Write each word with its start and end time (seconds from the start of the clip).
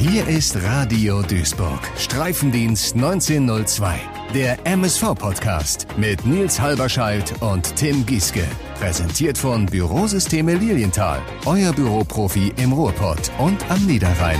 Hier 0.00 0.28
ist 0.28 0.56
Radio 0.62 1.22
Duisburg, 1.22 1.80
Streifendienst 1.96 2.94
1902, 2.94 3.98
der 4.32 4.64
MSV-Podcast 4.64 5.88
mit 5.96 6.24
Nils 6.24 6.60
Halberscheidt 6.60 7.42
und 7.42 7.74
Tim 7.74 8.06
Gieske. 8.06 8.44
Präsentiert 8.78 9.36
von 9.36 9.66
Bürosysteme 9.66 10.54
Lilienthal, 10.54 11.20
euer 11.46 11.72
Büroprofi 11.72 12.52
im 12.58 12.72
Ruhrpott 12.72 13.32
und 13.38 13.68
am 13.72 13.84
Niederrhein. 13.86 14.38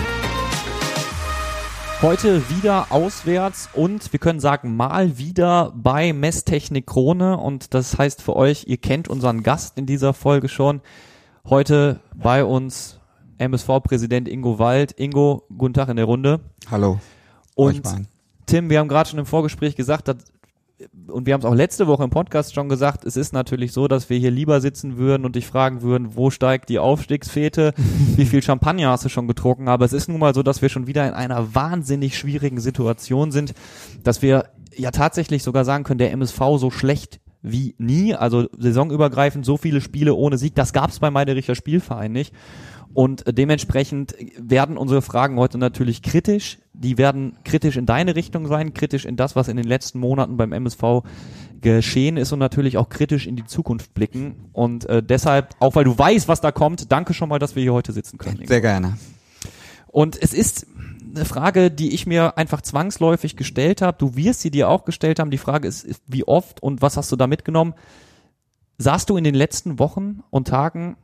Heute 2.02 2.48
wieder 2.48 2.86
auswärts 2.90 3.68
und 3.72 4.12
wir 4.12 4.20
können 4.20 4.38
sagen 4.38 4.76
mal 4.76 5.18
wieder 5.18 5.72
bei 5.74 6.12
Messtechnik 6.12 6.86
Krone 6.86 7.36
und 7.36 7.74
das 7.74 7.98
heißt 7.98 8.22
für 8.22 8.36
euch, 8.36 8.68
ihr 8.68 8.76
kennt 8.76 9.08
unseren 9.08 9.42
Gast 9.42 9.76
in 9.76 9.86
dieser 9.86 10.14
Folge 10.14 10.48
schon. 10.48 10.82
Heute 11.44 11.98
bei 12.14 12.44
uns 12.44 12.97
MSV-Präsident 13.38 14.28
Ingo 14.28 14.58
Wald. 14.58 14.98
Ingo, 14.98 15.44
guten 15.56 15.74
Tag 15.74 15.88
in 15.88 15.96
der 15.96 16.04
Runde. 16.04 16.40
Hallo. 16.70 17.00
Und 17.54 17.82
Tim, 18.46 18.70
wir 18.70 18.78
haben 18.78 18.88
gerade 18.88 19.08
schon 19.08 19.18
im 19.18 19.26
Vorgespräch 19.26 19.76
gesagt, 19.76 20.08
dass 20.08 20.16
und 21.08 21.26
wir 21.26 21.34
haben 21.34 21.40
es 21.40 21.46
auch 21.46 21.54
letzte 21.54 21.86
Woche 21.86 22.04
im 22.04 22.10
Podcast 22.10 22.54
schon 22.54 22.68
gesagt, 22.68 23.04
es 23.04 23.16
ist 23.16 23.32
natürlich 23.32 23.72
so, 23.72 23.88
dass 23.88 24.10
wir 24.10 24.18
hier 24.18 24.30
lieber 24.30 24.60
sitzen 24.60 24.96
würden 24.96 25.24
und 25.24 25.34
dich 25.34 25.46
fragen 25.46 25.82
würden, 25.82 26.14
wo 26.14 26.30
steigt 26.30 26.68
die 26.68 26.78
Aufstiegsfete, 26.78 27.74
wie 28.16 28.26
viel 28.26 28.42
Champagner 28.42 28.90
hast 28.90 29.04
du 29.04 29.08
schon 29.08 29.26
getrunken, 29.26 29.68
aber 29.68 29.84
es 29.84 29.92
ist 29.92 30.08
nun 30.08 30.20
mal 30.20 30.34
so, 30.34 30.42
dass 30.42 30.62
wir 30.62 30.68
schon 30.68 30.86
wieder 30.86 31.06
in 31.06 31.14
einer 31.14 31.54
wahnsinnig 31.54 32.16
schwierigen 32.16 32.60
Situation 32.60 33.32
sind, 33.32 33.54
dass 34.04 34.22
wir 34.22 34.50
ja 34.76 34.90
tatsächlich 34.92 35.42
sogar 35.42 35.64
sagen 35.64 35.84
können, 35.84 35.98
der 35.98 36.12
MSV 36.12 36.38
so 36.58 36.70
schlecht 36.70 37.20
wie 37.42 37.74
nie, 37.78 38.14
also 38.14 38.48
saisonübergreifend 38.56 39.44
so 39.44 39.56
viele 39.56 39.80
Spiele 39.80 40.14
ohne 40.14 40.38
Sieg, 40.38 40.54
das 40.54 40.72
gab 40.72 40.90
es 40.90 40.98
bei 40.98 41.10
Meidericher 41.10 41.54
Spielverein 41.54 42.12
nicht. 42.12 42.34
Und 42.94 43.24
dementsprechend 43.26 44.14
werden 44.36 44.76
unsere 44.76 45.02
Fragen 45.02 45.38
heute 45.38 45.58
natürlich 45.58 46.02
kritisch. 46.02 46.58
Die 46.72 46.98
werden 46.98 47.38
kritisch 47.44 47.76
in 47.76 47.86
deine 47.86 48.16
Richtung 48.16 48.46
sein, 48.46 48.74
kritisch 48.74 49.04
in 49.04 49.16
das, 49.16 49.36
was 49.36 49.48
in 49.48 49.56
den 49.56 49.66
letzten 49.66 50.00
Monaten 50.00 50.36
beim 50.36 50.52
MSV 50.52 51.02
geschehen 51.60 52.16
ist 52.16 52.32
und 52.32 52.38
natürlich 52.38 52.76
auch 52.76 52.88
kritisch 52.88 53.26
in 53.26 53.36
die 53.36 53.44
Zukunft 53.44 53.94
blicken. 53.94 54.48
Und 54.52 54.86
äh, 54.86 55.02
deshalb, 55.02 55.54
auch 55.60 55.74
weil 55.74 55.84
du 55.84 55.96
weißt, 55.96 56.28
was 56.28 56.40
da 56.40 56.52
kommt, 56.52 56.90
danke 56.90 57.14
schon 57.14 57.28
mal, 57.28 57.38
dass 57.38 57.56
wir 57.56 57.62
hier 57.62 57.74
heute 57.74 57.92
sitzen 57.92 58.18
können. 58.18 58.46
Sehr 58.46 58.60
gerne. 58.60 58.96
Und 59.88 60.20
es 60.20 60.32
ist 60.32 60.66
eine 61.14 61.24
Frage, 61.24 61.70
die 61.70 61.94
ich 61.94 62.06
mir 62.06 62.36
einfach 62.36 62.60
zwangsläufig 62.62 63.36
gestellt 63.36 63.82
habe. 63.82 63.96
Du 63.98 64.16
wirst 64.16 64.40
sie 64.40 64.50
dir 64.50 64.68
auch 64.68 64.84
gestellt 64.84 65.18
haben. 65.18 65.30
Die 65.30 65.38
Frage 65.38 65.66
ist, 65.66 65.86
wie 66.06 66.24
oft 66.24 66.62
und 66.62 66.82
was 66.82 66.96
hast 66.96 67.10
du 67.10 67.16
da 67.16 67.26
mitgenommen? 67.26 67.74
Saßt 68.78 69.10
du 69.10 69.16
in 69.16 69.24
den 69.24 69.34
letzten 69.34 69.78
Wochen 69.78 70.22
und 70.30 70.48
Tagen 70.48 70.96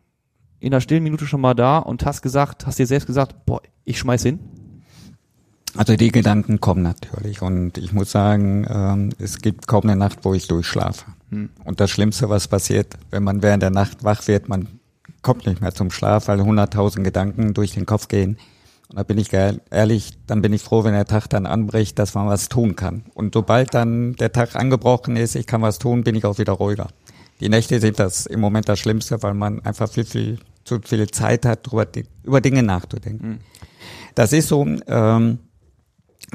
in 0.64 0.70
der 0.70 0.80
stillen 0.80 1.02
Minute 1.02 1.26
schon 1.26 1.42
mal 1.42 1.54
da 1.54 1.78
und 1.78 2.06
hast 2.06 2.22
gesagt, 2.22 2.66
hast 2.66 2.78
dir 2.78 2.86
selbst 2.86 3.06
gesagt, 3.06 3.44
boah, 3.44 3.60
ich 3.84 3.98
schmeiß 3.98 4.22
hin? 4.22 4.38
Also 5.76 5.94
die 5.96 6.10
Gedanken 6.10 6.58
kommen 6.60 6.82
natürlich 6.82 7.42
und 7.42 7.76
ich 7.76 7.92
muss 7.92 8.10
sagen, 8.10 8.66
ähm, 8.70 9.10
es 9.18 9.40
gibt 9.40 9.66
kaum 9.66 9.82
eine 9.82 9.96
Nacht, 9.96 10.20
wo 10.22 10.32
ich 10.32 10.48
durchschlafe. 10.48 11.04
Hm. 11.30 11.50
Und 11.64 11.80
das 11.80 11.90
Schlimmste, 11.90 12.30
was 12.30 12.48
passiert, 12.48 12.94
wenn 13.10 13.24
man 13.24 13.42
während 13.42 13.62
der 13.62 13.70
Nacht 13.70 14.04
wach 14.04 14.26
wird, 14.26 14.48
man 14.48 14.68
kommt 15.20 15.46
nicht 15.46 15.60
mehr 15.60 15.74
zum 15.74 15.90
Schlaf, 15.90 16.28
weil 16.28 16.40
hunderttausend 16.40 17.04
Gedanken 17.04 17.52
durch 17.52 17.72
den 17.72 17.84
Kopf 17.84 18.08
gehen. 18.08 18.38
Und 18.88 18.96
da 18.96 19.02
bin 19.02 19.18
ich 19.18 19.32
ehrlich, 19.32 20.12
dann 20.26 20.40
bin 20.40 20.52
ich 20.54 20.62
froh, 20.62 20.84
wenn 20.84 20.94
der 20.94 21.06
Tag 21.06 21.28
dann 21.28 21.44
anbricht, 21.44 21.98
dass 21.98 22.14
man 22.14 22.26
was 22.26 22.48
tun 22.48 22.74
kann. 22.74 23.04
Und 23.12 23.34
sobald 23.34 23.74
dann 23.74 24.14
der 24.14 24.32
Tag 24.32 24.56
angebrochen 24.56 25.16
ist, 25.16 25.34
ich 25.34 25.46
kann 25.46 25.60
was 25.60 25.78
tun, 25.78 26.04
bin 26.04 26.14
ich 26.14 26.24
auch 26.24 26.38
wieder 26.38 26.52
ruhiger. 26.54 26.88
Die 27.40 27.48
Nächte 27.48 27.80
sind 27.80 27.98
das 27.98 28.24
im 28.26 28.40
Moment 28.40 28.68
das 28.68 28.78
Schlimmste, 28.78 29.22
weil 29.22 29.34
man 29.34 29.60
einfach 29.60 29.90
viel, 29.90 30.04
viel 30.04 30.38
zu 30.64 30.80
viel 30.82 31.06
Zeit 31.08 31.44
hat, 31.46 31.66
darüber, 31.66 31.86
über 32.22 32.40
Dinge 32.40 32.62
nachzudenken. 32.62 33.28
Mhm. 33.28 33.38
Das 34.14 34.32
ist 34.32 34.48
so 34.48 34.66
ähm, 34.86 35.38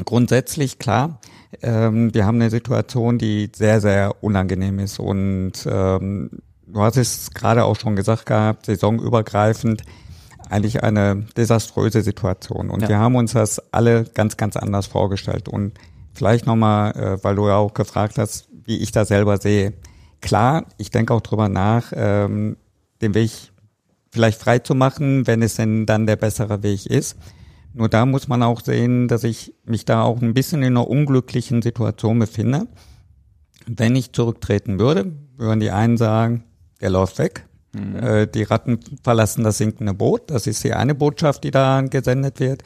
grundsätzlich 0.05 0.80
klar. 0.80 1.19
Ähm, 1.61 2.13
wir 2.13 2.25
haben 2.25 2.35
eine 2.35 2.50
Situation, 2.50 3.17
die 3.17 3.50
sehr, 3.55 3.81
sehr 3.81 4.23
unangenehm 4.23 4.79
ist. 4.79 5.00
Und 5.00 5.53
ähm, 5.66 6.29
du 6.68 6.81
hast 6.81 6.97
es 6.97 7.31
gerade 7.31 7.66
auch 7.66 7.75
schon 7.75 7.95
gesagt 7.95 8.25
gehabt, 8.25 8.66
saisonübergreifend 8.66 9.84
eigentlich 10.50 10.84
eine 10.84 11.28
desaströse 11.38 12.01
Situation. 12.01 12.69
Und 12.69 12.84
ja. 12.84 12.89
wir 12.89 13.00
haben 13.00 13.16
uns 13.16 13.34
das 13.34 13.62
alle 13.72 14.03
ganz, 14.03 14.38
ganz 14.38 14.57
anders 14.57 14.88
vorgestellt. 14.88 15.47
Und 15.47 15.73
vielleicht 16.13 16.45
nochmal, 16.45 16.91
äh, 16.95 17.23
weil 17.23 17.35
du 17.35 17.47
ja 17.47 17.56
auch 17.56 17.73
gefragt 17.73 18.18
hast, 18.18 18.50
wie 18.66 18.78
ich 18.78 18.91
das 18.91 19.07
selber 19.07 19.38
sehe. 19.38 19.73
Klar, 20.22 20.66
ich 20.78 20.91
denke 20.91 21.13
auch 21.13 21.22
drüber 21.22 21.50
nach, 21.50 21.94
ähm, 21.95 22.57
den 23.01 23.13
Weg 23.13 23.51
vielleicht 24.12 24.40
frei 24.40 24.59
zu 24.59 24.75
machen, 24.75 25.28
wenn 25.28 25.42
es 25.42 25.56
denn 25.56 25.86
dann 25.86 26.08
der 26.08 26.16
bessere 26.16 26.64
Weg 26.64 26.86
ist. 26.86 27.18
Nur 27.74 27.90
da 27.90 28.06
muss 28.06 28.28
man 28.28 28.44
auch 28.44 28.62
sehen, 28.62 29.08
dass 29.08 29.24
ich 29.24 29.53
mich 29.66 29.86
da 29.86 30.03
auch 30.03 30.22
ein 30.22 30.34
bisschen 30.34 30.62
in 30.62 30.75
einer 30.75 30.88
unglücklichen 30.88 31.62
Situation 31.62 32.18
befinde. 32.19 32.68
Wenn 33.68 33.96
ich 33.96 34.14
zurücktreten 34.14 34.80
würde, 34.80 35.12
würden 35.38 35.59
die 35.59 35.72
einen 35.72 35.98
sagen, 35.98 36.46
der 36.81 36.90
läuft 36.90 37.19
weg. 37.19 37.46
Mhm. 37.74 37.96
Äh, 37.98 38.28
die 38.28 38.44
Ratten 38.44 38.80
verlassen 39.03 39.44
das 39.44 39.59
sinkende 39.59 39.94
Boot. 39.94 40.31
Das 40.31 40.48
ist 40.48 40.64
die 40.64 40.74
eine 40.74 40.96
Botschaft, 40.96 41.44
die 41.44 41.52
da 41.52 41.81
gesendet 41.81 42.40
wird. 42.40 42.64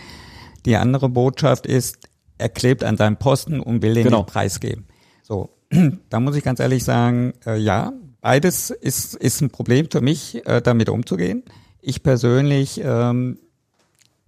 Die 0.65 0.77
andere 0.77 1.09
Botschaft 1.09 1.65
ist, 1.65 1.97
er 2.37 2.49
klebt 2.49 2.83
an 2.83 2.95
seinem 2.95 3.17
Posten 3.17 3.59
und 3.59 3.81
will 3.81 3.93
den 3.93 4.05
genau. 4.05 4.23
Preis 4.23 4.59
geben. 4.59 4.85
So, 5.21 5.57
da 6.09 6.19
muss 6.19 6.35
ich 6.35 6.43
ganz 6.43 6.59
ehrlich 6.59 6.83
sagen, 6.83 7.33
äh, 7.45 7.57
ja, 7.57 7.91
Beides 8.23 8.69
ist, 8.69 9.15
ist 9.15 9.41
ein 9.41 9.49
Problem 9.49 9.89
für 9.91 9.99
mich, 9.99 10.47
äh, 10.47 10.61
damit 10.61 10.87
umzugehen. 10.87 11.43
Ich 11.81 12.03
persönlich 12.03 12.79
ähm, 12.81 13.37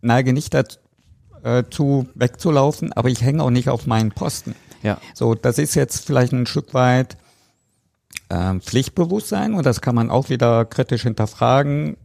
neige 0.02 0.34
nicht 0.34 0.54
dazu, 0.54 2.06
äh, 2.06 2.20
wegzulaufen, 2.20 2.92
aber 2.92 3.08
ich 3.08 3.22
hänge 3.22 3.42
auch 3.42 3.52
nicht 3.52 3.70
auf 3.70 3.88
meinen 3.88 4.12
Posten. 4.12 4.54
Ja. 4.84 5.00
So, 5.14 5.34
das 5.34 5.60
ist 5.60 5.76
jetzt 5.76 6.06
vielleicht 6.06 6.34
ein 6.34 6.46
Stück 6.46 6.74
weit 6.74 7.16
äh, 8.28 8.56
Pflichtbewusstsein 8.60 9.54
und 9.54 9.66
das 9.66 9.80
kann 9.80 9.96
man 9.96 10.10
auch 10.10 10.28
wieder 10.28 10.66
kritisch 10.66 11.04
hinterfragen. 11.04 11.96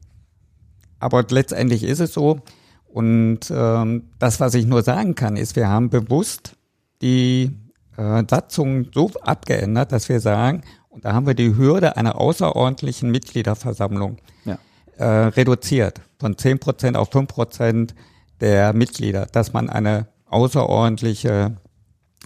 Aber 1.01 1.25
letztendlich 1.29 1.83
ist 1.83 1.99
es 1.99 2.13
so. 2.13 2.39
Und 2.87 3.51
ähm, 3.51 4.11
das, 4.21 4.39
was 4.39 4.55
ich 4.55 4.65
nur 4.65 4.85
sagen 4.85 5.17
kann, 5.17 5.37
ist, 5.37 5.57
wir 5.57 5.67
haben 5.67 5.91
bewusst 5.91 6.55
die 7.03 7.51
äh, 7.97 8.23
Satzung 8.31 8.91
so 8.95 9.11
abgeändert, 9.23 9.91
dass 9.91 10.09
wir 10.09 10.21
sagen, 10.21 10.63
und 10.91 11.05
da 11.05 11.13
haben 11.13 11.27
wir 11.27 11.35
die 11.35 11.57
Hürde 11.57 11.97
einer 11.97 12.21
außerordentlichen 12.21 13.11
Mitgliederversammlung 13.11 14.19
ja. 14.45 14.59
äh, 14.99 15.29
reduziert 15.29 16.01
von 16.19 16.37
zehn 16.37 16.59
Prozent 16.59 16.97
auf 16.97 17.11
fünf 17.11 17.29
Prozent 17.29 17.95
der 18.41 18.73
Mitglieder, 18.73 19.27
dass 19.27 19.53
man 19.53 19.71
eine 19.71 20.09
außerordentliche 20.27 21.57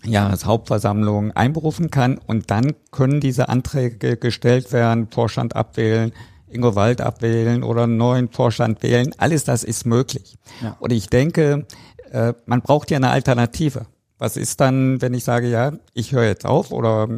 Jahreshauptversammlung 0.05 1.33
einberufen 1.33 1.91
kann 1.91 2.19
und 2.19 2.51
dann 2.51 2.75
können 2.91 3.21
diese 3.21 3.49
Anträge 3.49 4.17
gestellt 4.17 4.73
werden, 4.73 5.09
Vorstand 5.11 5.57
abwählen, 5.57 6.13
Ingo 6.49 6.75
Wald 6.75 7.01
abwählen 7.01 7.63
oder 7.63 7.85
einen 7.85 7.97
neuen 7.97 8.31
Vorstand 8.31 8.83
wählen. 8.83 9.15
Alles 9.19 9.45
das 9.45 9.65
ist 9.65 9.87
möglich. 9.87 10.37
Ja. 10.63 10.77
Und 10.79 10.93
ich 10.93 11.09
denke, 11.09 11.67
äh, 12.13 12.33
man 12.47 12.63
braucht 12.63 12.91
ja 12.91 12.97
eine 12.97 13.11
Alternative. 13.11 13.87
Was 14.19 14.37
ist 14.37 14.61
dann, 14.61 15.03
wenn 15.03 15.15
ich 15.15 15.25
sage, 15.25 15.49
ja, 15.49 15.73
ich 15.93 16.13
höre 16.13 16.25
jetzt 16.25 16.47
auf 16.47 16.71
oder 16.71 17.09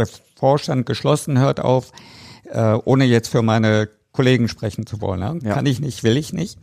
der 0.00 0.08
Vorstand 0.36 0.86
geschlossen 0.86 1.38
hört 1.38 1.60
auf, 1.60 1.92
äh, 2.50 2.74
ohne 2.84 3.04
jetzt 3.04 3.28
für 3.28 3.42
meine 3.42 3.88
Kollegen 4.12 4.48
sprechen 4.48 4.86
zu 4.86 5.00
wollen. 5.00 5.20
Ne? 5.20 5.38
Ja. 5.42 5.54
Kann 5.54 5.66
ich 5.66 5.80
nicht, 5.80 6.02
will 6.02 6.16
ich 6.16 6.32
nicht. 6.32 6.58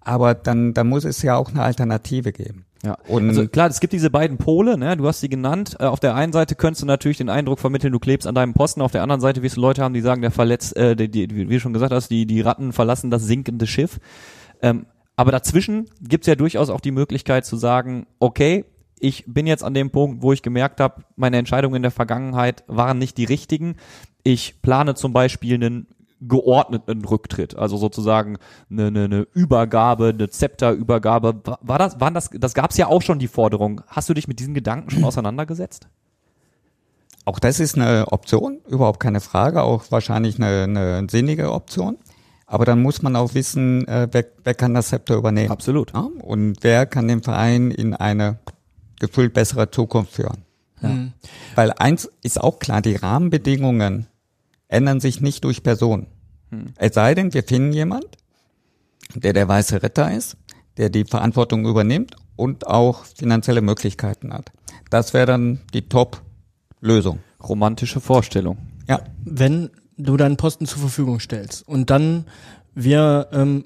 Aber 0.00 0.34
dann, 0.34 0.72
dann 0.72 0.88
muss 0.88 1.04
es 1.04 1.22
ja 1.22 1.36
auch 1.36 1.50
eine 1.50 1.62
Alternative 1.62 2.32
geben. 2.32 2.64
Ja, 2.84 2.96
und 3.08 3.28
also 3.28 3.48
klar, 3.48 3.68
es 3.68 3.80
gibt 3.80 3.92
diese 3.92 4.10
beiden 4.10 4.38
Pole, 4.38 4.78
ne? 4.78 4.96
du 4.96 5.06
hast 5.08 5.20
sie 5.20 5.28
genannt. 5.28 5.76
Äh, 5.80 5.84
auf 5.84 5.98
der 5.98 6.14
einen 6.14 6.32
Seite 6.32 6.54
könntest 6.54 6.82
du 6.82 6.86
natürlich 6.86 7.18
den 7.18 7.28
Eindruck 7.28 7.58
vermitteln, 7.58 7.92
du 7.92 7.98
klebst 7.98 8.26
an 8.26 8.34
deinem 8.34 8.54
Posten. 8.54 8.82
Auf 8.82 8.92
der 8.92 9.02
anderen 9.02 9.20
Seite 9.20 9.42
wirst 9.42 9.56
du 9.56 9.60
Leute 9.60 9.82
haben, 9.82 9.94
die 9.94 10.00
sagen, 10.00 10.22
der 10.22 10.30
verletzt, 10.30 10.76
äh, 10.76 10.94
die, 10.94 11.10
die, 11.10 11.34
wie 11.34 11.46
du 11.46 11.60
schon 11.60 11.72
gesagt 11.72 11.92
hast, 11.92 12.10
die, 12.10 12.26
die 12.26 12.40
Ratten 12.40 12.72
verlassen 12.72 13.10
das 13.10 13.24
sinkende 13.24 13.66
Schiff. 13.66 13.98
Ähm, 14.62 14.86
aber 15.16 15.32
dazwischen 15.32 15.86
gibt's 16.00 16.26
ja 16.26 16.34
durchaus 16.34 16.70
auch 16.70 16.80
die 16.80 16.90
Möglichkeit 16.90 17.46
zu 17.46 17.56
sagen, 17.56 18.06
okay, 18.18 18.66
ich 18.98 19.24
bin 19.26 19.46
jetzt 19.46 19.62
an 19.62 19.74
dem 19.74 19.90
Punkt, 19.90 20.22
wo 20.22 20.32
ich 20.32 20.42
gemerkt 20.42 20.80
habe, 20.80 21.04
meine 21.16 21.36
Entscheidungen 21.36 21.76
in 21.76 21.82
der 21.82 21.90
Vergangenheit 21.90 22.64
waren 22.66 22.98
nicht 22.98 23.18
die 23.18 23.24
richtigen. 23.24 23.76
Ich 24.22 24.62
plane 24.62 24.94
zum 24.94 25.12
Beispiel 25.12 25.54
einen 25.54 25.86
geordneten 26.20 27.04
Rücktritt, 27.04 27.56
also 27.56 27.76
sozusagen 27.76 28.38
eine, 28.70 28.86
eine, 28.86 29.04
eine 29.04 29.26
Übergabe, 29.34 30.08
eine 30.08 30.30
Zepterübergabe. 30.30 31.42
War 31.60 31.78
das, 31.78 32.00
waren 32.00 32.14
das, 32.14 32.30
das 32.32 32.54
gab 32.54 32.70
es 32.70 32.78
ja 32.78 32.86
auch 32.86 33.02
schon 33.02 33.18
die 33.18 33.28
Forderung. 33.28 33.82
Hast 33.86 34.08
du 34.08 34.14
dich 34.14 34.26
mit 34.26 34.40
diesen 34.40 34.54
Gedanken 34.54 34.90
schon 34.90 35.04
auseinandergesetzt? 35.04 35.88
Auch 37.26 37.38
das 37.38 37.60
ist 37.60 37.76
eine 37.76 38.06
Option, 38.12 38.60
überhaupt 38.68 39.00
keine 39.00 39.20
Frage, 39.20 39.62
auch 39.62 39.84
wahrscheinlich 39.90 40.36
eine, 40.36 40.62
eine 40.62 41.06
sinnige 41.10 41.52
Option. 41.52 41.98
Aber 42.46 42.64
dann 42.64 42.80
muss 42.80 43.02
man 43.02 43.16
auch 43.16 43.34
wissen, 43.34 43.86
äh, 43.88 44.08
wer, 44.12 44.24
wer 44.44 44.54
kann 44.54 44.72
das 44.72 44.88
Zepter 44.88 45.16
übernehmen. 45.16 45.50
Absolut. 45.50 45.92
Ja? 45.92 46.08
Und 46.22 46.58
wer 46.60 46.86
kann 46.86 47.08
den 47.08 47.22
Verein 47.22 47.72
in 47.72 47.92
eine 47.92 48.38
gefühlt 49.00 49.34
bessere 49.34 49.70
Zukunft 49.70 50.12
führen. 50.12 50.44
Ja. 50.82 50.88
Mhm. 50.88 51.12
Weil 51.54 51.72
eins 51.72 52.10
ist 52.22 52.40
auch 52.40 52.58
klar, 52.58 52.82
die 52.82 52.96
Rahmenbedingungen 52.96 54.06
ändern 54.68 55.00
sich 55.00 55.20
nicht 55.20 55.44
durch 55.44 55.62
Personen. 55.62 56.06
Mhm. 56.50 56.72
Es 56.76 56.94
sei 56.94 57.14
denn, 57.14 57.32
wir 57.34 57.42
finden 57.42 57.72
jemand, 57.72 58.06
der 59.14 59.32
der 59.32 59.48
weiße 59.48 59.82
Ritter 59.82 60.12
ist, 60.12 60.36
der 60.76 60.90
die 60.90 61.04
Verantwortung 61.04 61.66
übernimmt 61.66 62.16
und 62.36 62.66
auch 62.66 63.04
finanzielle 63.04 63.62
Möglichkeiten 63.62 64.32
hat. 64.32 64.52
Das 64.90 65.14
wäre 65.14 65.26
dann 65.26 65.60
die 65.72 65.88
Top-Lösung. 65.88 67.20
Romantische 67.42 68.00
Vorstellung. 68.00 68.58
Ja. 68.88 69.00
Wenn 69.24 69.70
du 69.96 70.16
deinen 70.16 70.36
Posten 70.36 70.66
zur 70.66 70.80
Verfügung 70.80 71.20
stellst 71.20 71.66
und 71.66 71.90
dann 71.90 72.26
wir 72.74 73.28
ähm, 73.32 73.64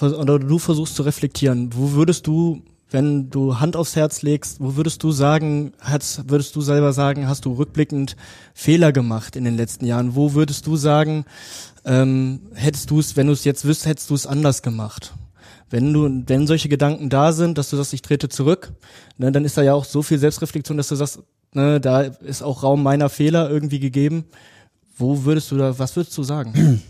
oder 0.00 0.38
du 0.38 0.58
versuchst 0.58 0.94
zu 0.94 1.02
reflektieren, 1.02 1.70
wo 1.74 1.92
würdest 1.92 2.26
du, 2.26 2.62
wenn 2.90 3.30
du 3.30 3.60
Hand 3.60 3.76
aufs 3.76 3.96
Herz 3.96 4.22
legst, 4.22 4.60
wo 4.60 4.76
würdest 4.76 5.02
du 5.02 5.12
sagen, 5.12 5.72
hast, 5.80 6.28
würdest 6.28 6.54
du 6.56 6.60
selber 6.60 6.92
sagen, 6.92 7.28
hast 7.28 7.44
du 7.44 7.52
rückblickend 7.52 8.16
Fehler 8.54 8.92
gemacht 8.92 9.36
in 9.36 9.44
den 9.44 9.56
letzten 9.56 9.86
Jahren? 9.86 10.16
Wo 10.16 10.34
würdest 10.34 10.66
du 10.66 10.76
sagen, 10.76 11.24
ähm, 11.84 12.40
hättest 12.54 12.90
du 12.90 12.98
es, 12.98 13.16
wenn 13.16 13.28
du 13.28 13.32
es 13.32 13.44
jetzt 13.44 13.64
wüsst, 13.64 13.86
hättest 13.86 14.10
du 14.10 14.14
es 14.14 14.26
anders 14.26 14.62
gemacht? 14.62 15.14
Wenn 15.70 15.92
du, 15.92 16.24
wenn 16.26 16.48
solche 16.48 16.68
Gedanken 16.68 17.10
da 17.10 17.32
sind, 17.32 17.56
dass 17.56 17.70
du 17.70 17.76
sagst, 17.76 17.92
ich 17.94 18.02
trete 18.02 18.28
zurück, 18.28 18.72
ne, 19.18 19.30
dann 19.30 19.44
ist 19.44 19.56
da 19.56 19.62
ja 19.62 19.72
auch 19.74 19.84
so 19.84 20.02
viel 20.02 20.18
Selbstreflexion, 20.18 20.76
dass 20.76 20.88
du 20.88 20.96
sagst, 20.96 21.20
ne, 21.54 21.80
da 21.80 22.00
ist 22.00 22.42
auch 22.42 22.64
Raum 22.64 22.82
meiner 22.82 23.08
Fehler 23.08 23.48
irgendwie 23.48 23.78
gegeben. 23.78 24.24
Wo 24.96 25.24
würdest 25.24 25.50
du 25.52 25.56
da, 25.56 25.78
was 25.78 25.94
würdest 25.94 26.18
du 26.18 26.24
sagen? 26.24 26.82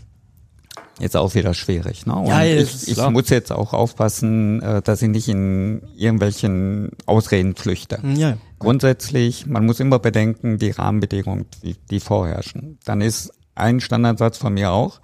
Jetzt 0.99 1.17
auch 1.17 1.33
wieder 1.33 1.53
schwierig. 1.53 2.05
Ne? 2.05 2.15
Und 2.15 2.27
Ja, 2.27 2.43
ich, 2.43 2.87
ich 2.87 3.09
muss 3.09 3.29
jetzt 3.29 3.51
auch 3.51 3.73
aufpassen, 3.73 4.61
äh, 4.61 4.81
dass 4.81 5.01
ich 5.01 5.09
nicht 5.09 5.27
in 5.27 5.81
irgendwelchen 5.95 6.91
Ausreden 7.05 7.55
flüchte. 7.55 7.99
Ja. 8.15 8.37
Grundsätzlich, 8.59 9.47
man 9.47 9.65
muss 9.65 9.79
immer 9.79 9.97
bedenken, 9.97 10.59
die 10.59 10.69
Rahmenbedingungen, 10.69 11.47
die, 11.63 11.75
die 11.89 11.99
vorherrschen. 11.99 12.77
Dann 12.85 13.01
ist 13.01 13.33
ein 13.55 13.79
Standardsatz 13.79 14.37
von 14.37 14.53
mir 14.53 14.71
auch, 14.71 15.01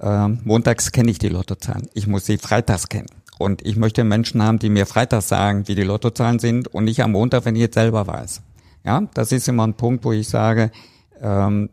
ähm, 0.00 0.40
montags 0.44 0.92
kenne 0.92 1.10
ich 1.10 1.18
die 1.18 1.28
Lottozahlen. 1.28 1.88
Ich 1.94 2.06
muss 2.06 2.26
sie 2.26 2.38
freitags 2.38 2.88
kennen. 2.88 3.08
Und 3.38 3.64
ich 3.64 3.76
möchte 3.76 4.02
Menschen 4.02 4.42
haben, 4.42 4.58
die 4.58 4.68
mir 4.68 4.86
freitags 4.86 5.28
sagen, 5.28 5.68
wie 5.68 5.76
die 5.76 5.84
Lottozahlen 5.84 6.40
sind 6.40 6.66
und 6.68 6.84
nicht 6.84 7.02
am 7.02 7.12
Montag, 7.12 7.44
wenn 7.44 7.54
ich 7.54 7.62
jetzt 7.62 7.74
selber 7.74 8.06
weiß. 8.06 8.42
Ja, 8.84 9.02
das 9.14 9.32
ist 9.32 9.48
immer 9.48 9.66
ein 9.66 9.74
Punkt, 9.74 10.04
wo 10.04 10.12
ich 10.12 10.28
sage, 10.28 10.72
ähm, 11.20 11.70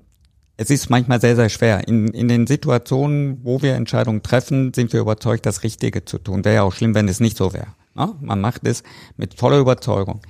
es 0.57 0.69
ist 0.69 0.89
manchmal 0.89 1.19
sehr, 1.19 1.35
sehr 1.35 1.49
schwer. 1.49 1.87
In, 1.87 2.07
in 2.09 2.27
den 2.27 2.47
Situationen, 2.47 3.39
wo 3.43 3.61
wir 3.61 3.75
Entscheidungen 3.75 4.23
treffen, 4.23 4.73
sind 4.73 4.93
wir 4.93 5.01
überzeugt, 5.01 5.45
das 5.45 5.63
Richtige 5.63 6.05
zu 6.05 6.17
tun. 6.17 6.45
Wäre 6.45 6.55
ja 6.55 6.63
auch 6.63 6.73
schlimm, 6.73 6.95
wenn 6.95 7.07
es 7.07 7.19
nicht 7.19 7.37
so 7.37 7.53
wäre. 7.53 7.67
Ne? 7.93 8.15
Man 8.21 8.39
macht 8.39 8.65
es 8.65 8.83
mit 9.17 9.33
voller 9.33 9.59
Überzeugung. 9.59 10.21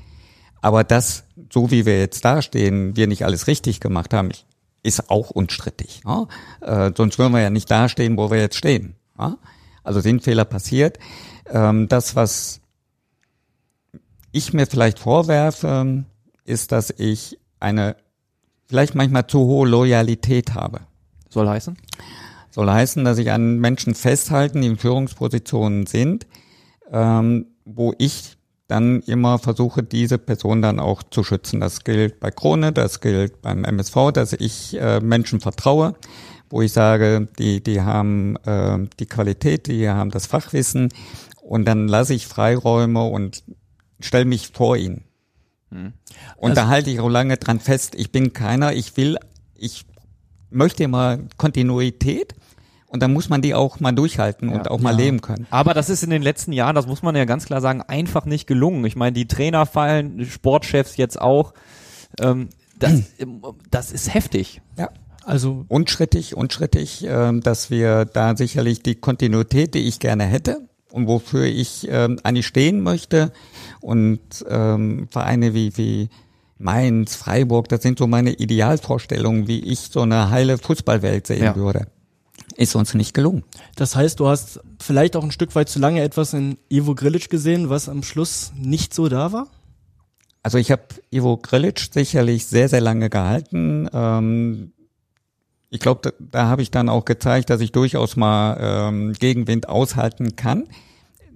Aber 0.62 0.84
das, 0.84 1.26
so 1.54 1.70
wie 1.70 1.86
wir 1.86 2.00
jetzt 2.00 2.26
dastehen, 2.26 2.96
wir 2.96 3.08
nicht 3.08 3.24
alles 3.24 3.46
richtig 3.46 3.80
gemacht 3.80 4.14
haben, 4.14 4.30
ist 4.82 5.12
auch 5.12 5.30
unstrittig. 5.30 6.02
Ne? 6.06 6.28
Äh, 6.62 6.92
sonst 6.96 7.20
würden 7.20 7.34
wir 7.34 7.42
ja 7.42 7.52
nicht 7.52 7.70
dastehen, 7.70 8.18
wo 8.18 8.32
wir 8.32 8.40
jetzt 8.40 8.58
stehen. 8.58 8.96
Ne? 9.18 9.38
Also 9.84 10.00
sind 10.00 10.24
Fehler 10.24 10.46
passiert. 10.46 10.98
Ähm, 11.52 11.88
das, 11.88 12.16
was 12.16 12.62
ich 14.32 14.54
mir 14.54 14.66
vielleicht 14.66 14.98
vorwerfe, 14.98 16.04
ist, 16.46 16.72
dass 16.72 16.94
ich 16.98 17.40
eine 17.60 17.96
vielleicht 18.68 18.96
manchmal 18.96 19.28
zu 19.28 19.40
hohe 19.40 19.68
Loyalität 19.68 20.54
habe. 20.54 20.82
Soll 21.30 21.48
heißen? 21.48 21.78
Soll 22.52 22.70
heißen, 22.70 23.04
dass 23.04 23.18
ich 23.18 23.32
an 23.32 23.60
Menschen 23.60 23.96
festhalten, 23.96 24.62
die 24.62 24.68
in 24.68 24.78
Führungspositionen 24.78 25.86
sind, 25.86 26.26
ähm, 26.92 27.48
wo 27.66 27.94
ich 27.98 28.38
dann 28.68 29.02
immer 29.02 29.38
versuche, 29.38 29.84
diese 29.84 30.18
Person 30.18 30.62
dann 30.62 30.80
auch 30.80 31.04
zu 31.04 31.24
schützen. 31.24 31.60
Das 31.60 31.84
gilt 31.84 32.20
bei 32.20 32.32
Krone, 32.32 32.72
das 32.72 33.00
gilt 33.00 33.42
beim 33.42 33.64
MSV, 33.64 34.12
dass 34.14 34.34
ich 34.34 34.80
äh, 34.80 35.00
Menschen 35.02 35.40
vertraue, 35.40 35.96
wo 36.50 36.62
ich 36.62 36.72
sage, 36.72 37.28
die, 37.38 37.62
die 37.62 37.82
haben 37.82 38.38
äh, 38.46 38.80
die 39.00 39.06
Qualität, 39.06 39.68
die 39.68 39.90
haben 39.90 40.10
das 40.10 40.26
Fachwissen 40.26 40.90
und 41.42 41.66
dann 41.66 41.88
lasse 41.88 42.14
ich 42.14 42.28
Freiräume 42.28 43.04
und 43.04 43.44
stelle 44.00 44.26
mich 44.26 44.48
vor 44.48 44.78
ihnen. 44.78 45.04
Und 46.38 46.58
da 46.58 46.68
halte 46.68 46.90
ich 46.90 47.00
auch 47.00 47.10
lange 47.10 47.38
dran 47.38 47.60
fest, 47.60 47.96
ich 47.96 48.12
bin 48.12 48.34
keiner, 48.34 48.74
ich 48.74 48.96
will, 48.98 49.18
ich 49.56 49.86
möchte 50.50 50.84
immer 50.84 51.18
Kontinuität 51.38 52.34
und 52.88 53.02
dann 53.04 53.12
muss 53.12 53.28
man 53.30 53.42
die 53.42 53.54
auch 53.54 53.80
mal 53.82 53.92
durchhalten 53.92 54.48
und 54.50 54.66
Ja. 54.66 54.72
auch 54.72 54.80
mal 54.80 54.92
Ja. 54.92 54.98
leben 54.98 55.22
können. 55.22 55.48
Aber 55.50 55.74
das 55.74 55.90
ist 55.90 56.04
in 56.04 56.10
den 56.12 56.22
letzten 56.22 56.54
Jahren, 56.54 56.76
das 56.76 56.88
muss 56.88 57.02
man 57.02 57.16
ja 57.16 57.26
ganz 57.26 57.46
klar 57.46 57.60
sagen, 57.60 57.82
einfach 57.82 58.26
nicht 58.26 58.48
gelungen. 58.48 58.86
Ich 58.86 58.96
meine, 58.96 59.14
die 59.14 59.28
Trainer 59.28 59.66
fallen, 59.66 60.18
die 60.18 60.26
Sportchefs 60.26 60.96
jetzt 60.98 61.20
auch. 61.20 61.54
Ähm, 62.22 62.50
das, 62.80 63.02
das 63.72 63.92
ist 63.92 64.14
heftig. 64.14 64.62
Ja. 64.78 64.90
Also 65.26 65.66
Unschrittig, 65.70 66.38
unschrittig, 66.38 67.04
ähm, 67.08 67.42
dass 67.42 67.72
wir 67.72 68.06
da 68.06 68.38
sicherlich 68.38 68.84
die 68.84 68.94
Kontinuität, 68.96 69.74
die 69.74 69.80
ich 69.88 70.00
gerne 70.00 70.24
hätte 70.26 70.70
und 70.96 71.08
wofür 71.08 71.44
ich 71.44 71.88
ähm, 71.92 72.20
eigentlich 72.24 72.48
stehen 72.48 72.82
möchte 72.82 73.34
und 73.82 74.20
ähm, 74.48 75.08
Vereine 75.12 75.54
wie, 75.54 75.76
wie 75.78 76.10
Mainz, 76.58 77.16
Freiburg, 77.16 77.68
das 77.68 77.82
sind 77.82 78.00
so 78.00 78.08
meine 78.08 78.32
Idealvorstellungen, 78.32 79.48
wie 79.50 79.60
ich 79.60 79.80
so 79.92 80.02
eine 80.02 80.30
heile 80.30 80.58
Fußballwelt 80.58 81.28
sehen 81.28 81.44
Ja. 81.44 81.56
würde. 81.58 81.88
Ist 82.56 82.76
uns 82.76 82.94
nicht 82.94 83.14
gelungen. 83.14 83.44
das 83.76 83.96
heißt, 83.98 84.20
du 84.22 84.28
hast 84.28 84.62
vielleicht 84.82 85.18
auch 85.18 85.24
ein 85.24 85.32
Stück 85.32 85.54
weit 85.56 85.68
zu 85.68 85.80
lange 85.80 86.02
etwas 86.02 86.34
in 86.34 86.58
Ivo 86.70 86.96
Grilic 86.96 87.30
gesehen, 87.30 87.70
was 87.70 87.90
am 87.90 88.02
Schluss 88.02 88.54
nicht 88.58 88.94
so 88.94 89.10
da 89.10 89.34
war? 89.34 89.48
Also 90.44 90.58
ich 90.58 90.72
habe 90.72 90.84
Ivo 91.12 91.36
Grilic 91.38 91.80
sicherlich 91.92 92.46
sehr, 92.46 92.70
sehr 92.70 92.80
lange 92.82 93.10
gehalten. 93.10 93.90
Ähm, 93.92 94.72
ich 95.72 95.82
glaube, 95.82 96.00
da, 96.04 96.12
da 96.32 96.46
habe 96.48 96.62
ich 96.62 96.72
dann 96.72 96.88
auch 96.88 97.04
gezeigt, 97.04 97.50
dass 97.50 97.60
ich 97.60 97.74
durchaus 97.74 98.16
mal 98.16 98.58
ähm, 98.62 99.12
Gegenwind 99.14 99.68
aushalten 99.68 100.38
kann. 100.38 100.64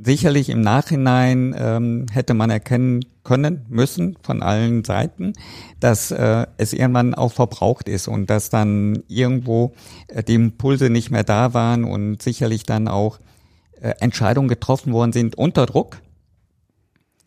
Sicherlich 0.01 0.47
im 0.47 0.61
Nachhinein 0.61 1.53
ähm, 1.57 2.05
hätte 2.09 2.33
man 2.33 2.49
erkennen 2.49 3.03
können 3.23 3.65
müssen 3.67 4.17
von 4.23 4.41
allen 4.41 4.85
Seiten, 4.85 5.33
dass 5.81 6.11
äh, 6.11 6.47
es 6.55 6.71
irgendwann 6.71 7.13
auch 7.13 7.33
verbraucht 7.33 7.89
ist 7.89 8.07
und 8.07 8.29
dass 8.29 8.49
dann 8.49 9.03
irgendwo 9.09 9.73
äh, 10.07 10.23
die 10.23 10.35
Impulse 10.35 10.89
nicht 10.89 11.11
mehr 11.11 11.25
da 11.25 11.53
waren 11.53 11.83
und 11.83 12.21
sicherlich 12.21 12.63
dann 12.63 12.87
auch 12.87 13.19
äh, 13.81 13.93
Entscheidungen 13.99 14.47
getroffen 14.47 14.93
worden 14.93 15.11
sind 15.11 15.35
unter 15.35 15.65
Druck, 15.65 15.97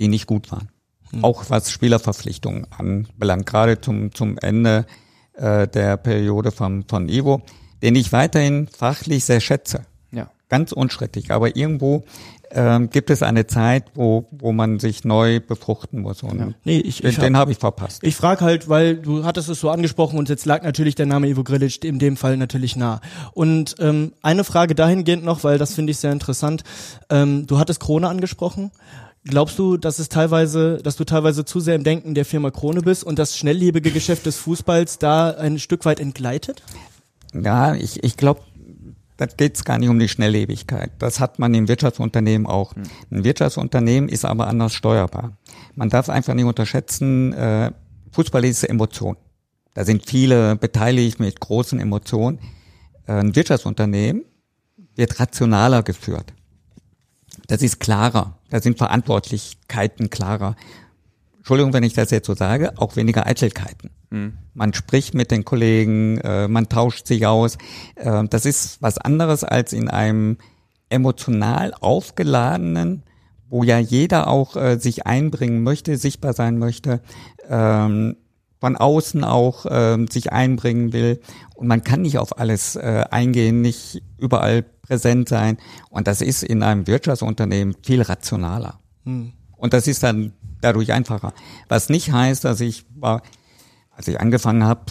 die 0.00 0.08
nicht 0.08 0.26
gut 0.26 0.50
waren. 0.50 0.70
Auch 1.20 1.50
was 1.50 1.70
Spielerverpflichtungen 1.70 2.66
anbelangt, 2.70 3.44
gerade 3.44 3.82
zum, 3.82 4.14
zum 4.14 4.38
Ende 4.38 4.86
äh, 5.34 5.68
der 5.68 5.98
Periode 5.98 6.50
von, 6.52 6.84
von 6.88 7.10
Ivo, 7.10 7.42
den 7.82 7.96
ich 7.96 8.12
weiterhin 8.12 8.66
fachlich 8.66 9.26
sehr 9.26 9.40
schätze. 9.40 9.82
Ganz 10.52 10.72
unstrittig. 10.72 11.30
Aber 11.30 11.56
irgendwo 11.56 12.04
ähm, 12.54 12.90
gibt 12.90 13.10
es 13.10 13.22
eine 13.22 13.46
Zeit, 13.46 13.84
wo, 13.94 14.26
wo 14.30 14.52
man 14.52 14.78
sich 14.78 15.04
neu 15.04 15.40
befruchten 15.40 16.00
muss. 16.00 16.22
Und 16.22 16.54
Nee, 16.64 16.78
ich, 16.78 16.98
den, 17.00 17.10
ich 17.10 17.18
den 17.18 17.36
habe 17.36 17.52
ich 17.52 17.58
verpasst. 17.58 18.00
Ich 18.02 18.16
frage 18.16 18.44
halt, 18.44 18.68
weil 18.68 18.96
du 18.96 19.24
hattest 19.24 19.48
es 19.48 19.60
so 19.60 19.70
angesprochen 19.70 20.18
und 20.18 20.28
jetzt 20.28 20.46
lag 20.46 20.62
natürlich 20.62 20.94
der 20.94 21.06
Name 21.06 21.28
Ivo 21.28 21.44
Grilic 21.44 21.84
in 21.84 21.98
dem 21.98 22.16
Fall 22.16 22.36
natürlich 22.36 22.76
nah. 22.76 23.00
Und 23.32 23.76
ähm, 23.78 24.12
eine 24.22 24.44
Frage 24.44 24.74
dahingehend 24.74 25.24
noch, 25.24 25.44
weil 25.44 25.58
das 25.58 25.74
finde 25.74 25.92
ich 25.92 25.98
sehr 25.98 26.12
interessant. 26.12 26.62
Ähm, 27.10 27.46
du 27.46 27.58
hattest 27.58 27.80
Krone 27.80 28.08
angesprochen. 28.08 28.70
Glaubst 29.24 29.58
du, 29.58 29.76
dass 29.76 30.00
es 30.00 30.08
teilweise, 30.08 30.78
dass 30.82 30.96
du 30.96 31.04
teilweise 31.04 31.44
zu 31.44 31.60
sehr 31.60 31.76
im 31.76 31.84
Denken 31.84 32.14
der 32.14 32.24
Firma 32.24 32.50
Krone 32.50 32.82
bist 32.82 33.04
und 33.04 33.18
das 33.18 33.36
schnelllebige 33.36 33.92
Geschäft 33.92 34.26
des 34.26 34.36
Fußballs 34.36 34.98
da 34.98 35.30
ein 35.30 35.60
Stück 35.60 35.84
weit 35.84 36.00
entgleitet? 36.00 36.62
Ja, 37.32 37.74
ich, 37.74 38.02
ich 38.02 38.16
glaube, 38.16 38.40
da 39.22 39.26
geht's 39.26 39.64
gar 39.64 39.78
nicht 39.78 39.88
um 39.88 39.98
die 39.98 40.08
Schnelllebigkeit. 40.08 40.90
Das 40.98 41.20
hat 41.20 41.38
man 41.38 41.54
im 41.54 41.68
Wirtschaftsunternehmen 41.68 42.46
auch. 42.46 42.74
Ein 43.10 43.22
Wirtschaftsunternehmen 43.22 44.08
ist 44.08 44.24
aber 44.24 44.48
anders 44.48 44.74
steuerbar. 44.74 45.36
Man 45.76 45.90
darf 45.90 46.08
einfach 46.08 46.34
nicht 46.34 46.44
unterschätzen, 46.44 47.32
äh, 47.32 47.70
Fußball 48.10 48.44
ist 48.44 48.64
Emotion. 48.64 49.16
Da 49.74 49.84
sind 49.84 50.06
viele 50.06 50.56
beteiligt 50.56 51.20
mit 51.20 51.38
großen 51.38 51.78
Emotionen. 51.78 52.40
Äh, 53.06 53.12
ein 53.12 53.36
Wirtschaftsunternehmen 53.36 54.24
wird 54.96 55.18
rationaler 55.20 55.82
geführt. 55.82 56.34
Das 57.46 57.62
ist 57.62 57.78
klarer. 57.78 58.38
Da 58.50 58.60
sind 58.60 58.76
Verantwortlichkeiten 58.76 60.10
klarer. 60.10 60.56
Entschuldigung, 61.42 61.72
wenn 61.72 61.82
ich 61.82 61.92
das 61.92 62.12
jetzt 62.12 62.28
so 62.28 62.36
sage, 62.36 62.72
auch 62.76 62.94
weniger 62.94 63.26
Eitelkeiten. 63.26 63.90
Man 64.54 64.74
spricht 64.74 65.12
mit 65.12 65.32
den 65.32 65.44
Kollegen, 65.44 66.18
äh, 66.18 66.46
man 66.46 66.68
tauscht 66.68 67.08
sich 67.08 67.26
aus. 67.26 67.58
Äh, 67.96 68.28
das 68.30 68.46
ist 68.46 68.80
was 68.80 68.98
anderes 68.98 69.42
als 69.42 69.72
in 69.72 69.88
einem 69.88 70.38
emotional 70.88 71.74
aufgeladenen, 71.80 73.02
wo 73.48 73.64
ja 73.64 73.80
jeder 73.80 74.28
auch 74.28 74.54
äh, 74.54 74.78
sich 74.78 75.04
einbringen 75.04 75.64
möchte, 75.64 75.96
sichtbar 75.96 76.32
sein 76.32 76.58
möchte, 76.58 77.00
ähm, 77.48 78.18
von 78.60 78.76
außen 78.76 79.24
auch 79.24 79.66
ähm, 79.68 80.06
sich 80.06 80.32
einbringen 80.32 80.92
will. 80.92 81.20
Und 81.56 81.66
man 81.66 81.82
kann 81.82 82.02
nicht 82.02 82.18
auf 82.18 82.38
alles 82.38 82.76
äh, 82.76 83.02
eingehen, 83.10 83.62
nicht 83.62 84.00
überall 84.16 84.62
präsent 84.62 85.28
sein. 85.28 85.56
Und 85.90 86.06
das 86.06 86.20
ist 86.20 86.44
in 86.44 86.62
einem 86.62 86.86
Wirtschaftsunternehmen 86.86 87.74
viel 87.82 88.02
rationaler. 88.02 88.78
Und 89.56 89.72
das 89.72 89.88
ist 89.88 90.04
dann 90.04 90.34
dadurch 90.62 90.92
einfacher. 90.92 91.32
Was 91.68 91.88
nicht 91.88 92.12
heißt, 92.12 92.44
dass 92.44 92.60
ich 92.60 92.84
war, 92.94 93.22
als 93.90 94.08
ich 94.08 94.20
angefangen 94.20 94.64
habe, 94.64 94.86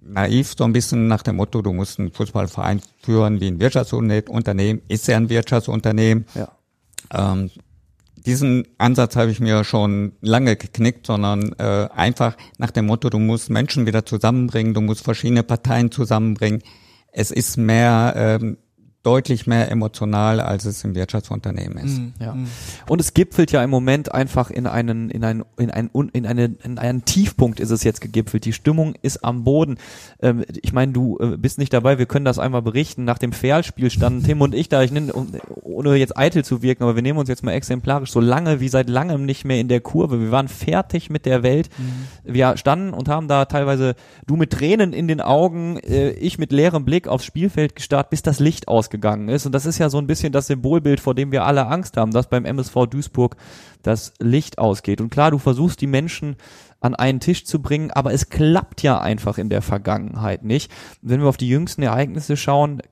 naiv 0.00 0.54
so 0.56 0.64
ein 0.64 0.72
bisschen 0.72 1.08
nach 1.08 1.22
dem 1.22 1.36
Motto, 1.36 1.62
du 1.62 1.72
musst 1.72 1.98
einen 1.98 2.12
Fußballverein 2.12 2.82
führen 3.02 3.40
wie 3.40 3.48
ein 3.48 3.60
Wirtschaftsunternehmen. 3.60 4.82
Ist 4.88 5.08
ja 5.08 5.16
ein 5.16 5.28
Wirtschaftsunternehmen. 5.28 6.26
Ja. 6.34 6.48
Ähm, 7.12 7.50
diesen 8.16 8.66
Ansatz 8.78 9.16
habe 9.16 9.30
ich 9.30 9.40
mir 9.40 9.64
schon 9.64 10.12
lange 10.20 10.56
geknickt, 10.56 11.06
sondern 11.06 11.52
äh, 11.58 11.88
einfach 11.94 12.36
nach 12.58 12.70
dem 12.70 12.86
Motto, 12.86 13.10
du 13.10 13.18
musst 13.18 13.50
Menschen 13.50 13.86
wieder 13.86 14.06
zusammenbringen, 14.06 14.72
du 14.72 14.80
musst 14.80 15.04
verschiedene 15.04 15.42
Parteien 15.42 15.90
zusammenbringen. 15.90 16.62
Es 17.12 17.30
ist 17.30 17.56
mehr 17.58 18.14
ähm, 18.16 18.56
deutlich 19.04 19.46
mehr 19.46 19.70
emotional, 19.70 20.40
als 20.40 20.64
es 20.64 20.82
im 20.82 20.94
Wirtschaftsunternehmen 20.94 21.78
ist. 21.78 21.98
Mhm. 21.98 22.12
Ja. 22.18 22.36
Und 22.88 23.00
es 23.00 23.14
gipfelt 23.14 23.52
ja 23.52 23.62
im 23.62 23.70
Moment 23.70 24.12
einfach 24.12 24.50
in 24.50 24.66
einen, 24.66 25.10
in 25.10 25.22
einen, 25.22 25.44
in 25.58 25.70
einen, 25.70 25.90
in 26.12 26.26
eine, 26.26 26.56
in 26.62 26.78
einen 26.78 27.04
Tiefpunkt 27.04 27.60
ist 27.60 27.70
es 27.70 27.84
jetzt 27.84 28.00
gegipfelt. 28.00 28.44
Die 28.46 28.52
Stimmung 28.52 28.94
ist 29.02 29.24
am 29.24 29.44
Boden. 29.44 29.76
Ähm, 30.20 30.44
ich 30.62 30.72
meine, 30.72 30.92
du 30.92 31.18
äh, 31.20 31.36
bist 31.36 31.58
nicht 31.58 31.72
dabei, 31.72 31.98
wir 31.98 32.06
können 32.06 32.24
das 32.24 32.38
einmal 32.38 32.62
berichten. 32.62 33.04
Nach 33.04 33.18
dem 33.18 33.32
Ferl-Spiel 33.32 33.90
standen 33.90 34.24
Tim 34.24 34.40
und 34.40 34.54
ich 34.54 34.70
da, 34.70 34.82
ich 34.82 34.90
nenne, 34.90 35.12
ohne 35.62 35.96
jetzt 35.96 36.16
eitel 36.16 36.44
zu 36.44 36.62
wirken, 36.62 36.82
aber 36.84 36.94
wir 36.94 37.02
nehmen 37.02 37.18
uns 37.18 37.28
jetzt 37.28 37.44
mal 37.44 37.52
exemplarisch 37.52 38.10
so 38.10 38.20
lange 38.20 38.60
wie 38.60 38.68
seit 38.68 38.88
langem 38.88 39.26
nicht 39.26 39.44
mehr 39.44 39.60
in 39.60 39.68
der 39.68 39.80
Kurve. 39.80 40.20
Wir 40.20 40.30
waren 40.30 40.48
fertig 40.48 41.10
mit 41.10 41.26
der 41.26 41.42
Welt. 41.42 41.68
Wir 42.24 42.56
standen 42.56 42.94
und 42.94 43.08
haben 43.08 43.28
da 43.28 43.44
teilweise, 43.44 43.94
du 44.26 44.36
mit 44.36 44.50
Tränen 44.50 44.92
in 44.94 45.08
den 45.08 45.20
Augen, 45.20 45.78
äh, 45.78 46.10
ich 46.12 46.38
mit 46.38 46.52
leerem 46.52 46.84
Blick 46.86 47.06
aufs 47.06 47.24
Spielfeld 47.24 47.76
gestarrt, 47.76 48.10
bis 48.10 48.22
das 48.22 48.40
Licht 48.40 48.68
ausgegangen 48.94 49.28
ist. 49.28 49.46
Und 49.46 49.52
das 49.52 49.66
ist 49.66 49.78
ja 49.78 49.90
so 49.90 49.98
ein 49.98 50.06
bisschen 50.06 50.32
das 50.32 50.46
Symbolbild, 50.46 51.00
vor 51.00 51.14
dem 51.14 51.32
wir 51.32 51.44
alle 51.44 51.66
Angst 51.66 51.96
haben, 51.96 52.12
dass 52.12 52.28
beim 52.28 52.44
MSV 52.44 52.86
Duisburg 52.88 53.36
das 53.82 54.12
Licht 54.20 54.58
ausgeht. 54.58 55.00
Und 55.00 55.10
klar, 55.10 55.30
du 55.30 55.38
versuchst 55.38 55.80
die 55.80 55.86
Menschen 55.86 56.36
an 56.80 56.94
einen 56.94 57.18
Tisch 57.18 57.44
zu 57.44 57.62
bringen, 57.62 57.90
aber 57.90 58.12
es 58.12 58.28
klappt 58.28 58.82
ja 58.82 59.00
einfach 59.00 59.38
in 59.38 59.48
der 59.48 59.62
Vergangenheit 59.62 60.44
nicht. 60.44 60.70
Wenn 61.00 61.20
wir 61.20 61.28
auf 61.28 61.38
die 61.38 61.48
jüngsten 61.48 61.82
Ereignisse 61.82 62.36
schauen, 62.36 62.82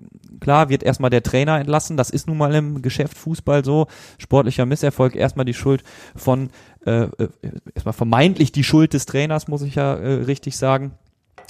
klar 0.41 0.71
wird 0.71 0.83
erstmal 0.83 1.11
der 1.11 1.23
Trainer 1.23 1.59
entlassen, 1.59 1.97
das 1.97 2.11
ist 2.11 2.27
nun 2.27 2.39
mal 2.39 2.55
im 2.55 2.81
Geschäft 2.81 3.19
Fußball 3.19 3.65
so, 3.65 3.87
sportlicher 4.19 4.65
Misserfolg, 4.65 5.15
erstmal 5.15 5.45
die 5.45 5.55
Schuld 5.55 5.83
von, 6.17 6.49
äh, 6.87 7.03
äh, 7.03 7.29
erstmal 7.75 7.93
vermeintlich 7.93 8.51
die 8.51 8.65
Schuld 8.65 8.95
des 8.95 9.05
Trainers, 9.05 9.47
muss 9.47 9.63
ich 9.63 9.75
ja 9.75 9.95
äh, 9.95 10.25
richtig 10.25 10.57
sagen. 10.57 10.93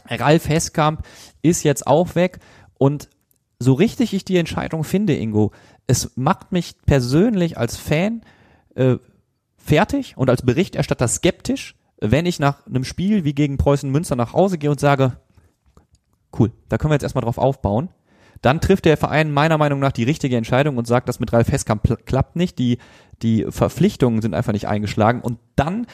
Ralf 0.09 0.49
Heskamp 0.49 1.03
ist 1.43 1.63
jetzt 1.63 1.87
auch 1.87 2.17
weg 2.17 2.41
und 2.77 3.09
so 3.63 3.75
richtig 3.75 4.15
ich 4.15 4.25
die 4.25 4.37
Entscheidung 4.37 4.85
finde, 4.85 5.17
Ingo, 5.17 5.53
es 5.87 6.13
macht 6.17 6.53
mich 6.53 6.75
persönlich 6.87 7.59
als 7.59 7.77
Fan 7.77 8.23
äh, 8.75 8.97
fertig 9.57 10.17
und 10.17 10.31
als 10.31 10.43
Berichterstatter 10.43 11.09
skeptisch, 11.09 11.77
wenn 12.01 12.27
ich 12.27 12.41
nach 12.41 12.67
einem 12.67 12.85
Spiel 12.85 13.25
wie 13.25 13.35
gegen 13.35 13.59
Preußen 13.59 13.91
Münster 13.91 14.17
nach 14.17 14.33
Hause 14.33 14.59
gehe 14.59 14.71
und 14.71 14.81
sage, 14.81 15.17
cool, 16.39 16.53
da 16.69 16.79
können 16.79 16.91
wir 16.91 16.97
jetzt 16.97 17.05
erstmal 17.05 17.23
drauf 17.23 17.39
aufbauen. 17.39 17.89
Dann 18.41 18.61
trifft 18.61 18.87
der 18.87 18.97
Verein 18.97 19.31
meiner 19.31 19.57
Meinung 19.57 19.79
nach 19.79 19.93
die 19.93 20.03
richtige 20.03 20.37
Entscheidung 20.37 20.77
und 20.77 20.87
sagt, 20.87 21.09
das 21.09 21.21
mit 21.21 21.33
Ralf 21.33 21.53
Heskamp 21.53 22.05
klappt 22.07 22.35
nicht, 22.35 22.59
die, 22.59 22.79
die 23.23 23.47
Verpflichtungen 23.49 24.21
sind 24.21 24.35
einfach 24.35 24.53
nicht 24.53 24.67
eingeschlagen 24.67 25.21
und 25.21 25.39
dann 25.55 25.87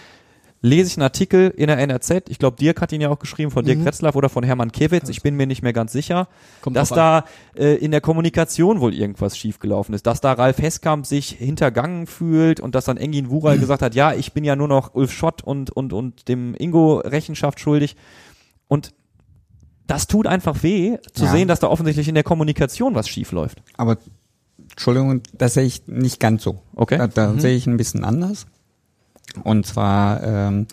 lese 0.61 0.88
ich 0.88 0.97
einen 0.97 1.05
Artikel 1.05 1.50
in 1.57 1.69
der 1.69 1.79
NRZ, 1.79 2.29
ich 2.29 2.38
glaube, 2.38 2.57
Dirk 2.57 2.81
hat 2.81 2.91
ihn 2.93 3.00
ja 3.00 3.11
auch 3.11 3.19
geschrieben, 3.21 3.50
von 3.53 3.65
Dirk 3.65 3.85
Retzlaff 3.85 4.17
oder 4.17 4.29
von 4.29 4.43
Hermann 4.43 4.73
Kewitz, 4.73 5.09
ich 5.09 5.23
bin 5.23 5.37
mir 5.37 5.47
nicht 5.47 5.62
mehr 5.62 5.73
ganz 5.73 5.93
sicher, 5.93 6.27
Kommt 6.62 6.77
dass 6.77 6.88
da 6.88 7.25
äh, 7.57 7.77
in 7.77 7.93
der 7.93 8.00
Kommunikation 8.00 8.81
wohl 8.81 8.93
irgendwas 8.93 9.38
schiefgelaufen 9.38 9.95
ist, 9.95 10.07
dass 10.07 10.21
da 10.21 10.33
Ralf 10.33 10.59
Heskamp 10.59 11.07
sich 11.07 11.31
hintergangen 11.31 12.07
fühlt 12.09 12.59
und 12.59 12.75
dass 12.75 12.87
dann 12.87 12.97
Engin 12.97 13.31
Wural 13.31 13.59
gesagt 13.61 13.83
hat, 13.83 13.95
ja, 13.95 14.12
ich 14.15 14.33
bin 14.33 14.43
ja 14.43 14.57
nur 14.57 14.69
noch 14.69 14.95
Ulf 14.95 15.12
Schott 15.12 15.43
und, 15.43 15.71
und, 15.71 15.93
und 15.93 16.29
dem 16.29 16.55
Ingo 16.57 16.99
Rechenschaft 16.99 17.61
schuldig 17.61 17.95
und 18.67 18.93
das 19.87 20.07
tut 20.07 20.27
einfach 20.27 20.62
weh, 20.62 20.99
zu 21.15 21.25
Ja. 21.25 21.31
sehen, 21.31 21.49
dass 21.49 21.61
da 21.61 21.69
offensichtlich 21.69 22.09
in 22.09 22.15
der 22.15 22.25
Kommunikation 22.25 22.95
was 22.95 23.09
schief 23.09 23.33
läuft. 23.33 23.62
Aber 23.77 23.97
Entschuldigung, 24.71 25.23
das 25.33 25.55
sehe 25.55 25.65
ich 25.65 25.87
nicht 25.87 26.21
ganz 26.21 26.43
so. 26.43 26.61
Okay. 26.75 26.99
Da, 26.99 27.07
da 27.07 27.38
sehe 27.38 27.57
ich 27.57 27.67
ein 27.67 27.77
bisschen 27.79 28.05
anders. 28.05 28.47
Und 29.45 29.67
zwar, 29.67 30.23
ähm, 30.23 30.67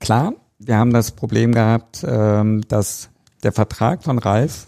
klar, 0.00 0.34
wir 0.58 0.76
haben 0.76 0.92
das 0.92 1.12
Problem 1.12 1.52
gehabt, 1.52 2.04
ähm, 2.06 2.62
dass 2.68 3.10
der 3.42 3.52
Vertrag 3.52 4.02
von 4.02 4.18
Ralf 4.18 4.66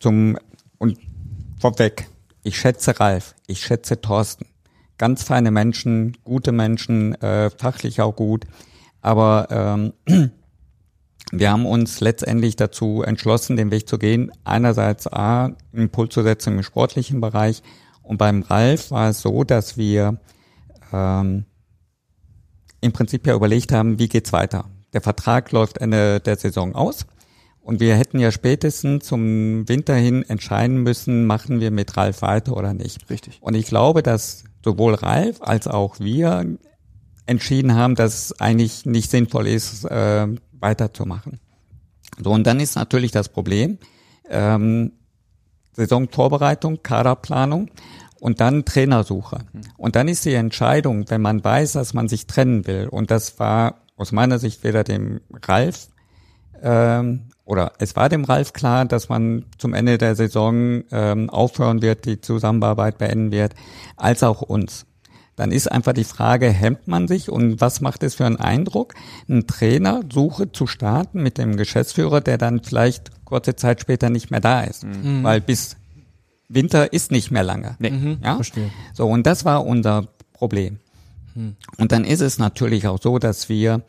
zum, 0.00 0.38
und 0.78 0.98
vorweg, 1.60 2.08
ich 2.42 2.58
schätze 2.58 2.98
Ralf, 3.00 3.34
ich 3.46 3.60
schätze 3.60 4.00
Thorsten. 4.00 4.46
Ganz 4.96 5.22
feine 5.22 5.50
Menschen, 5.50 6.16
gute 6.24 6.52
Menschen, 6.52 7.14
äh, 7.22 7.50
fachlich 7.50 8.00
auch 8.00 8.16
gut. 8.16 8.44
Aber 9.00 9.48
ähm, 9.50 9.92
wir 11.32 11.50
haben 11.50 11.66
uns 11.66 12.00
letztendlich 12.00 12.56
dazu 12.56 13.02
entschlossen, 13.02 13.56
den 13.56 13.70
Weg 13.70 13.88
zu 13.88 13.98
gehen. 13.98 14.32
Einerseits 14.44 15.06
A, 15.06 15.52
Impuls 15.72 16.12
zu 16.12 16.22
setzen 16.22 16.56
im 16.56 16.62
sportlichen 16.62 17.20
Bereich. 17.20 17.62
Und 18.02 18.18
beim 18.18 18.42
Ralf 18.42 18.90
war 18.90 19.10
es 19.10 19.20
so, 19.20 19.44
dass 19.44 19.76
wir 19.76 20.18
ähm, 20.92 21.44
im 22.80 22.92
Prinzip 22.92 23.26
ja 23.26 23.34
überlegt 23.34 23.72
haben, 23.72 23.98
wie 23.98 24.08
geht's 24.08 24.32
weiter. 24.32 24.66
Der 24.92 25.00
Vertrag 25.00 25.52
läuft 25.52 25.78
Ende 25.78 26.20
der 26.20 26.36
Saison 26.36 26.74
aus. 26.74 27.06
Und 27.60 27.80
wir 27.80 27.96
hätten 27.96 28.18
ja 28.18 28.32
spätestens 28.32 29.04
zum 29.04 29.68
Winter 29.68 29.94
hin 29.94 30.22
entscheiden 30.22 30.82
müssen, 30.82 31.26
machen 31.26 31.60
wir 31.60 31.70
mit 31.70 31.96
Ralf 31.98 32.22
weiter 32.22 32.56
oder 32.56 32.72
nicht. 32.72 33.10
Richtig. 33.10 33.38
Und 33.42 33.54
ich 33.54 33.66
glaube, 33.66 34.02
dass 34.02 34.44
sowohl 34.64 34.94
Ralf 34.94 35.42
als 35.42 35.68
auch 35.68 36.00
wir 36.00 36.56
entschieden 37.26 37.74
haben, 37.74 37.94
dass 37.94 38.14
es 38.14 38.40
eigentlich 38.40 38.86
nicht 38.86 39.10
sinnvoll 39.10 39.46
ist, 39.46 39.84
äh, 39.84 40.26
weiterzumachen. 40.52 41.40
So, 42.22 42.30
und 42.32 42.46
dann 42.46 42.58
ist 42.58 42.74
natürlich 42.74 43.12
das 43.12 43.28
Problem, 43.28 43.78
ähm, 44.30 44.92
Saisonvorbereitung, 45.74 46.82
Kaderplanung 46.82 47.70
und 48.20 48.40
dann 48.40 48.64
Trainersuche. 48.64 49.38
Und 49.76 49.96
dann 49.96 50.08
ist 50.08 50.24
die 50.24 50.34
Entscheidung, 50.34 51.08
wenn 51.08 51.20
man 51.20 51.42
weiß, 51.42 51.72
dass 51.72 51.94
man 51.94 52.08
sich 52.08 52.26
trennen 52.26 52.66
will, 52.66 52.88
und 52.88 53.10
das 53.10 53.38
war 53.38 53.82
aus 53.96 54.12
meiner 54.12 54.38
Sicht 54.38 54.64
weder 54.64 54.84
dem 54.84 55.20
Ralf 55.44 55.88
ähm, 56.62 57.28
oder 57.44 57.72
es 57.78 57.96
war 57.96 58.08
dem 58.08 58.24
Ralf 58.24 58.52
klar, 58.52 58.84
dass 58.84 59.08
man 59.08 59.46
zum 59.58 59.74
Ende 59.74 59.98
der 59.98 60.14
Saison 60.14 60.84
ähm, 60.90 61.30
aufhören 61.30 61.82
wird, 61.82 62.04
die 62.04 62.20
Zusammenarbeit 62.20 62.98
beenden 62.98 63.32
wird, 63.32 63.54
als 63.96 64.22
auch 64.22 64.42
uns. 64.42 64.84
Dann 65.36 65.52
ist 65.52 65.70
einfach 65.70 65.92
die 65.92 66.04
Frage, 66.04 66.50
hemmt 66.50 66.88
man 66.88 67.06
sich 67.06 67.30
und 67.30 67.60
was 67.60 67.80
macht 67.80 68.02
es 68.02 68.16
für 68.16 68.26
einen 68.26 68.36
Eindruck, 68.36 68.94
einen 69.28 69.46
Trainersuche 69.46 70.50
zu 70.50 70.66
starten 70.66 71.22
mit 71.22 71.38
dem 71.38 71.56
Geschäftsführer, 71.56 72.20
der 72.20 72.38
dann 72.38 72.62
vielleicht 72.62 73.24
kurze 73.24 73.54
Zeit 73.54 73.80
später 73.80 74.10
nicht 74.10 74.30
mehr 74.30 74.40
da 74.40 74.62
ist. 74.62 74.84
Weil 75.22 75.40
bis 75.40 75.76
Winter 76.48 76.92
ist 76.92 77.10
nicht 77.10 77.30
mehr 77.30 77.42
lange. 77.44 77.76
Nee. 77.78 78.18
Ja? 78.22 78.36
Verstehe. 78.36 78.70
So, 78.94 79.06
und 79.08 79.26
das 79.26 79.44
war 79.44 79.66
unser 79.66 80.08
Problem. 80.32 80.78
Und 81.76 81.92
dann 81.92 82.04
ist 82.04 82.20
es 82.20 82.38
natürlich 82.38 82.88
auch 82.88 83.00
so, 83.00 83.18
dass 83.18 83.48
wir, 83.48 83.82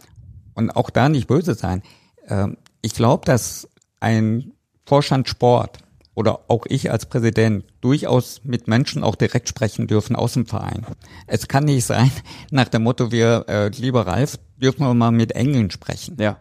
und 0.53 0.69
auch 0.69 0.89
da 0.89 1.09
nicht 1.09 1.27
böse 1.27 1.55
sein, 1.55 1.81
ähm, 2.27 2.57
ich 2.81 2.93
glaube, 2.93 3.25
dass 3.25 3.67
ein 3.99 4.51
Vorstand 4.85 5.27
Sport 5.27 5.79
oder 6.13 6.41
auch 6.47 6.65
ich 6.67 6.91
als 6.91 7.07
Präsident 7.07 7.65
durchaus 7.81 8.41
mit 8.43 8.67
Menschen 8.67 9.03
auch 9.03 9.15
direkt 9.15 9.49
sprechen 9.49 9.87
dürfen 9.87 10.15
aus 10.15 10.33
dem 10.33 10.45
Verein. 10.45 10.85
Es 11.27 11.47
kann 11.47 11.65
nicht 11.65 11.85
sein, 11.85 12.11
nach 12.51 12.67
dem 12.67 12.83
Motto, 12.83 13.11
wir, 13.11 13.45
äh, 13.47 13.69
lieber 13.69 14.05
Ralf, 14.05 14.37
dürfen 14.57 14.85
wir 14.85 14.93
mal 14.93 15.11
mit 15.11 15.31
Engeln 15.31 15.71
sprechen. 15.71 16.17
Ja. 16.19 16.39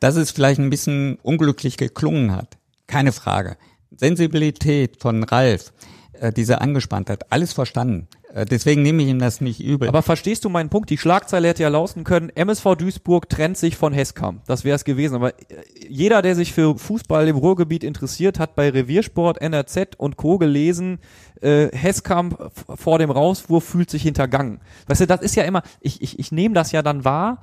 Dass 0.00 0.16
es 0.16 0.30
vielleicht 0.30 0.60
ein 0.60 0.70
bisschen 0.70 1.18
unglücklich 1.22 1.76
geklungen 1.76 2.34
hat, 2.34 2.58
keine 2.86 3.12
Frage. 3.12 3.56
Sensibilität 3.96 4.96
von 5.00 5.22
Ralf, 5.24 5.72
äh, 6.14 6.32
diese 6.32 6.60
Angespanntheit, 6.60 7.30
alles 7.32 7.52
verstanden. 7.52 8.08
Äh, 8.34 8.44
deswegen 8.44 8.82
nehme 8.82 9.02
ich 9.02 9.08
ihm 9.08 9.18
das 9.18 9.40
nicht 9.40 9.60
übel. 9.60 9.88
Aber 9.88 10.02
verstehst 10.02 10.44
du 10.44 10.48
meinen 10.50 10.68
Punkt? 10.68 10.90
Die 10.90 10.98
Schlagzeile 10.98 11.48
hätte 11.48 11.62
ja 11.62 11.68
lauten 11.68 12.04
können, 12.04 12.30
MSV 12.34 12.74
Duisburg 12.76 13.28
trennt 13.28 13.56
sich 13.56 13.76
von 13.76 13.92
Heskamp. 13.92 14.44
Das 14.46 14.64
wäre 14.64 14.76
es 14.76 14.84
gewesen. 14.84 15.14
Aber 15.14 15.30
äh, 15.30 15.42
jeder, 15.88 16.20
der 16.22 16.34
sich 16.34 16.52
für 16.52 16.76
Fußball 16.76 17.26
im 17.28 17.36
Ruhrgebiet 17.36 17.84
interessiert, 17.84 18.38
hat 18.38 18.54
bei 18.54 18.68
Reviersport, 18.70 19.40
NRZ 19.40 19.96
und 19.96 20.16
Co. 20.16 20.38
gelesen, 20.38 20.98
äh, 21.40 21.68
Heskamp 21.72 22.38
f- 22.40 22.78
vor 22.78 22.98
dem 22.98 23.10
Rauswurf 23.10 23.64
fühlt 23.64 23.90
sich 23.90 24.02
hintergangen. 24.02 24.60
Weißt 24.86 25.00
du, 25.00 25.06
das 25.06 25.22
ist 25.22 25.34
ja 25.36 25.44
immer, 25.44 25.62
ich, 25.80 26.02
ich, 26.02 26.18
ich 26.18 26.30
nehme 26.32 26.54
das 26.54 26.72
ja 26.72 26.82
dann 26.82 27.04
wahr 27.04 27.40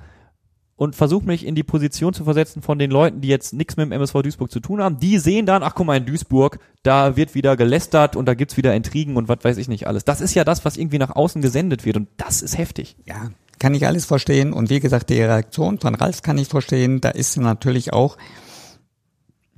und 0.76 0.94
versuche 0.94 1.24
mich 1.24 1.46
in 1.46 1.54
die 1.54 1.62
Position 1.62 2.12
zu 2.12 2.24
versetzen 2.24 2.62
von 2.62 2.78
den 2.78 2.90
Leuten, 2.90 3.22
die 3.22 3.28
jetzt 3.28 3.54
nichts 3.54 3.76
mit 3.76 3.86
dem 3.86 3.92
MSV 3.92 4.22
Duisburg 4.22 4.50
zu 4.50 4.60
tun 4.60 4.82
haben. 4.82 4.98
Die 5.00 5.18
sehen 5.18 5.46
dann, 5.46 5.62
ach 5.62 5.74
guck 5.74 5.86
mal, 5.86 5.96
in 5.96 6.04
Duisburg, 6.06 6.58
da 6.82 7.16
wird 7.16 7.34
wieder 7.34 7.56
gelästert 7.56 8.14
und 8.14 8.26
da 8.26 8.34
gibt's 8.34 8.56
wieder 8.56 8.74
Intrigen 8.74 9.16
und 9.16 9.28
was 9.28 9.38
weiß 9.42 9.56
ich 9.56 9.68
nicht 9.68 9.86
alles. 9.86 10.04
Das 10.04 10.20
ist 10.20 10.34
ja 10.34 10.44
das, 10.44 10.64
was 10.64 10.76
irgendwie 10.76 10.98
nach 10.98 11.16
außen 11.16 11.40
gesendet 11.40 11.84
wird 11.84 11.96
und 11.96 12.08
das 12.18 12.42
ist 12.42 12.58
heftig. 12.58 12.96
Ja, 13.06 13.30
kann 13.58 13.74
ich 13.74 13.86
alles 13.86 14.04
verstehen. 14.04 14.52
Und 14.52 14.68
wie 14.68 14.80
gesagt, 14.80 15.08
die 15.08 15.20
Reaktion 15.20 15.78
von 15.78 15.94
Ralf 15.94 16.22
kann 16.22 16.36
ich 16.38 16.48
verstehen. 16.48 17.00
Da 17.00 17.08
ist 17.08 17.36
natürlich 17.38 17.92
auch 17.92 18.18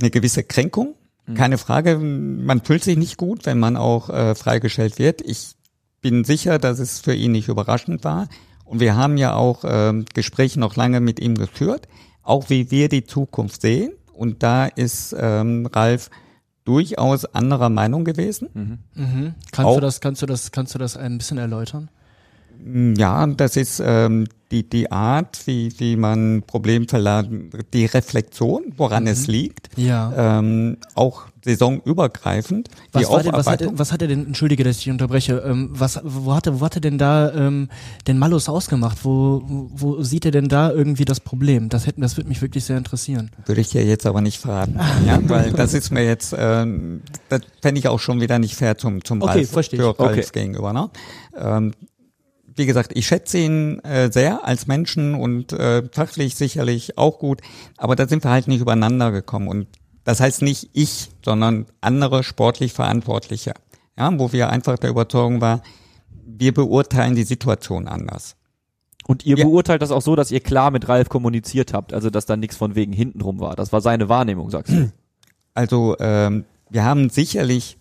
eine 0.01 0.11
gewisse 0.11 0.45
Kränkung. 0.45 0.95
Keine 1.35 1.59
Frage. 1.59 1.99
Man 1.99 2.63
fühlt 2.63 2.83
sich 2.83 2.97
nicht 2.97 3.19
gut, 3.19 3.45
wenn 3.45 3.59
man 3.59 3.77
auch 3.77 4.09
äh, 4.09 4.35
freigestellt 4.35 4.99
wird. 4.99 5.21
Ich 5.21 5.57
bin 6.01 6.25
sicher, 6.25 6.59
dass 6.59 6.79
es 6.79 7.01
für 7.01 7.13
ihn 7.13 7.33
nicht 7.33 7.49
überraschend 7.49 8.03
war. 8.05 8.29
Und 8.69 8.81
wir 8.81 8.97
haben 8.97 9.17
ja 9.17 9.35
auch 9.35 9.65
ähm, 9.67 10.05
Gespräche 10.15 10.61
noch 10.61 10.77
lange 10.77 11.01
mit 11.01 11.21
ihm 11.21 11.35
geführt, 11.35 11.89
auch 12.23 12.51
wie 12.51 12.71
wir 12.71 12.89
die 12.89 13.05
Zukunft 13.05 13.63
sehen. 13.63 13.93
Und 14.13 14.43
da 14.43 14.67
ist 14.67 15.15
ähm, 15.19 15.67
Ralf 15.67 16.11
durchaus 16.65 17.25
anderer 17.25 17.71
Meinung 17.71 18.05
gewesen. 18.05 18.81
Mhm. 18.95 19.35
Kannst 19.53 19.67
Auch- 19.69 19.75
du 19.77 19.81
das, 19.81 20.01
kannst 20.01 20.21
du 20.23 20.27
das, 20.27 20.53
kannst 20.53 20.75
du 20.75 20.79
das 20.79 20.97
ein 20.99 21.17
bisschen 21.19 21.39
erläutern? 21.39 21.89
Ja, 22.97 23.27
das 23.27 23.57
ist 23.57 23.81
ähm, 23.85 24.27
die, 24.51 24.69
die 24.69 24.91
Art, 24.91 25.47
wie, 25.47 25.73
wie 25.79 25.97
man 25.97 26.43
Problemverladen, 26.47 27.51
die 27.73 27.85
Reflexion, 27.87 28.73
woran 28.77 29.05
Mhm. 29.05 29.09
es 29.11 29.27
liegt, 29.27 29.69
Ja. 29.77 30.39
ähm, 30.39 30.79
auch 30.95 31.25
saisonübergreifend, 31.45 32.69
die 32.69 32.95
Was, 32.95 33.11
war 33.11 33.23
denn, 33.23 33.33
was, 33.33 33.47
hat, 33.47 33.63
was 33.73 33.93
hat 33.93 34.03
er 34.03 34.09
denn, 34.09 34.27
entschuldige, 34.27 34.65
dass 34.65 34.79
ich 34.79 34.85
dich 34.85 34.91
unterbreche, 34.93 35.39
ähm, 35.47 35.71
was, 35.73 36.01
wo 36.03 36.35
hat 36.35 36.47
er, 36.47 36.61
wo 36.61 36.65
hat 36.65 36.75
er 36.77 36.81
denn 36.81 36.99
da 36.99 37.33
ähm, 37.33 37.69
den 38.07 38.19
Malus 38.19 38.49
ausgemacht? 38.49 39.05
Wo, 39.05 39.43
wo 39.47 40.03
sieht 40.03 40.25
er 40.25 40.31
denn 40.31 40.49
da 40.49 40.71
irgendwie 40.73 41.05
das 41.05 41.21
Problem? 41.21 41.69
Das 41.69 41.87
hätten, 41.87 42.01
das 42.01 42.17
würde 42.17 42.29
mich 42.29 42.43
wirklich 42.43 42.65
sehr 42.65 42.77
interessieren. 42.77 43.31
Würde 43.47 43.61
ich 43.61 43.69
dir 43.71 43.85
jetzt 43.85 44.07
aber 44.07 44.21
nicht 44.21 44.39
verraten, 44.41 44.79
ja, 45.07 45.21
weil 45.29 45.53
das 45.53 45.75
ist 45.75 45.91
mir 45.91 46.05
jetzt, 46.05 46.35
ähm, 46.37 47.03
das 47.29 47.43
fände 47.63 47.79
ich 47.79 47.89
auch 47.89 48.01
schon 48.01 48.21
wieder 48.21 48.39
nicht 48.39 48.55
fair 48.57 48.77
zum, 48.79 49.05
zum 49.05 49.23
Okay, 49.23 49.39
Ralf, 49.39 49.51
verstehe 49.51 49.79
ich. 49.81 49.87
Ralf 49.87 49.99
Okay. 50.01 50.25
gegenüber. 50.33 50.73
Ne? 50.73 50.91
Ähm, 51.39 51.73
wie 52.59 52.67
gesagt, 52.67 52.93
ich 52.95 53.07
schätze 53.07 53.39
ihn 53.39 53.79
äh, 53.81 54.11
sehr 54.13 54.45
als 54.45 54.67
Menschen 54.67 55.15
und 55.15 55.53
äh, 55.53 55.83
fachlich 55.93 56.35
sicherlich 56.35 56.99
auch 56.99 57.19
gut, 57.19 57.41
aber 57.77 57.97
da 57.97 58.07
sind 58.09 58.25
wir 58.25 58.31
halt 58.31 58.49
nicht 58.49 58.61
übereinander 58.61 59.11
gekommen 59.13 59.49
und 59.49 59.67
das 60.05 60.21
heißt 60.21 60.43
nicht 60.43 60.71
ich, 60.73 61.11
sondern 61.25 61.67
andere 61.81 62.23
sportlich 62.23 62.73
Verantwortliche, 62.73 63.55
ja, 63.99 64.11
wo 64.19 64.33
wir 64.33 64.51
einfach 64.51 64.79
der 64.79 64.91
Überzeugung 64.91 65.41
war, 65.41 65.63
wir 66.25 66.53
beurteilen 66.55 67.15
die 67.15 67.25
Situation 67.25 67.89
anders. 67.89 68.37
Und 69.07 69.25
ihr 69.25 69.39
Ja. 69.39 69.45
beurteilt 69.47 69.81
das 69.81 69.91
auch 69.91 70.03
so, 70.03 70.17
dass 70.17 70.31
ihr 70.31 70.41
klar 70.41 70.71
mit 70.71 70.87
Ralf 70.89 71.09
kommuniziert 71.09 71.73
habt, 71.73 71.95
also 71.95 72.11
dass 72.11 72.27
da 72.27 72.37
nichts 72.37 72.57
von 72.57 72.75
wegen 72.75 72.93
hintenrum 72.93 73.41
war. 73.41 73.57
Das 73.57 73.73
war 73.73 73.81
seine 73.81 74.11
Wahrnehmung, 74.11 74.51
sagst 74.51 74.73
du. 74.73 74.93
Also 75.55 75.97
ähm, 75.99 76.45
wir 76.71 76.85
haben 76.85 77.09
sicherlich 77.09 77.78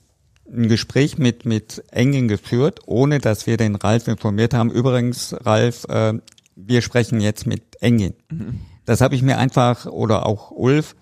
ein 0.51 0.67
Gespräch 0.67 1.17
mit 1.17 1.45
mit 1.45 1.83
Engin 1.91 2.27
geführt, 2.27 2.81
ohne 2.85 3.19
dass 3.19 3.47
wir 3.47 3.57
den 3.57 3.75
Ralf 3.75 4.07
informiert 4.07 4.53
haben. 4.53 4.71
Übrigens, 4.71 5.35
Ralf, 5.41 5.85
äh, 5.89 6.13
wir 6.55 6.81
sprechen 6.81 7.21
jetzt 7.21 7.45
mit 7.45 7.81
Engin. 7.81 8.13
Das 8.85 9.01
habe 9.01 9.15
ich 9.15 9.21
mir 9.21 9.37
einfach 9.37 9.85
oder 9.85 10.25
auch 10.25 10.51
Ulf 10.51 10.95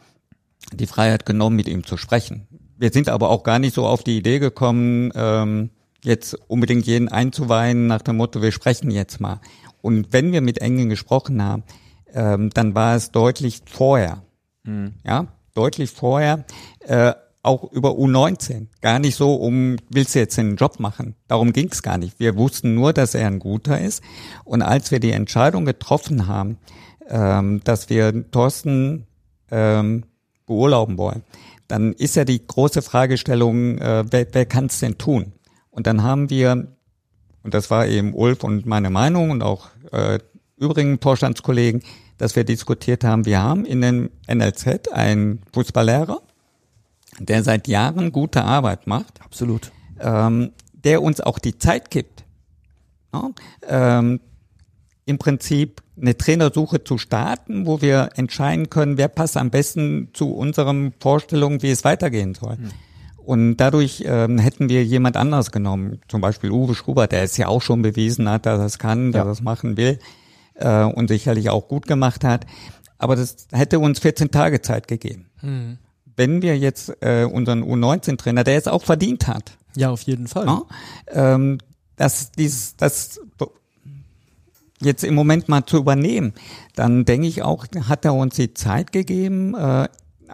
die 0.73 0.87
Freiheit 0.87 1.25
genommen, 1.25 1.55
mit 1.55 1.67
ihm 1.67 1.85
zu 1.85 1.97
sprechen. 1.97 2.47
Wir 2.77 2.91
sind 2.91 3.07
aber 3.07 3.29
auch 3.29 3.43
gar 3.43 3.59
nicht 3.59 3.75
so 3.75 3.85
auf 3.85 4.03
die 4.03 4.17
Idee 4.17 4.39
gekommen, 4.39 5.11
ähm, 5.15 5.69
jetzt 6.03 6.37
unbedingt 6.47 6.85
jeden 6.87 7.07
einzuweihen 7.07 7.87
nach 7.87 8.01
dem 8.01 8.17
Motto, 8.17 8.41
wir 8.41 8.51
sprechen 8.51 8.91
jetzt 8.91 9.21
mal. 9.21 9.39
Und 9.81 10.11
wenn 10.11 10.31
wir 10.31 10.41
mit 10.41 10.57
Engin 10.57 10.89
gesprochen 10.89 11.41
haben, 11.41 11.63
ähm, 12.13 12.49
dann 12.53 12.75
war 12.75 12.95
es 12.95 13.11
deutlich 13.11 13.61
vorher 13.65 14.23
ja, 15.03 15.27
deutlich 15.53 15.91
vorher, 15.91 16.45
äh, 16.79 17.13
auch 17.45 17.71
über 17.71 17.91
U19. 17.91 18.67
Gar 18.81 18.99
nicht 18.99 19.15
so 19.15 19.35
um, 19.35 19.77
willst 19.89 20.15
du 20.15 20.19
jetzt 20.19 20.37
einen 20.39 20.55
Job 20.55 20.79
machen? 20.79 21.15
Darum 21.27 21.53
ging 21.53 21.69
es 21.71 21.81
gar 21.81 21.97
nicht. 21.97 22.19
Wir 22.19 22.35
wussten 22.35 22.73
nur, 22.73 22.93
dass 22.93 23.15
er 23.15 23.27
ein 23.27 23.39
guter 23.39 23.79
ist. 23.79 24.03
Und 24.43 24.61
als 24.61 24.91
wir 24.91 24.99
die 24.99 25.11
Entscheidung 25.11 25.65
getroffen 25.65 26.27
haben, 26.27 26.57
ähm, 27.07 27.61
dass 27.63 27.89
wir 27.89 28.29
Thorsten 28.31 29.07
ähm, 29.51 30.05
beurlauben 30.45 30.97
wollen, 30.97 31.23
dann 31.67 31.93
ist 31.93 32.15
ja 32.15 32.25
die 32.25 32.45
große 32.45 32.81
Fragestellung, 32.81 33.77
äh, 33.77 34.03
wer, 34.09 34.27
wer 34.31 34.45
kann 34.45 34.65
es 34.65 34.79
denn 34.79 34.97
tun? 34.97 35.33
Und 35.71 35.87
dann 35.87 36.03
haben 36.03 36.29
wir, 36.29 36.67
und 37.43 37.53
das 37.53 37.69
war 37.69 37.87
eben 37.87 38.13
Ulf 38.13 38.43
und 38.43 38.65
meine 38.65 38.89
Meinung 38.89 39.31
und 39.31 39.41
auch 39.41 39.67
äh, 39.91 40.19
übrigen 40.57 40.99
Vorstandskollegen, 41.01 41.83
dass 42.17 42.35
wir 42.35 42.43
diskutiert 42.43 43.03
haben, 43.03 43.25
wir 43.25 43.41
haben 43.41 43.65
in 43.65 43.81
dem 43.81 44.09
NLZ 44.27 44.89
einen 44.93 45.41
Fußballlehrer, 45.53 46.21
der 47.19 47.43
seit 47.43 47.67
Jahren 47.67 48.11
gute 48.11 48.43
Arbeit 48.43 48.87
macht, 48.87 49.21
Absolut. 49.23 49.71
ähm, 49.99 50.51
der 50.73 51.01
uns 51.01 51.21
auch 51.21 51.39
die 51.39 51.57
Zeit 51.57 51.89
gibt, 51.91 52.23
ja, 53.13 53.29
ähm, 53.67 54.19
im 55.05 55.17
Prinzip 55.17 55.81
eine 56.01 56.17
Trainersuche 56.17 56.83
zu 56.83 56.97
starten, 56.97 57.65
wo 57.65 57.81
wir 57.81 58.09
entscheiden 58.15 58.69
können, 58.69 58.97
wer 58.97 59.07
passt 59.07 59.37
am 59.37 59.49
besten 59.51 60.09
zu 60.13 60.33
unseren 60.33 60.93
Vorstellungen, 60.99 61.61
wie 61.61 61.69
es 61.69 61.83
weitergehen 61.83 62.33
soll. 62.33 62.57
Und 63.17 63.57
dadurch 63.57 64.03
ähm, 64.05 64.37
hätten 64.37 64.67
wir 64.67 64.83
jemand 64.83 65.15
anderes 65.15 65.51
genommen, 65.51 66.01
zum 66.09 66.21
Beispiel 66.21 66.51
Uwe 66.51 66.75
Schubert, 66.75 67.11
der 67.11 67.23
es 67.23 67.37
ja 67.37 67.47
auch 67.47 67.61
schon 67.61 67.81
bewiesen 67.81 68.29
hat, 68.29 68.45
dass 68.45 68.59
er 68.59 68.65
es 68.65 68.77
kann, 68.77 69.11
dass 69.11 69.19
Ja. 69.21 69.25
er 69.25 69.31
es 69.31 69.41
machen 69.41 69.77
will 69.77 69.99
äh, 70.55 70.83
und 70.83 71.07
sicherlich 71.07 71.49
auch 71.49 71.67
gut 71.67 71.87
gemacht 71.87 72.23
hat. 72.23 72.45
Aber 72.97 73.15
das 73.15 73.47
hätte 73.51 73.79
uns 73.79 73.99
14 73.99 74.31
Tage 74.31 74.61
Zeit 74.61 74.87
gegeben. 74.87 75.27
Wenn 76.17 76.41
wir 76.41 76.57
jetzt 76.57 76.91
äh, 77.01 77.25
unseren 77.25 77.63
U19-Trainer, 77.63 78.43
der 78.43 78.57
es 78.57 78.67
auch 78.67 78.83
verdient 78.83 79.27
hat, 79.27 79.57
Ja, 79.75 79.89
auf 79.89 80.01
jeden 80.03 80.27
Fall. 80.27 80.45
ja, 80.45 80.61
ähm, 81.09 81.57
dass 81.97 82.31
dies, 82.31 82.75
das 82.77 83.19
jetzt 84.81 85.03
im 85.03 85.15
Moment 85.15 85.47
mal 85.49 85.65
zu 85.65 85.77
übernehmen, 85.77 86.33
dann 86.75 87.05
denke 87.05 87.27
ich 87.27 87.41
auch, 87.43 87.65
hat 87.87 88.05
er 88.05 88.13
uns 88.13 88.35
die 88.35 88.53
Zeit 88.53 88.91
gegeben, 88.91 89.55
äh, 89.55 89.87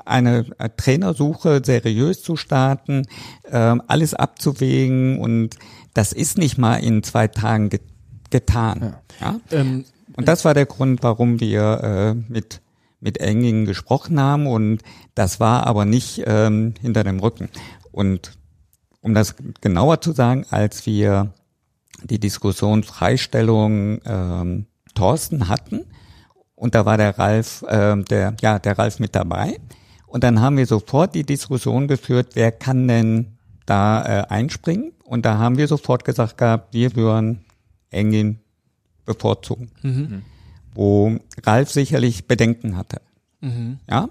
eine 0.06 0.46
äh, 0.58 0.70
Trainersuche 0.76 1.62
seriös 1.64 2.24
zu 2.24 2.36
starten, 2.38 3.06
äh, 3.44 3.76
alles 3.88 4.14
abzuwägen 4.14 5.20
und 5.20 5.58
das 5.94 6.14
ist 6.14 6.38
nicht 6.38 6.58
mal 6.58 6.78
in 6.78 7.04
zwei 7.04 7.28
Tagen 7.28 7.70
ge 7.70 7.80
getan. 8.30 8.96
Ja. 9.20 9.40
Ähm, 9.52 9.84
Und 10.16 10.26
das 10.30 10.46
war 10.46 10.54
der 10.54 10.66
Grund, 10.66 11.04
warum 11.04 11.42
wir 11.42 12.16
äh, 12.30 12.32
mit 12.32 12.62
mit 13.02 13.20
Engingen 13.20 13.66
gesprochen 13.66 14.20
haben 14.20 14.48
und 14.48 14.82
das 15.16 15.40
war 15.40 15.68
aber 15.68 15.86
nicht 15.86 16.24
ähm, 16.26 16.76
hinter 16.80 17.04
dem 17.04 17.20
Rücken. 17.20 17.50
Und 17.92 18.38
um 19.02 19.14
das 19.14 19.36
genauer 19.60 20.00
zu 20.00 20.14
sagen, 20.14 20.46
als 20.50 20.86
wir 20.86 21.34
die 22.04 22.20
Diskussion 22.20 22.84
Freistellung 22.84 24.00
ähm, 24.06 24.68
Thorsten 24.94 25.50
hatten 25.50 25.86
und 26.56 26.76
da 26.76 26.86
war 26.86 26.98
der 26.98 27.18
Ralf, 27.18 27.66
ähm, 27.68 28.06
der 28.06 28.36
ja 28.42 28.60
der 28.60 28.78
Ralf 28.78 29.00
mit 29.00 29.16
dabei 29.16 29.58
und 30.06 30.24
dann 30.24 30.42
haben 30.42 30.58
wir 30.58 30.66
sofort 30.66 31.16
die 31.16 31.24
Diskussion 31.24 31.88
geführt, 31.88 32.32
wer 32.34 32.52
kann 32.52 32.88
denn 32.88 33.38
da 33.66 34.04
äh, 34.04 34.28
einspringen? 34.28 34.92
Und 35.04 35.26
da 35.26 35.38
haben 35.38 35.58
wir 35.58 35.68
sofort 35.68 36.04
gesagt 36.04 36.38
gehabt, 36.38 36.74
wir 36.74 36.96
würden 36.96 37.46
Engin 37.90 38.40
bevorzugen, 39.06 39.72
wo 40.74 41.18
Ralf 41.44 41.72
sicherlich 41.72 42.28
Bedenken 42.28 42.78
hatte. 42.78 43.02
Ja, 43.90 44.10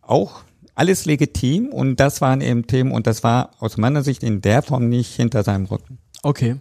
auch 0.00 0.44
alles 0.74 1.04
legitim 1.04 1.68
und 1.68 2.00
das 2.00 2.20
waren 2.20 2.40
eben 2.40 2.66
Themen 2.66 2.92
und 2.92 3.06
das 3.06 3.22
war 3.22 3.50
aus 3.58 3.76
meiner 3.76 4.02
Sicht 4.02 4.22
in 4.22 4.40
der 4.40 4.62
Form 4.62 4.88
nicht 4.88 5.14
hinter 5.14 5.42
seinem 5.42 5.66
Rücken. 5.66 5.98
Okay. 6.22 6.56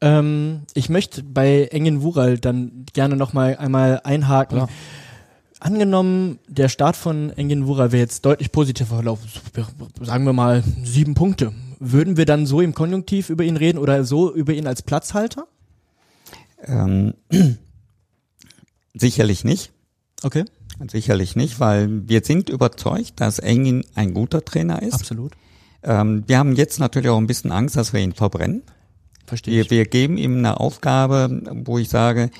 Ähm, 0.00 0.62
ich 0.74 0.88
möchte 0.88 1.22
bei 1.22 1.66
Engen 1.66 2.02
Wural 2.02 2.38
dann 2.38 2.86
gerne 2.92 3.16
noch 3.16 3.32
mal 3.32 3.56
einmal 3.56 4.00
einhaken. 4.04 4.58
Klar. 4.58 4.68
Angenommen, 5.60 6.40
der 6.48 6.68
Start 6.68 6.96
von 6.96 7.30
Engen 7.30 7.66
Wural 7.66 7.92
wäre 7.92 8.02
jetzt 8.02 8.24
deutlich 8.24 8.50
positiver 8.50 8.96
verlaufen, 8.96 9.28
sagen 10.00 10.24
wir 10.24 10.32
mal 10.32 10.64
sieben 10.82 11.14
Punkte. 11.14 11.52
Würden 11.78 12.16
wir 12.16 12.26
dann 12.26 12.46
so 12.46 12.60
im 12.60 12.74
Konjunktiv 12.74 13.30
über 13.30 13.44
ihn 13.44 13.56
reden 13.56 13.78
oder 13.78 14.04
so 14.04 14.34
über 14.34 14.54
ihn 14.54 14.66
als 14.66 14.82
Platzhalter? 14.82 15.46
Ähm, 16.64 17.14
sicherlich 18.94 19.44
nicht. 19.44 19.72
Okay, 20.22 20.44
Sicherlich 20.90 21.36
nicht, 21.36 21.60
weil 21.60 22.08
wir 22.08 22.24
sind 22.24 22.48
überzeugt, 22.48 23.20
dass 23.20 23.38
Engin 23.38 23.84
ein 23.94 24.14
guter 24.14 24.44
Trainer 24.44 24.82
ist. 24.82 24.94
absolut. 24.94 25.32
Ähm, 25.82 26.24
wir 26.26 26.38
haben 26.38 26.54
jetzt 26.54 26.80
natürlich 26.80 27.08
auch 27.10 27.18
ein 27.18 27.26
bisschen 27.26 27.52
Angst, 27.52 27.76
dass 27.76 27.92
wir 27.92 28.00
ihn 28.00 28.14
verbrennen. 28.14 28.62
Verstehe 29.26 29.54
Wir, 29.54 29.62
ich. 29.62 29.70
wir 29.70 29.84
geben 29.84 30.16
ihm 30.16 30.38
eine 30.38 30.58
Aufgabe, 30.58 31.42
wo 31.66 31.78
ich 31.78 31.88
sage, 31.88 32.30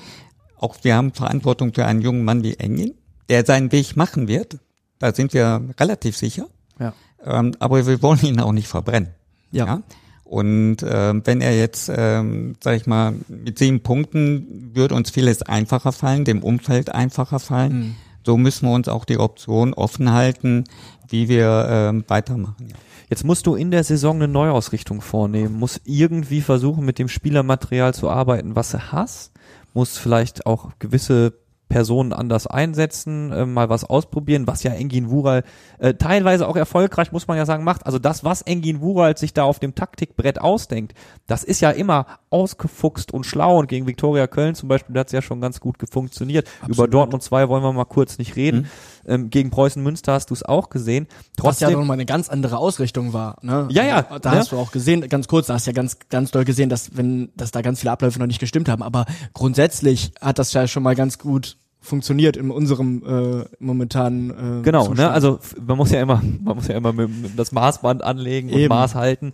auch 0.57 0.77
wir 0.83 0.95
haben 0.95 1.13
Verantwortung 1.13 1.73
für 1.73 1.85
einen 1.85 2.01
jungen 2.01 2.25
Mann 2.25 2.43
wie 2.43 2.55
Engin, 2.55 2.95
der 3.29 3.45
seinen 3.45 3.71
Weg 3.71 3.95
machen 3.95 4.27
wird. 4.27 4.57
Da 4.99 5.13
sind 5.13 5.33
wir 5.33 5.69
relativ 5.79 6.17
sicher. 6.17 6.47
Ja. 6.79 6.93
Ähm, 7.23 7.53
aber 7.59 7.85
wir 7.85 8.01
wollen 8.01 8.21
ihn 8.25 8.39
auch 8.39 8.51
nicht 8.51 8.67
verbrennen. 8.67 9.09
Ja. 9.51 9.83
Und 10.23 10.77
ähm, 10.87 11.21
wenn 11.25 11.41
er 11.41 11.57
jetzt, 11.57 11.91
ähm, 11.95 12.55
sag 12.61 12.77
ich 12.77 12.87
mal, 12.87 13.13
mit 13.27 13.59
sieben 13.59 13.81
Punkten 13.81 14.71
würde 14.73 14.95
uns 14.95 15.11
vieles 15.11 15.41
einfacher 15.43 15.91
fallen, 15.91 16.25
dem 16.25 16.41
Umfeld 16.41 16.93
einfacher 16.93 17.39
fallen. 17.39 17.77
Mhm. 17.77 17.95
So 18.25 18.37
müssen 18.37 18.67
wir 18.67 18.73
uns 18.73 18.87
auch 18.87 19.05
die 19.05 19.17
Option 19.17 19.73
offen 19.73 20.11
halten, 20.11 20.63
wie 21.09 21.27
wir 21.27 21.67
ähm, 21.69 22.05
weitermachen. 22.07 22.69
Ja. 22.69 22.75
Jetzt 23.09 23.25
musst 23.25 23.45
du 23.45 23.55
in 23.55 23.69
der 23.69 23.83
Saison 23.83 24.15
eine 24.15 24.27
Neuausrichtung 24.27 25.01
vornehmen, 25.01 25.59
musst 25.59 25.81
irgendwie 25.83 26.41
versuchen, 26.41 26.85
mit 26.85 26.99
dem 26.99 27.09
Spielermaterial 27.09 27.93
zu 27.93 28.09
arbeiten, 28.09 28.55
was 28.55 28.71
du 28.71 28.91
hast, 28.91 29.33
musst 29.73 29.99
vielleicht 29.99 30.45
auch 30.45 30.71
gewisse 30.79 31.33
Personen 31.73 32.13
anders 32.13 32.45
einsetzen, 32.45 33.31
äh, 33.31 33.47
mal 33.47 33.67
was 33.67 33.83
ausprobieren, 33.83 34.45
was 34.45 34.61
ja 34.61 34.73
Engin 34.73 35.09
Wural 35.09 35.43
äh, 35.79 35.95
teilweise 35.95 36.47
auch 36.47 36.55
erfolgreich, 36.55 37.11
muss 37.11 37.27
man 37.27 37.35
ja 37.35 37.47
sagen, 37.47 37.63
macht. 37.63 37.87
Also 37.87 37.97
das, 37.97 38.23
was 38.23 38.43
Engin 38.43 38.79
Wural 38.79 39.17
sich 39.17 39.33
da 39.33 39.43
auf 39.43 39.57
dem 39.57 39.73
Taktikbrett 39.73 40.39
ausdenkt, 40.39 40.93
das 41.25 41.43
ist 41.43 41.61
ja 41.61 41.71
immer 41.71 42.05
ausgefuchst 42.29 43.11
und 43.11 43.25
schlau 43.25 43.57
und 43.57 43.69
gegen 43.69 43.87
Viktoria 43.87 44.27
Köln 44.27 44.53
zum 44.53 44.69
Beispiel 44.69 44.95
hat 44.99 45.07
es 45.07 45.13
ja 45.13 45.23
schon 45.23 45.41
ganz 45.41 45.59
gut 45.59 45.79
gefunktioniert. 45.79 46.47
Über 46.67 46.87
Dortmund 46.87 47.23
2 47.23 47.49
wollen 47.49 47.63
wir 47.63 47.73
mal 47.73 47.85
kurz 47.85 48.19
nicht 48.19 48.35
reden. 48.35 48.69
Ähm, 49.07 49.31
gegen 49.31 49.49
Preußen 49.49 49.81
Münster 49.81 50.13
hast 50.13 50.29
du 50.29 50.35
es 50.35 50.43
auch 50.43 50.69
gesehen. 50.69 51.07
Was 51.37 51.57
Trotzdem, 51.57 51.71
ja 51.71 51.77
nochmal 51.77 51.95
eine 51.95 52.05
ganz 52.05 52.29
andere 52.29 52.59
Ausrichtung 52.59 53.13
war. 53.13 53.37
Ne? 53.41 53.67
Ja, 53.71 53.83
ja, 53.83 54.19
Da 54.19 54.31
ne? 54.31 54.37
hast 54.37 54.51
du 54.51 54.57
auch 54.57 54.71
gesehen, 54.71 55.09
ganz 55.09 55.27
kurz, 55.27 55.47
da 55.47 55.55
hast 55.55 55.65
du 55.65 55.71
ja 55.71 55.75
ganz, 55.75 55.97
ganz 56.09 56.29
doll 56.29 56.45
gesehen, 56.45 56.69
dass 56.69 56.95
wenn, 56.95 57.31
dass 57.35 57.49
da 57.49 57.61
ganz 57.61 57.79
viele 57.79 57.91
Abläufe 57.91 58.19
noch 58.19 58.27
nicht 58.27 58.39
gestimmt 58.39 58.69
haben. 58.69 58.83
Aber 58.83 59.05
grundsätzlich 59.33 60.11
hat 60.21 60.37
das 60.37 60.53
ja 60.53 60.67
schon 60.67 60.83
mal 60.83 60.95
ganz 60.95 61.17
gut 61.17 61.57
funktioniert 61.83 62.37
in 62.37 62.49
unserem 62.49 63.03
äh, 63.05 63.45
momentanen 63.59 64.31
äh, 64.31 64.63
Genau, 64.63 64.85
Zustand. 64.87 64.99
ne? 64.99 65.11
Also 65.11 65.39
man 65.65 65.77
muss 65.77 65.91
ja 65.91 66.01
immer, 66.01 66.21
man 66.41 66.55
muss 66.55 66.67
ja 66.67 66.75
immer 66.75 66.93
mit, 66.93 67.09
mit 67.21 67.37
das 67.37 67.51
Maßband 67.51 68.03
anlegen 68.03 68.49
und 68.49 68.57
Eben. 68.57 68.69
Maß 68.69 68.95
halten. 68.95 69.33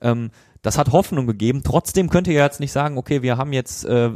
Ähm, 0.00 0.30
das 0.62 0.76
hat 0.76 0.92
Hoffnung 0.92 1.26
gegeben. 1.26 1.62
Trotzdem 1.64 2.10
könnt 2.10 2.26
ihr 2.26 2.34
jetzt 2.34 2.60
nicht 2.60 2.72
sagen, 2.72 2.98
okay, 2.98 3.22
wir 3.22 3.36
haben 3.38 3.52
jetzt 3.52 3.84
äh, 3.84 4.10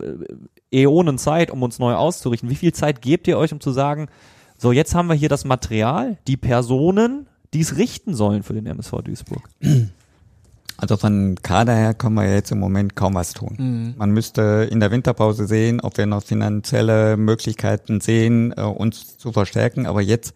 Äonen 0.73 1.19
Zeit, 1.19 1.51
um 1.51 1.63
uns 1.63 1.79
neu 1.79 1.95
auszurichten. 1.95 2.51
Wie 2.51 2.57
viel 2.57 2.73
Zeit 2.73 3.01
gebt 3.01 3.29
ihr 3.29 3.39
euch, 3.39 3.53
um 3.53 3.61
zu 3.61 3.71
sagen, 3.71 4.09
so 4.59 4.73
jetzt 4.73 4.95
haben 4.95 5.09
wir 5.09 5.15
hier 5.15 5.29
das 5.29 5.45
Material, 5.45 6.19
die 6.27 6.37
Personen, 6.37 7.27
die 7.53 7.61
es 7.61 7.77
richten 7.77 8.15
sollen 8.15 8.43
für 8.43 8.55
den 8.55 8.67
MSV 8.67 9.03
Duisburg. 9.03 9.49
Also 10.77 10.97
von 10.97 11.37
Kader 11.43 11.75
her 11.75 11.95
können 11.95 12.17
wir 12.17 12.33
jetzt 12.33 12.51
im 12.51 12.59
Moment 12.59 12.97
kaum 12.97 13.15
was 13.15 13.33
tun. 13.33 13.95
Man 13.97 14.11
müsste 14.11 14.69
in 14.71 14.81
der 14.81 14.91
Winterpause 14.91 15.47
sehen, 15.47 15.81
ob 15.81 15.97
wir 15.99 16.07
noch 16.07 16.23
finanzielle 16.25 17.17
Möglichkeiten 17.17 18.01
sehen, 18.01 18.53
äh, 18.57 18.63
uns 18.63 19.17
zu 19.19 19.33
verstärken. 19.33 19.87
Aber 19.87 20.01
jetzt, 20.03 20.35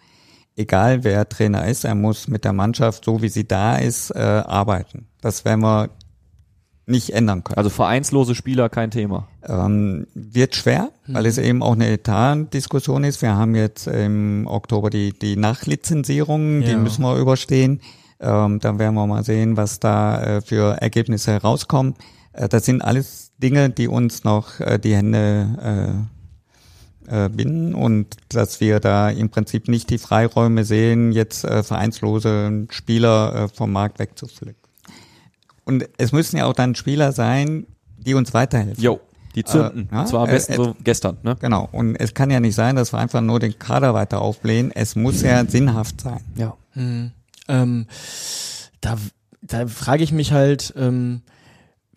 egal 0.57 1.03
wer 1.05 1.29
Trainer 1.29 1.67
ist, 1.67 1.85
er 1.85 1.95
muss 1.97 2.29
mit 2.29 2.45
der 2.45 2.53
Mannschaft, 2.53 3.05
so 3.05 3.21
wie 3.21 3.29
sie 3.29 3.49
da 3.49 3.77
ist, 3.77 4.11
äh, 4.11 4.19
arbeiten. 4.21 5.09
Das 5.21 5.45
werden 5.45 5.61
wir 5.63 5.91
nicht 6.87 7.11
ändern 7.11 7.45
können. 7.45 7.59
Also 7.59 7.69
vereinslose 7.69 8.35
Spieler 8.35 8.69
kein 8.71 8.91
Thema. 8.91 9.29
Ähm, 9.47 10.07
wird 10.15 10.55
schwer, 10.55 10.91
weil 11.07 11.27
es 11.27 11.37
eben 11.37 11.63
auch 11.63 11.73
eine 11.75 11.89
Etatdiskussion 11.89 13.05
ist. 13.05 13.21
Wir 13.21 13.35
haben 13.37 13.55
jetzt 13.55 13.87
im 13.89 14.47
Oktober 14.47 14.89
die, 14.89 15.13
die 15.19 15.37
Nachlizenzierung, 15.37 16.61
die 16.63 16.71
Ja. 16.71 16.79
müssen 16.79 17.03
wir 17.03 17.17
überstehen. 17.17 17.81
Ähm, 18.21 18.59
dann 18.61 18.79
werden 18.79 18.95
wir 18.95 19.07
mal 19.07 19.25
sehen, 19.25 19.57
was 19.57 19.81
da 19.81 20.23
äh, 20.23 20.41
für 20.41 20.81
Ergebnisse 20.81 21.33
herauskommen. 21.33 21.95
Äh, 22.33 22.49
das 22.49 22.65
sind 22.65 22.83
alles 22.83 23.33
Dinge, 23.39 23.71
die 23.71 23.89
uns 23.89 24.25
noch 24.25 24.61
äh, 24.61 24.79
die 24.79 24.95
Hände 24.97 26.09
äh, 27.09 27.25
äh, 27.25 27.29
binden 27.29 27.75
und 27.75 28.17
dass 28.29 28.61
wir 28.61 28.81
da 28.81 29.09
im 29.11 29.31
Prinzip 29.31 29.69
nicht 29.69 29.91
die 29.91 29.99
Freiräume 29.99 30.65
sehen, 30.65 31.13
jetzt 31.13 31.45
äh, 31.45 31.63
vereinslose 31.63 32.67
Spieler 32.71 33.35
äh, 33.35 33.49
vom 33.49 33.73
Markt 33.73 33.99
wegzupflücken. 33.99 34.63
Und 35.65 35.89
es 35.99 36.13
müssen 36.13 36.39
ja 36.39 36.47
auch 36.47 36.55
dann 36.55 36.75
Spieler 36.75 37.13
sein, 37.13 37.67
die 37.99 38.15
uns 38.15 38.35
weiterhelfen. 38.35 38.83
Jo, 38.83 39.01
die 39.35 39.45
zünden. 39.45 39.89
Äh, 39.93 39.95
ja, 39.95 40.05
Zwar 40.07 40.23
am 40.23 40.31
besten 40.31 40.53
äh, 40.53 40.57
so 40.57 40.77
gestern, 40.83 41.19
ne? 41.23 41.37
Genau. 41.41 41.69
Und 41.73 41.97
es 41.97 42.15
kann 42.15 42.31
ja 42.31 42.41
nicht 42.41 42.55
sein, 42.55 42.77
dass 42.77 42.93
wir 42.93 42.99
einfach 42.99 43.21
nur 43.21 43.39
den 43.39 43.59
Kader 43.59 43.95
weiter 43.95 44.21
aufblähen. 44.21 44.73
Es 44.75 44.97
muss 44.97 45.23
ja 45.23 45.45
sinnhaft 45.45 46.01
sein. 46.01 46.21
Ja. 46.37 46.57
Ähm, 47.49 47.87
da, 48.81 48.97
da 49.43 49.67
frage 49.67 50.05
ich 50.05 50.13
mich 50.13 50.33
halt, 50.33 50.73
ähm, 50.77 51.23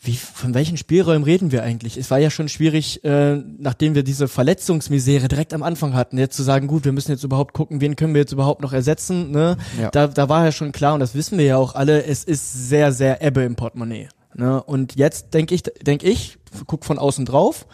wie, 0.04 0.16
von 0.16 0.56
welchen 0.56 0.78
Spielräumen 0.78 1.24
reden 1.24 1.52
wir 1.52 1.62
eigentlich? 1.62 1.96
Es 1.96 2.10
war 2.10 2.18
ja 2.18 2.32
schon 2.32 2.50
schwierig, 2.50 3.04
äh, 3.04 3.36
nachdem 3.36 3.94
wir 3.94 4.02
diese 4.02 4.28
Verletzungsmisere 4.28 5.28
direkt 5.28 5.54
am 5.54 5.62
Anfang 5.62 5.94
hatten, 5.94 6.18
jetzt 6.18 6.36
zu 6.36 6.42
sagen, 6.42 6.66
gut, 6.66 6.86
wir 6.86 6.92
müssen 6.92 7.12
jetzt 7.12 7.24
überhaupt 7.24 7.54
gucken, 7.54 7.82
wen 7.82 7.96
können 7.96 8.16
wir 8.16 8.22
jetzt 8.22 8.32
überhaupt 8.32 8.62
noch 8.62 8.74
ersetzen. 8.74 9.30
Ne? 9.30 9.58
Ja. 9.80 9.92
Da, 9.92 10.08
da 10.08 10.28
war 10.28 10.44
ja 10.44 10.52
schon 10.52 10.72
klar, 10.72 10.96
und 10.96 11.02
das 11.02 11.14
wissen 11.14 11.38
wir 11.38 11.46
ja 11.46 11.58
auch 11.58 11.76
alle, 11.76 12.04
es 12.04 12.24
ist 12.24 12.70
sehr, 12.70 12.92
sehr 12.92 13.22
Ebbe 13.22 13.44
im 13.44 13.56
Portemonnaie. 13.56 14.10
Ne? 14.34 14.64
Und 14.64 14.96
jetzt 14.96 15.36
denke 15.36 15.54
ich, 15.54 15.62
denk 15.64 16.02
ich, 16.02 16.40
guck 16.66 16.84
von 16.84 16.98
außen 16.98 17.26
drauf 17.26 17.68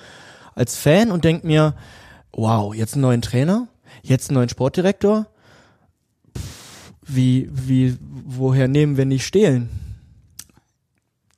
als 0.54 0.76
Fan 0.76 1.12
und 1.12 1.24
denk 1.24 1.46
mir, 1.46 1.76
wow, 2.34 2.76
jetzt 2.76 2.96
einen 2.96 3.04
neuen 3.04 3.22
Trainer, 3.22 3.70
jetzt 4.02 4.30
einen 4.30 4.36
neuen 4.36 4.50
Sportdirektor, 4.50 5.28
wie, 7.08 7.50
wie, 7.52 7.98
woher 8.26 8.68
nehmen 8.68 8.98
wir 8.98 9.06
nicht 9.06 9.26
stehlen? 9.26 9.70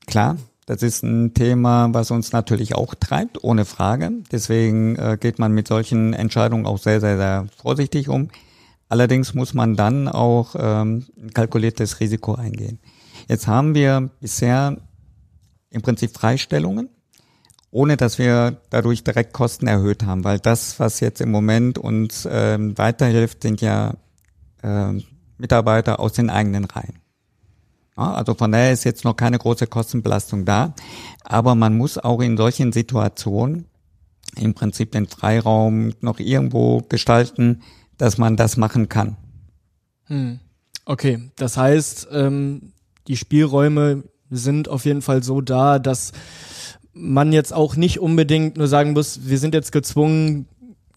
Klar, 0.08 0.38
das 0.66 0.84
ist 0.84 1.04
ein 1.04 1.34
Thema, 1.34 1.94
was 1.94 2.12
uns 2.12 2.32
natürlich 2.32 2.76
auch 2.76 2.96
treibt, 2.96 3.44
ohne 3.44 3.66
Frage. 3.66 4.12
Deswegen 4.32 4.96
äh, 4.96 5.18
geht 5.20 5.40
man 5.40 5.52
mit 5.52 5.68
solchen 5.68 6.14
Entscheidungen 6.14 6.66
auch 6.66 6.78
sehr, 6.78 7.00
sehr, 7.00 7.18
sehr 7.18 7.48
vorsichtig 7.62 8.10
um. 8.10 8.30
Allerdings 8.88 9.36
muss 9.36 9.54
man 9.54 9.76
dann 9.76 10.08
auch 10.08 10.56
ähm, 10.58 11.06
kalkuliertes 11.34 12.00
Risiko 12.00 12.34
eingehen. 12.34 12.80
Jetzt 13.28 13.48
haben 13.48 13.76
wir 13.76 14.10
bisher 14.20 14.78
im 15.70 15.84
Prinzip 15.84 16.16
Freistellungen, 16.16 16.90
ohne 17.70 17.98
dass 17.98 18.18
wir 18.18 18.58
dadurch 18.72 19.04
direkt 19.04 19.34
Kosten 19.34 19.68
erhöht 19.68 20.04
haben, 20.04 20.24
weil 20.24 20.40
das, 20.40 20.80
was 20.80 21.02
jetzt 21.02 21.22
im 21.22 21.30
Moment 21.30 21.78
uns 21.78 22.28
ähm, 22.30 22.76
weiterhilft, 22.78 23.44
sind 23.44 23.62
ja 23.62 23.94
ähm, 24.64 25.04
Mitarbeiter 25.40 26.00
aus 26.00 26.14
den 26.14 26.30
eigenen 26.30 26.66
Reihen. 26.66 27.00
Ja, 27.98 28.14
also 28.14 28.34
von 28.34 28.52
daher 28.52 28.72
ist 28.72 28.84
jetzt 28.84 29.04
noch 29.04 29.16
keine 29.16 29.40
große 29.40 29.68
Kostenbelastung 29.68 30.46
da. 30.46 30.74
Aber 31.24 31.56
man 31.56 31.76
muss 31.76 31.98
auch 31.98 32.22
in 32.22 32.38
solchen 32.38 32.72
Situationen 32.72 33.66
im 34.36 34.54
Prinzip 34.54 34.92
den 34.92 35.08
Freiraum 35.08 35.94
noch 36.02 36.20
irgendwo 36.20 36.82
gestalten, 36.88 37.62
dass 37.98 38.18
man 38.18 38.38
das 38.38 38.58
machen 38.58 38.90
kann. 38.90 39.18
Hm. 40.06 40.40
Okay, 40.86 41.30
das 41.36 41.58
heißt, 41.58 42.08
ähm, 42.12 42.74
die 43.08 43.18
Spielräume 43.18 44.04
sind 44.30 44.70
auf 44.70 44.86
jeden 44.86 45.02
Fall 45.02 45.24
so 45.24 45.42
da, 45.42 45.80
dass 45.80 46.14
man 46.94 47.32
jetzt 47.32 47.54
auch 47.54 47.76
nicht 47.76 48.00
unbedingt 48.00 48.58
nur 48.58 48.68
sagen 48.68 48.94
muss, 48.94 49.28
wir 49.28 49.38
sind 49.40 49.54
jetzt 49.54 49.72
gezwungen, 49.72 50.48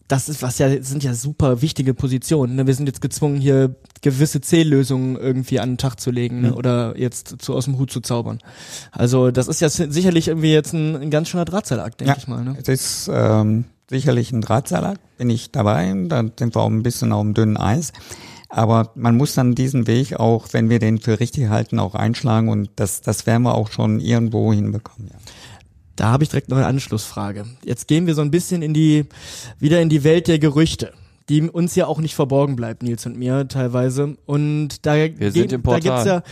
das 0.07 0.29
ist 0.29 0.41
was 0.41 0.59
ja 0.59 0.69
sind 0.83 1.03
ja 1.03 1.13
super 1.13 1.61
wichtige 1.61 1.93
Positionen. 1.93 2.55
Ne? 2.55 2.67
Wir 2.67 2.73
sind 2.75 2.87
jetzt 2.87 3.01
gezwungen, 3.01 3.39
hier 3.39 3.75
gewisse 4.01 4.41
Zähllösungen 4.41 5.15
irgendwie 5.15 5.59
an 5.59 5.71
den 5.71 5.77
Tag 5.77 5.99
zu 5.99 6.11
legen 6.11 6.41
ne? 6.41 6.53
oder 6.55 6.97
jetzt 6.97 7.35
zu 7.41 7.53
aus 7.55 7.65
dem 7.65 7.77
Hut 7.79 7.89
zu 7.91 8.01
zaubern. 8.01 8.39
Also 8.91 9.31
das 9.31 9.47
ist 9.47 9.61
ja 9.61 9.69
si- 9.69 9.91
sicherlich 9.91 10.27
irgendwie 10.27 10.51
jetzt 10.51 10.73
ein, 10.73 10.95
ein 10.95 11.09
ganz 11.09 11.29
schöner 11.29 11.45
Drahtseilakt, 11.45 12.01
denke 12.01 12.11
Ja. 12.13 12.17
ich 12.17 12.27
mal. 12.27 12.43
Ne? 12.43 12.57
Es 12.61 12.67
ist 12.67 13.09
ähm, 13.13 13.65
sicherlich 13.89 14.31
ein 14.31 14.41
Drahtsalat, 14.41 14.99
bin 15.17 15.29
ich 15.29 15.51
dabei. 15.51 15.93
Da 16.07 16.23
sind 16.37 16.55
wir 16.55 16.61
auch 16.61 16.69
ein 16.69 16.83
bisschen 16.83 17.11
auf 17.13 17.21
dem 17.21 17.33
dünnen 17.33 17.57
Eis. 17.57 17.93
Aber 18.49 18.91
man 18.95 19.17
muss 19.17 19.33
dann 19.33 19.55
diesen 19.55 19.87
Weg 19.87 20.19
auch, 20.19 20.47
wenn 20.51 20.69
wir 20.69 20.77
den 20.77 20.99
für 20.99 21.19
richtig 21.19 21.49
halten, 21.49 21.79
auch 21.79 21.95
einschlagen 21.95 22.49
und 22.49 22.69
das, 22.75 23.01
das 23.01 23.25
werden 23.25 23.41
wir 23.43 23.55
auch 23.55 23.71
schon 23.71 23.99
irgendwo 23.99 24.53
hinbekommen. 24.53 25.09
Ja. 25.11 25.17
Da 25.95 26.05
habe 26.05 26.23
ich 26.23 26.29
direkt 26.29 26.49
noch 26.49 26.57
eine 26.57 26.65
Anschlussfrage. 26.65 27.45
Jetzt 27.63 27.87
gehen 27.87 28.07
wir 28.07 28.15
so 28.15 28.21
ein 28.21 28.31
bisschen 28.31 28.61
in 28.61 28.73
die, 28.73 29.05
wieder 29.59 29.81
in 29.81 29.89
die 29.89 30.03
Welt 30.03 30.27
der 30.27 30.39
Gerüchte, 30.39 30.93
die 31.29 31.41
uns 31.49 31.75
ja 31.75 31.85
auch 31.85 31.99
nicht 31.99 32.15
verborgen 32.15 32.55
bleibt, 32.55 32.83
Nils 32.83 33.05
und 33.05 33.17
mir 33.17 33.47
teilweise. 33.47 34.15
Und 34.25 34.85
da, 34.85 34.95
Wir 34.95 35.31
sind 35.31 35.51
im 35.53 35.61
da 35.63 35.79
gibt's 35.79 36.05
ja, 36.05 36.23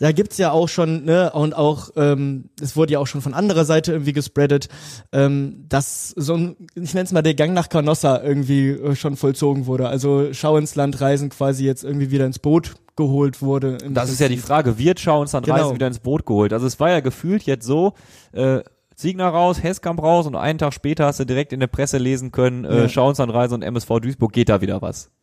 da 0.00 0.12
gibt's 0.12 0.38
ja 0.38 0.50
auch 0.50 0.68
schon, 0.68 1.04
ne, 1.04 1.30
und 1.32 1.54
auch, 1.54 1.90
ähm, 1.96 2.48
es 2.60 2.76
wurde 2.76 2.94
ja 2.94 2.98
auch 2.98 3.06
schon 3.06 3.20
von 3.20 3.34
anderer 3.34 3.64
Seite 3.64 3.92
irgendwie 3.92 4.12
gespreadet, 4.12 4.68
ähm, 5.12 5.66
dass 5.68 6.08
so 6.10 6.34
ein, 6.34 6.56
ich 6.74 6.94
nenne 6.94 7.04
es 7.04 7.12
mal 7.12 7.22
der 7.22 7.34
Gang 7.34 7.52
nach 7.52 7.68
Canossa 7.68 8.22
irgendwie 8.22 8.70
äh, 8.70 8.96
schon 8.96 9.16
vollzogen 9.16 9.66
wurde. 9.66 9.88
Also 9.88 10.28
Schau 10.32 10.56
ins 10.56 10.74
Land 10.74 11.00
reisen 11.00 11.28
quasi 11.28 11.64
jetzt 11.64 11.84
irgendwie 11.84 12.10
wieder 12.10 12.26
ins 12.26 12.38
Boot 12.38 12.74
geholt 12.96 13.42
wurde. 13.42 13.78
Das 13.90 14.10
ist 14.10 14.20
ja 14.20 14.28
die 14.28 14.34
Prinzip. 14.34 14.48
Frage. 14.48 14.78
Wird 14.78 15.00
Schau 15.00 15.20
uns 15.20 15.32
dann 15.32 15.42
Genau. 15.42 15.58
Reisen 15.58 15.74
wieder 15.74 15.86
ins 15.88 15.98
Boot 15.98 16.26
geholt? 16.26 16.52
Also 16.52 16.66
es 16.66 16.78
war 16.80 16.90
ja 16.90 17.00
gefühlt 17.00 17.42
jetzt 17.44 17.66
so, 17.66 17.94
äh, 18.32 18.60
Siegner 18.96 19.28
raus, 19.28 19.62
Heskamp 19.62 20.00
raus 20.02 20.26
und 20.26 20.36
einen 20.36 20.58
Tag 20.58 20.72
später 20.72 21.06
hast 21.06 21.20
du 21.20 21.24
direkt 21.26 21.52
in 21.52 21.60
der 21.60 21.66
Presse 21.66 21.98
lesen 21.98 22.32
können, 22.32 22.64
äh, 22.64 22.82
Ja. 22.82 22.88
Schau 22.88 23.08
uns 23.08 23.18
dann 23.18 23.30
Reise 23.30 23.54
und 23.54 23.62
MSV 23.62 24.00
Duisburg 24.00 24.32
geht 24.32 24.48
da 24.48 24.60
wieder 24.60 24.82
was. 24.82 25.10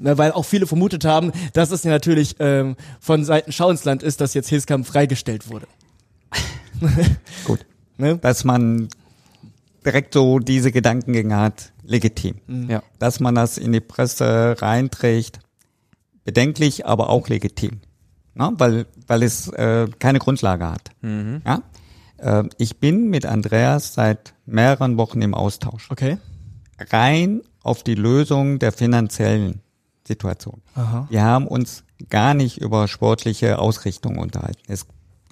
Ne, 0.00 0.18
weil 0.18 0.32
auch 0.32 0.44
viele 0.44 0.66
vermutet 0.66 1.04
haben, 1.04 1.30
dass 1.52 1.70
es 1.70 1.84
ja 1.84 1.92
natürlich 1.92 2.34
ähm, 2.40 2.74
von 2.98 3.24
Seiten 3.24 3.52
Schauensland 3.52 4.02
ist, 4.02 4.20
dass 4.20 4.34
jetzt 4.34 4.48
Hilskamp 4.48 4.84
freigestellt 4.84 5.48
wurde. 5.48 5.68
Gut. 7.44 7.64
Ne? 7.96 8.16
Dass 8.18 8.42
man 8.42 8.88
direkt 9.84 10.14
so 10.14 10.40
diese 10.40 10.72
Gedankengänge 10.72 11.36
hat, 11.36 11.72
legitim. 11.84 12.36
Ja. 12.68 12.82
Dass 12.98 13.20
man 13.20 13.36
das 13.36 13.58
in 13.58 13.72
die 13.72 13.80
Presse 13.80 14.56
reinträgt, 14.60 15.38
bedenklich, 16.24 16.84
aber 16.86 17.08
auch 17.08 17.28
legitim. 17.28 17.80
Na, 18.34 18.52
weil, 18.58 18.86
weil 19.06 19.22
es 19.22 19.48
äh, 19.48 19.86
keine 19.98 20.18
Grundlage 20.18 20.68
hat. 20.68 20.90
Ja? 21.02 21.62
Äh, 22.20 22.44
ich 22.58 22.78
bin 22.78 23.08
mit 23.08 23.26
Andreas 23.26 23.94
seit 23.94 24.34
mehreren 24.46 24.96
Wochen 24.96 25.22
im 25.22 25.34
Austausch. 25.34 25.90
Okay. 25.90 26.18
Rein 26.90 27.42
auf 27.62 27.82
die 27.82 27.94
Lösung 27.94 28.58
der 28.58 28.72
finanziellen 28.72 29.60
Situation. 30.06 30.62
Aha. 30.74 31.06
Wir 31.10 31.22
haben 31.22 31.46
uns 31.46 31.84
gar 32.08 32.34
nicht 32.34 32.58
über 32.58 32.88
sportliche 32.88 33.58
Ausrichtung 33.58 34.18
unterhalten. 34.18 34.62
Es 34.66 34.86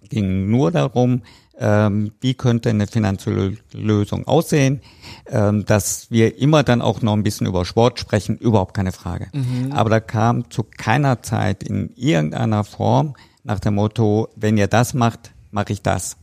ging 0.09 0.51
nur 0.51 0.71
darum, 0.71 1.23
ähm, 1.59 2.13
wie 2.21 2.35
könnte 2.35 2.71
eine 2.71 2.87
finanzielle 2.87 3.57
Lösung 3.73 4.27
aussehen, 4.27 4.81
ähm, 5.27 5.65
dass 5.65 6.11
wir 6.11 6.39
immer 6.39 6.63
dann 6.63 6.83
auch 6.83 7.03
noch 7.03 7.15
ein 7.15 7.23
bisschen 7.23 7.47
über 7.47 7.65
Sport 7.65 7.99
sprechen, 7.99 8.37
überhaupt 8.37 8.75
keine 8.75 8.93
Frage. 8.93 9.29
Aber 9.73 9.91
da 9.91 10.01
kam 10.01 10.51
zu 10.51 10.63
keiner 10.63 11.23
Zeit 11.23 11.65
in 11.65 11.91
irgendeiner 11.97 12.63
Form 12.63 13.15
nach 13.43 13.59
dem 13.59 13.75
Motto, 13.75 14.29
wenn 14.37 14.57
ihr 14.57 14.69
das 14.69 14.95
macht, 14.95 15.33
mache 15.51 15.73
ich 15.73 15.83
das. 15.83 16.17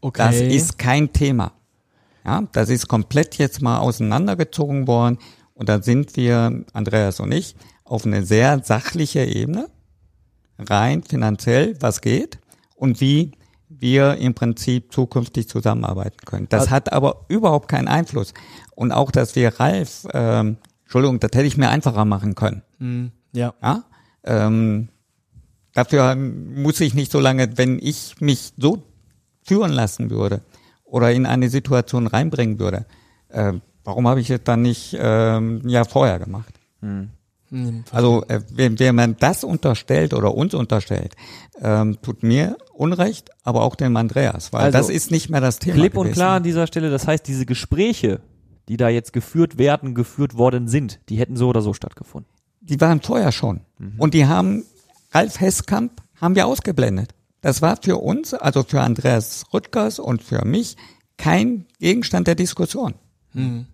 Okay. 0.00 0.18
Das 0.18 0.40
ist 0.40 0.78
kein 0.78 1.12
Thema. 1.12 1.52
Ja, 2.24 2.44
das 2.52 2.68
ist 2.68 2.88
komplett 2.88 3.36
jetzt 3.38 3.62
mal 3.62 3.78
auseinandergezogen 3.78 4.86
worden 4.86 5.18
Und 5.54 5.68
da 5.68 5.82
sind 5.82 6.16
wir, 6.16 6.64
Andreas 6.72 7.20
und 7.20 7.32
ich, 7.32 7.54
auf 7.84 8.06
eine 8.06 8.24
sehr 8.24 8.62
sachliche 8.64 9.24
Ebene, 9.24 9.68
rein 10.58 11.02
finanziell, 11.02 11.76
was 11.80 12.00
geht 12.00 12.38
und 12.74 13.00
wie 13.00 13.32
wir 13.68 14.16
im 14.16 14.34
Prinzip 14.34 14.92
zukünftig 14.92 15.48
zusammenarbeiten 15.48 16.18
können. 16.24 16.46
Das 16.48 16.70
hat 16.70 16.92
aber 16.92 17.24
überhaupt 17.28 17.68
keinen 17.68 17.88
Einfluss. 17.88 18.34
Und 18.74 18.92
auch, 18.92 19.10
dass 19.10 19.34
wir 19.34 19.60
Ralf, 19.60 20.06
ähm, 20.12 20.56
Entschuldigung, 20.84 21.20
das 21.20 21.30
hätte 21.34 21.46
ich 21.46 21.56
mir 21.56 21.68
einfacher 21.68 22.04
machen 22.04 22.34
können. 22.34 22.62
Mhm. 22.78 23.12
Ja. 23.32 23.54
Ja? 23.62 23.84
Ähm, 24.24 24.88
dafür 25.74 26.14
muss 26.14 26.80
ich 26.80 26.94
nicht 26.94 27.10
so 27.12 27.20
lange, 27.20 27.56
wenn 27.56 27.78
ich 27.78 28.20
mich 28.20 28.52
so 28.56 28.82
führen 29.42 29.72
lassen 29.72 30.10
würde 30.10 30.40
oder 30.84 31.12
in 31.12 31.26
eine 31.26 31.48
Situation 31.48 32.06
reinbringen 32.06 32.58
würde, 32.58 32.86
äh, 33.28 33.54
warum 33.84 34.08
habe 34.08 34.20
ich 34.20 34.30
es 34.30 34.42
dann 34.44 34.62
nicht 34.62 34.96
ähm, 34.98 35.62
ja 35.66 35.84
vorher 35.84 36.18
gemacht? 36.18 36.54
Mhm. 36.80 37.10
Also 37.90 38.24
äh, 38.28 38.40
wenn, 38.50 38.78
wenn 38.78 38.94
man 38.94 39.16
das 39.18 39.44
unterstellt 39.44 40.14
oder 40.14 40.34
uns 40.34 40.54
unterstellt, 40.54 41.14
ähm, 41.60 41.98
tut 42.00 42.22
mir 42.22 42.56
Unrecht, 42.72 43.30
aber 43.44 43.62
auch 43.62 43.76
dem 43.76 43.96
Andreas, 43.96 44.52
weil 44.52 44.62
Also, 44.62 44.78
das 44.78 44.88
ist 44.88 45.10
nicht 45.10 45.28
mehr 45.28 45.42
das 45.42 45.58
Thema. 45.58 45.76
Klipp 45.76 45.96
und 45.96 46.04
gewesen. 46.04 46.14
klar 46.14 46.36
an 46.36 46.42
dieser 46.42 46.66
Stelle, 46.66 46.90
das 46.90 47.06
heißt, 47.06 47.28
diese 47.28 47.44
Gespräche, 47.44 48.20
die 48.68 48.78
da 48.78 48.88
jetzt 48.88 49.12
geführt 49.12 49.58
werden, 49.58 49.94
geführt 49.94 50.36
worden 50.38 50.66
sind, 50.66 51.00
die 51.10 51.16
hätten 51.16 51.36
so 51.36 51.48
oder 51.48 51.60
so 51.60 51.74
stattgefunden. 51.74 52.30
Die 52.62 52.80
waren 52.80 53.00
vorher 53.02 53.32
schon. 53.32 53.60
Und 53.98 54.14
die 54.14 54.26
haben, 54.26 54.64
Ralf 55.10 55.40
Hesskamp 55.40 56.00
haben 56.20 56.36
wir 56.36 56.46
ausgeblendet. 56.46 57.14
Das 57.42 57.60
war 57.60 57.76
für 57.82 57.98
uns, 57.98 58.32
also 58.32 58.62
für 58.62 58.80
Andreas 58.80 59.44
Rüttgers 59.52 59.98
und 59.98 60.22
für 60.22 60.44
mich, 60.46 60.76
kein 61.18 61.66
Gegenstand 61.78 62.26
der 62.26 62.36
Diskussion. 62.36 62.94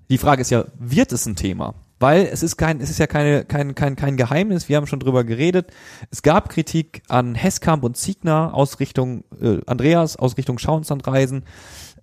Die 0.09 0.18
Frage 0.18 0.42
ist 0.42 0.50
ja, 0.50 0.64
wird 0.78 1.12
es 1.12 1.26
ein 1.26 1.37
Thema? 1.37 1.74
Weil 2.00 2.28
es 2.33 2.42
ist 2.44 2.57
kein, 2.57 2.81
es 2.81 2.90
ist 2.90 2.98
ja 2.98 3.09
keine, 3.09 3.44
kein, 3.44 3.74
kein, 3.74 3.96
kein 3.96 4.16
Geheimnis, 4.16 4.68
wir 4.68 4.76
haben 4.76 4.87
schon 4.87 5.00
drüber 5.00 5.24
geredet. 5.24 5.72
Es 6.11 6.22
gab 6.22 6.48
Kritik 6.48 7.02
an 7.09 7.35
Hesskamp 7.35 7.83
und 7.83 7.96
Ziegner 7.96 8.54
aus 8.54 8.78
Richtung 8.78 9.24
äh, 9.40 9.59
Andreas, 9.66 10.16
aus 10.16 10.37
Richtung 10.37 10.59
Schauenslandreisen. 10.59 11.44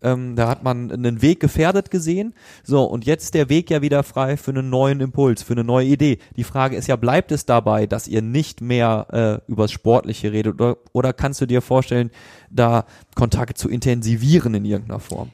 Ähm, 0.02 0.36
da 0.36 0.48
hat 0.48 0.64
man 0.64 0.92
einen 0.92 1.22
Weg 1.22 1.40
gefährdet 1.40 1.92
gesehen. 1.92 2.34
So, 2.64 2.84
und 2.84 3.06
jetzt 3.06 3.34
der 3.34 3.50
Weg 3.50 3.70
ja 3.70 3.82
wieder 3.82 4.04
frei 4.04 4.38
für 4.38 4.52
einen 4.52 4.70
neuen 4.70 5.00
Impuls, 5.00 5.44
für 5.44 5.54
eine 5.54 5.64
neue 5.64 5.88
Idee. 5.88 6.20
Die 6.36 6.44
Frage 6.44 6.76
ist 6.76 6.88
ja, 6.88 6.96
bleibt 6.96 7.32
es 7.32 7.46
dabei, 7.46 7.88
dass 7.88 8.08
ihr 8.08 8.22
nicht 8.22 8.62
mehr 8.62 9.42
äh, 9.48 9.52
übers 9.52 9.72
Sportliche 9.72 10.32
redet? 10.32 10.56
Oder, 10.56 10.78
oder 10.94 11.14
kannst 11.14 11.42
du 11.42 11.46
dir 11.46 11.62
vorstellen, 11.62 12.12
da 12.50 12.86
Kontakte 13.16 13.56
zu 13.56 13.70
intensivieren 13.70 14.54
in 14.54 14.66
irgendeiner 14.66 15.00
Form? 15.00 15.30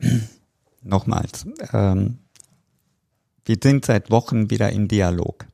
Nochmals, 0.82 1.46
ähm, 1.72 2.18
wir 3.44 3.56
sind 3.62 3.84
seit 3.84 4.10
Wochen 4.10 4.50
wieder 4.50 4.70
im 4.70 4.88
Dialog. 4.88 5.46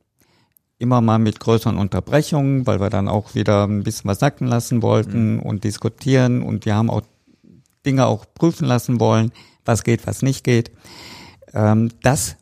Immer 0.79 1.01
mal 1.01 1.19
mit 1.19 1.39
größeren 1.39 1.77
Unterbrechungen, 1.77 2.67
weil 2.67 2.79
wir 2.79 2.89
dann 2.89 3.07
auch 3.07 3.35
wieder 3.35 3.65
ein 3.65 3.83
bisschen 3.83 4.09
was 4.09 4.19
sacken 4.19 4.47
lassen 4.47 4.81
wollten 4.81 5.39
und 5.39 5.63
diskutieren 5.63 6.41
und 6.41 6.65
wir 6.65 6.75
haben 6.75 6.89
auch 6.89 7.01
Dinge 7.85 8.05
auch 8.05 8.25
prüfen 8.33 8.67
lassen 8.67 8.99
wollen, 8.99 9.31
was 9.65 9.83
geht, 9.83 10.05
was 10.07 10.21
nicht 10.21 10.43
geht. 10.43 10.71
Ähm, 11.53 11.89
das, 12.01 12.35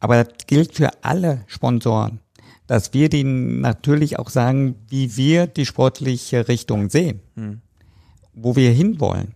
aber 0.00 0.24
das 0.24 0.46
gilt 0.46 0.74
für 0.74 0.90
alle 1.02 1.44
Sponsoren, 1.46 2.20
dass 2.66 2.92
wir 2.94 3.08
denen 3.08 3.60
natürlich 3.60 4.18
auch 4.18 4.30
sagen, 4.30 4.76
wie 4.88 5.16
wir 5.16 5.46
die 5.46 5.66
sportliche 5.66 6.48
Richtung 6.48 6.88
sehen, 6.90 7.20
wo 8.32 8.56
wir 8.56 8.70
hinwollen, 8.70 9.34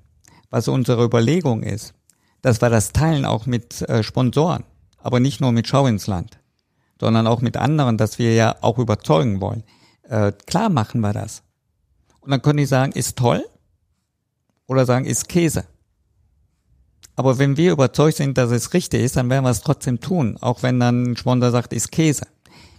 was 0.50 0.68
unsere 0.68 1.04
Überlegung 1.04 1.62
ist 1.62 1.94
dass 2.42 2.60
wir 2.60 2.70
das 2.70 2.92
teilen 2.92 3.24
auch 3.24 3.46
mit 3.46 3.82
äh, 3.82 4.02
Sponsoren, 4.02 4.64
aber 4.98 5.20
nicht 5.20 5.40
nur 5.40 5.52
mit 5.52 5.66
Schau 5.66 5.86
ins 5.86 6.06
Land, 6.06 6.38
sondern 7.00 7.26
auch 7.26 7.40
mit 7.40 7.56
anderen, 7.56 7.96
dass 7.96 8.18
wir 8.18 8.34
ja 8.34 8.56
auch 8.60 8.78
überzeugen 8.78 9.40
wollen. 9.40 9.64
Äh, 10.04 10.32
klar 10.46 10.68
machen 10.68 11.00
wir 11.00 11.12
das. 11.12 11.42
Und 12.20 12.30
dann 12.30 12.42
können 12.42 12.58
die 12.58 12.66
sagen, 12.66 12.92
ist 12.92 13.16
toll 13.16 13.44
oder 14.68 14.86
sagen, 14.86 15.04
ist 15.04 15.28
Käse. 15.28 15.64
Aber 17.16 17.38
wenn 17.38 17.56
wir 17.56 17.72
überzeugt 17.72 18.18
sind, 18.18 18.38
dass 18.38 18.52
es 18.52 18.72
richtig 18.74 19.02
ist, 19.02 19.16
dann 19.16 19.28
werden 19.28 19.42
wir 19.42 19.50
es 19.50 19.62
trotzdem 19.62 19.98
tun, 19.98 20.36
auch 20.40 20.62
wenn 20.62 20.78
dann 20.78 21.02
ein 21.02 21.16
Sponsor 21.16 21.50
sagt, 21.50 21.72
ist 21.72 21.90
Käse. 21.90 22.28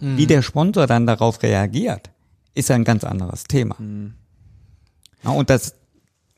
Wie 0.00 0.26
der 0.26 0.40
Sponsor 0.40 0.86
dann 0.86 1.06
darauf 1.06 1.42
reagiert, 1.42 2.10
ist 2.54 2.70
ein 2.70 2.84
ganz 2.84 3.04
anderes 3.04 3.44
Thema. 3.44 3.76
Ja, 5.22 5.30
und 5.30 5.50
das 5.50 5.74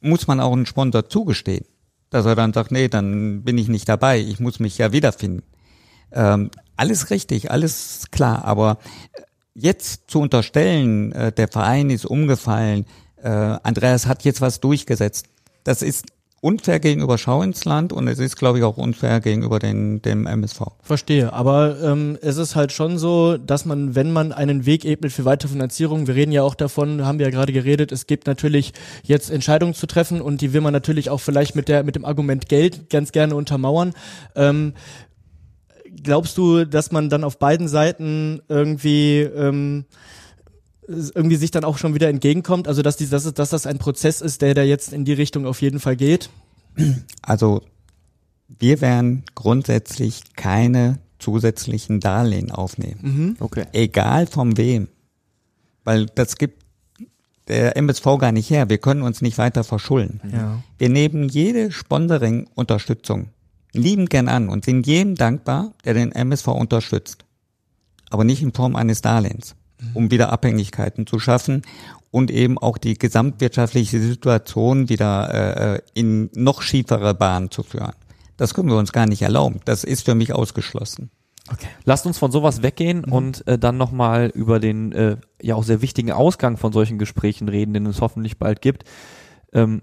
muss 0.01 0.27
man 0.27 0.41
auch 0.41 0.53
einem 0.53 0.67
Sponsor 0.67 1.09
zugestehen 1.09 1.65
dass 2.13 2.27
er 2.27 2.37
dann 2.37 2.53
sagt, 2.53 2.71
nee, 2.71 2.89
dann 2.89 3.43
bin 3.43 3.59
ich 3.59 3.69
nicht 3.69 3.89
dabei, 3.89 4.21
ich 4.21 4.39
muss 4.39 4.61
mich 4.61 4.77
ja 4.79 4.93
wiederfinden. 4.93 5.43
Ähm, 6.13 6.51
alles 6.77 7.11
richtig, 7.11 7.51
alles 7.51 8.05
klar, 8.11 8.45
aber 8.45 8.79
jetzt 9.55 10.11
zu 10.11 10.21
unterstellen, 10.21 11.13
äh, 11.13 11.33
der 11.33 11.49
Verein 11.49 11.89
ist 11.89 12.05
umgefallen, 12.05 12.85
äh, 13.23 13.29
Andreas 13.29 14.07
hat 14.07 14.25
jetzt 14.25 14.43
was 14.43 14.61
durchgesetzt, 14.61 15.29
das 15.65 15.83
ist 15.83 16.07
unfair 16.43 16.81
gegenüber 16.81 17.19
Schau 17.19 17.41
ins 17.43 17.65
Land 17.65 17.93
und 17.93 18.09
es 18.09 18.19
ist, 18.19 18.37
glaube 18.37 18.59
ich, 18.59 18.65
auch 18.65 18.77
unfair 18.77 19.21
gegenüber 19.21 19.61
den, 19.61 20.03
dem 20.03 20.27
MSV. 20.27 20.63
Verstehe, 20.83 21.33
aber 21.33 21.81
ähm, 21.81 22.19
es 22.21 22.37
ist 22.37 22.57
halt 22.57 22.73
schon 22.73 22.99
so, 22.99 23.37
dass 23.37 23.65
man, 23.65 23.95
wenn 23.95 24.13
man 24.13 24.33
einen 24.33 24.67
Weg 24.67 24.85
ebnet 24.85 25.13
für 25.13 25.25
weitere 25.25 25.53
Finanzierung, 25.53 26.09
wir 26.09 26.17
reden 26.17 26.33
ja 26.33 26.43
auch 26.43 26.57
davon, 26.57 27.07
haben 27.07 27.21
wir 27.21 27.27
ja 27.27 27.31
gerade 27.31 27.53
geredet, 27.53 27.93
es 27.93 28.09
gibt 28.09 28.27
natürlich 28.27 28.73
jetzt 29.05 29.31
Entscheidungen 29.31 29.75
zu 29.75 29.87
treffen 29.87 30.21
und 30.21 30.41
die 30.41 30.53
will 30.53 30.63
man 30.63 30.73
natürlich 30.73 31.11
auch 31.11 31.21
vielleicht 31.21 31.55
mit 31.55 31.69
der 31.69 31.85
mit 31.85 31.95
dem 31.95 32.05
Argument 32.05 32.49
Geld 32.49 32.91
ganz 32.91 33.13
gerne 33.13 33.37
untermauern. 33.37 33.95
Ähm, 34.35 34.73
glaubst 36.03 36.37
du, 36.39 36.65
dass 36.65 36.91
man 36.91 37.09
dann 37.09 37.23
auf 37.23 37.39
beiden 37.39 37.69
Seiten 37.69 38.43
irgendwie 38.49 39.21
ähm, 39.21 39.85
irgendwie 40.87 41.37
sich 41.37 41.51
dann 41.51 41.65
auch 41.65 41.79
schon 41.79 41.95
wieder 41.95 42.09
entgegenkommt, 42.09 42.69
also 42.69 42.83
dass, 42.83 42.97
die, 42.97 43.09
dass, 43.09 43.33
dass 43.33 43.51
das 43.51 43.67
ein 43.67 43.79
Prozess 43.79 44.21
ist, 44.21 44.43
der 44.43 44.55
da 44.55 44.63
jetzt 44.63 44.93
in 44.93 45.05
die 45.05 45.13
Richtung 45.13 45.47
auf 45.47 45.63
jeden 45.63 45.81
Fall 45.81 45.97
geht? 45.97 46.31
Also 47.23 47.63
wir 48.49 48.81
werden 48.81 49.25
grundsätzlich 49.35 50.23
keine 50.35 50.99
zusätzlichen 51.19 52.01
Darlehen 52.01 52.51
aufnehmen. 52.51 53.37
Okay. 53.39 53.67
Egal 53.73 54.27
von 54.27 54.57
wem. 54.57 54.89
Weil 55.85 56.07
das 56.07 56.37
gibt 56.37 56.63
der 57.49 57.77
MSV 57.77 58.05
gar 58.19 58.33
nicht 58.33 58.51
her. 58.51 58.69
Wir 58.69 58.79
können 58.79 59.03
uns 59.03 59.21
nicht 59.21 59.39
weiter 59.39 59.65
verschulden. 59.65 60.21
Ja. 60.33 60.63
Wir 60.79 60.89
nehmen 60.89 61.29
jede 61.29 61.71
Sponsoring-Unterstützung 61.71 63.29
lieben 63.73 64.07
gern 64.07 64.29
an 64.29 64.49
und 64.49 64.65
sind 64.65 64.87
jedem 64.87 65.15
dankbar, 65.15 65.73
der 65.85 65.95
den 65.95 66.13
MSV 66.13 66.49
unterstützt. 66.49 67.25
Aber 68.11 68.25
nicht 68.25 68.43
in 68.43 68.53
Form 68.53 68.77
eines 68.77 69.01
Darlehens, 69.01 69.55
um 69.95 70.11
wieder 70.11 70.33
Abhängigkeiten 70.33 71.07
zu 71.07 71.19
schaffen 71.19 71.63
und 72.11 72.31
eben 72.31 72.59
auch 72.59 72.79
die 72.79 72.99
gesamtwirtschaftliche 72.99 74.01
Situation 74.01 74.89
wieder 74.89 75.75
äh, 75.75 75.81
in 75.95 76.31
noch 76.35 76.63
schiefere 76.63 77.15
Bahnen 77.15 77.51
zu 77.51 77.63
führen. 77.63 77.93
Das 78.37 78.55
können 78.55 78.69
wir 78.69 78.77
uns 78.77 78.93
gar 78.93 79.07
nicht 79.07 79.23
erlauben. 79.23 79.61
Das 79.65 79.85
ist 79.85 80.05
für 80.05 80.15
mich 80.15 80.33
ausgeschlossen. 80.33 81.11
Lasst 81.85 82.07
uns 82.07 82.19
von 82.19 82.31
sowas 82.31 82.63
weggehen 82.63 83.05
und 83.05 83.47
äh, 83.47 83.59
dann 83.59 83.77
nochmal 83.77 84.31
über 84.33 84.61
den 84.61 84.93
äh, 84.93 85.17
ja 85.41 85.57
auch 85.57 85.65
sehr 85.65 85.83
wichtigen 85.83 86.13
Ausgang 86.13 86.57
von 86.57 86.73
solchen 86.73 86.99
Gesprächen 86.99 87.49
reden, 87.49 87.75
den 87.75 87.87
es 87.87 88.01
hoffentlich 88.01 88.39
bald 88.39 88.63
gibt. 88.63 88.85
Ähm, 89.53 89.83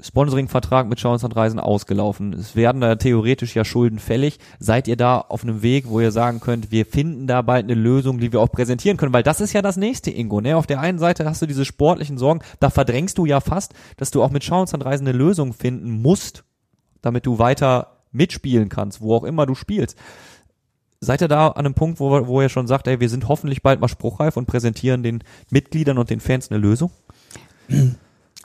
Sponsoring-Vertrag 0.00 0.88
mit 0.88 1.00
Schauens 1.00 1.24
und 1.24 1.34
Reisen 1.34 1.58
ausgelaufen. 1.58 2.34
Es 2.34 2.54
werden 2.54 2.82
da 2.82 2.96
theoretisch 2.96 3.56
ja 3.56 3.64
Schulden 3.64 3.98
fällig. 3.98 4.38
Seid 4.58 4.88
ihr 4.88 4.96
da 4.96 5.18
auf 5.18 5.42
einem 5.42 5.62
Weg, 5.62 5.88
wo 5.88 6.00
ihr 6.00 6.12
sagen 6.12 6.40
könnt, 6.40 6.70
wir 6.70 6.84
finden 6.84 7.26
da 7.26 7.40
bald 7.40 7.64
eine 7.64 7.74
Lösung, 7.74 8.18
die 8.18 8.30
wir 8.30 8.40
auch 8.40 8.52
präsentieren 8.52 8.98
können? 8.98 9.14
Weil 9.14 9.22
das 9.22 9.40
ist 9.40 9.54
ja 9.54 9.62
das 9.62 9.78
nächste, 9.78 10.10
Ingo. 10.10 10.42
Ne? 10.42 10.56
Auf 10.56 10.66
der 10.66 10.80
einen 10.80 10.98
Seite 10.98 11.24
hast 11.24 11.40
du 11.40 11.46
diese 11.46 11.64
sportlichen 11.64 12.18
Sorgen, 12.18 12.40
da 12.60 12.68
verdrängst 12.68 13.16
du 13.16 13.24
ja 13.24 13.40
fast, 13.40 13.72
dass 13.96 14.10
du 14.10 14.22
auch 14.22 14.30
mit 14.30 14.44
Schauens 14.44 14.74
und 14.74 14.84
Reisen 14.84 15.08
eine 15.08 15.16
Lösung 15.16 15.54
finden 15.54 15.90
musst, 15.90 16.44
damit 17.00 17.24
du 17.24 17.38
weiter 17.38 18.02
mitspielen 18.12 18.68
kannst, 18.68 19.00
wo 19.00 19.14
auch 19.14 19.24
immer 19.24 19.46
du 19.46 19.54
spielst. 19.54 19.96
Seid 21.00 21.22
ihr 21.22 21.28
da 21.28 21.48
an 21.48 21.64
einem 21.64 21.74
Punkt, 21.74 22.00
wo, 22.00 22.26
wo 22.26 22.42
ihr 22.42 22.48
schon 22.48 22.66
sagt, 22.66 22.86
ey, 22.86 23.00
wir 23.00 23.08
sind 23.08 23.28
hoffentlich 23.28 23.62
bald 23.62 23.80
mal 23.80 23.88
spruchreif 23.88 24.36
und 24.36 24.46
präsentieren 24.46 25.02
den 25.02 25.22
Mitgliedern 25.50 25.96
und 25.96 26.10
den 26.10 26.20
Fans 26.20 26.50
eine 26.50 26.58
Lösung? 26.58 26.90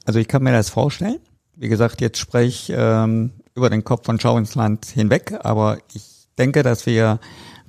Also 0.05 0.19
ich 0.19 0.27
kann 0.27 0.43
mir 0.43 0.51
das 0.51 0.69
vorstellen. 0.69 1.19
Wie 1.55 1.69
gesagt, 1.69 2.01
jetzt 2.01 2.17
spreche 2.17 2.47
ich 2.47 2.73
ähm, 2.75 3.31
über 3.55 3.69
den 3.69 3.83
Kopf 3.83 4.05
von 4.05 4.19
Schau 4.19 4.37
ins 4.37 4.55
Land 4.55 4.85
hinweg, 4.85 5.33
aber 5.43 5.77
ich 5.93 6.27
denke, 6.37 6.63
dass 6.63 6.85
wir 6.85 7.19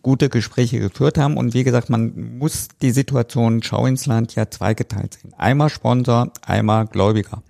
gute 0.03 0.29
Gespräche 0.29 0.81
geführt 0.81 1.19
haben 1.19 1.37
und 1.37 1.55
wie 1.55 1.65
gesagt, 1.65 1.89
man 1.89 2.39
muss 2.39 2.69
die 2.81 2.91
Situation 2.91 3.63
Schau 3.63 3.87
ins 3.87 4.07
Land 4.07 4.35
ja 4.35 4.51
zweigeteilt 4.51 5.15
sehen. 5.15 5.33
Einmal 5.37 5.71
Sponsor, 5.71 6.33
einmal 6.45 6.87
Gläubiger, 6.87 7.43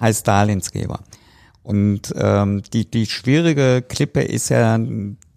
heißt 0.00 0.26
Darlehensgeber. 0.26 1.00
Und 1.62 2.14
ähm, 2.16 2.62
die, 2.72 2.90
die 2.90 3.06
schwierige 3.06 3.82
Klippe 3.86 4.20
ist 4.20 4.50
ja 4.50 4.78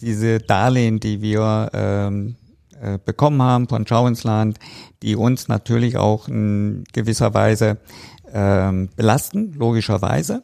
diese 0.01 0.39
Darlehen, 0.39 0.99
die 0.99 1.21
wir 1.21 1.69
ähm, 1.73 2.35
äh, 2.81 2.99
bekommen 3.03 3.41
haben 3.41 3.67
von 3.67 3.87
Schau 3.87 4.07
ins 4.07 4.23
Land, 4.23 4.59
die 5.01 5.15
uns 5.15 5.47
natürlich 5.47 5.97
auch 5.97 6.27
in 6.27 6.83
gewisser 6.93 7.33
Weise 7.33 7.77
ähm, 8.31 8.89
belasten, 8.95 9.53
logischerweise. 9.53 10.41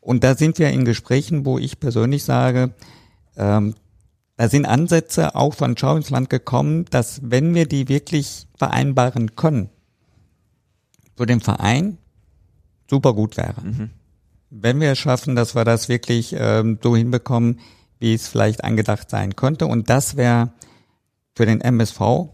Und 0.00 0.22
da 0.22 0.36
sind 0.36 0.58
wir 0.58 0.70
in 0.70 0.84
Gesprächen, 0.84 1.44
wo 1.44 1.58
ich 1.58 1.80
persönlich 1.80 2.24
sage, 2.24 2.74
ähm, 3.36 3.74
da 4.36 4.48
sind 4.48 4.66
Ansätze 4.66 5.34
auch 5.34 5.54
von 5.54 5.76
Schau 5.76 5.96
ins 5.96 6.10
Land 6.10 6.30
gekommen, 6.30 6.84
dass 6.90 7.20
wenn 7.22 7.54
wir 7.54 7.66
die 7.66 7.88
wirklich 7.88 8.46
vereinbaren 8.56 9.34
können, 9.34 9.70
für 11.16 11.26
den 11.26 11.40
Verein 11.40 11.98
super 12.88 13.14
gut 13.14 13.36
wäre. 13.36 13.62
Mhm. 13.62 13.90
Wenn 14.50 14.80
wir 14.80 14.92
es 14.92 14.98
schaffen, 14.98 15.34
dass 15.34 15.54
wir 15.54 15.64
das 15.64 15.88
wirklich 15.88 16.34
ähm, 16.38 16.78
so 16.82 16.94
hinbekommen, 16.94 17.60
wie 17.98 18.14
es 18.14 18.28
vielleicht 18.28 18.62
angedacht 18.62 19.10
sein 19.10 19.34
könnte. 19.34 19.66
Und 19.66 19.90
das 19.90 20.16
wäre 20.16 20.52
für 21.34 21.46
den 21.46 21.60
MSV 21.60 22.28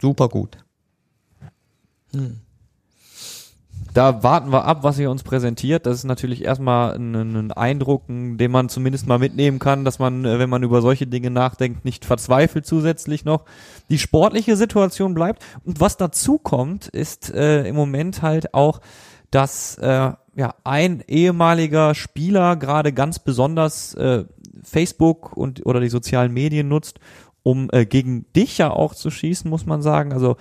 super 0.00 0.28
gut. 0.28 0.58
Hm. 2.12 2.40
Da 3.92 4.22
warten 4.22 4.52
wir 4.52 4.64
ab, 4.64 4.82
was 4.82 4.98
ihr 4.98 5.10
uns 5.10 5.22
präsentiert. 5.22 5.86
Das 5.86 5.96
ist 5.96 6.04
natürlich 6.04 6.44
erstmal 6.44 6.94
ein, 6.94 7.14
ein, 7.14 7.52
Eindruck, 7.52 8.04
den 8.08 8.50
man 8.50 8.68
zumindest 8.68 9.06
mal 9.06 9.18
mitnehmen 9.18 9.58
kann, 9.58 9.84
dass 9.84 9.98
man, 9.98 10.24
äh, 10.24 10.38
wenn 10.38 10.50
man 10.50 10.62
über 10.62 10.80
solche 10.80 11.06
Dinge 11.06 11.30
nachdenkt, 11.30 11.84
nicht 11.84 12.04
verzweifelt 12.04 12.66
zusätzlich 12.66 13.24
noch. 13.24 13.44
Die 13.88 13.98
sportliche 13.98 14.56
Situation 14.56 15.14
bleibt. 15.14 15.42
Und 15.64 15.80
was 15.80 15.96
dazu 15.96 16.38
kommt, 16.38 16.86
ist 16.88 17.32
äh, 17.34 17.66
im 17.66 17.74
Moment 17.74 18.22
halt 18.22 18.54
auch, 18.54 18.80
dass 19.30 19.76
äh, 19.78 20.12
ja 20.36 20.54
ein 20.64 21.02
ehemaliger 21.06 21.94
Spieler 21.94 22.56
gerade 22.56 22.92
ganz 22.92 23.18
besonders 23.18 23.94
äh, 23.94 24.24
Facebook 24.62 25.36
und 25.36 25.66
oder 25.66 25.80
die 25.80 25.88
sozialen 25.88 26.32
Medien 26.32 26.68
nutzt, 26.68 27.00
um 27.42 27.68
äh, 27.72 27.86
gegen 27.86 28.26
dich 28.34 28.58
ja 28.58 28.70
auch 28.70 28.94
zu 28.94 29.10
schießen, 29.10 29.48
muss 29.50 29.66
man 29.66 29.82
sagen. 29.82 30.12
Also 30.12 30.36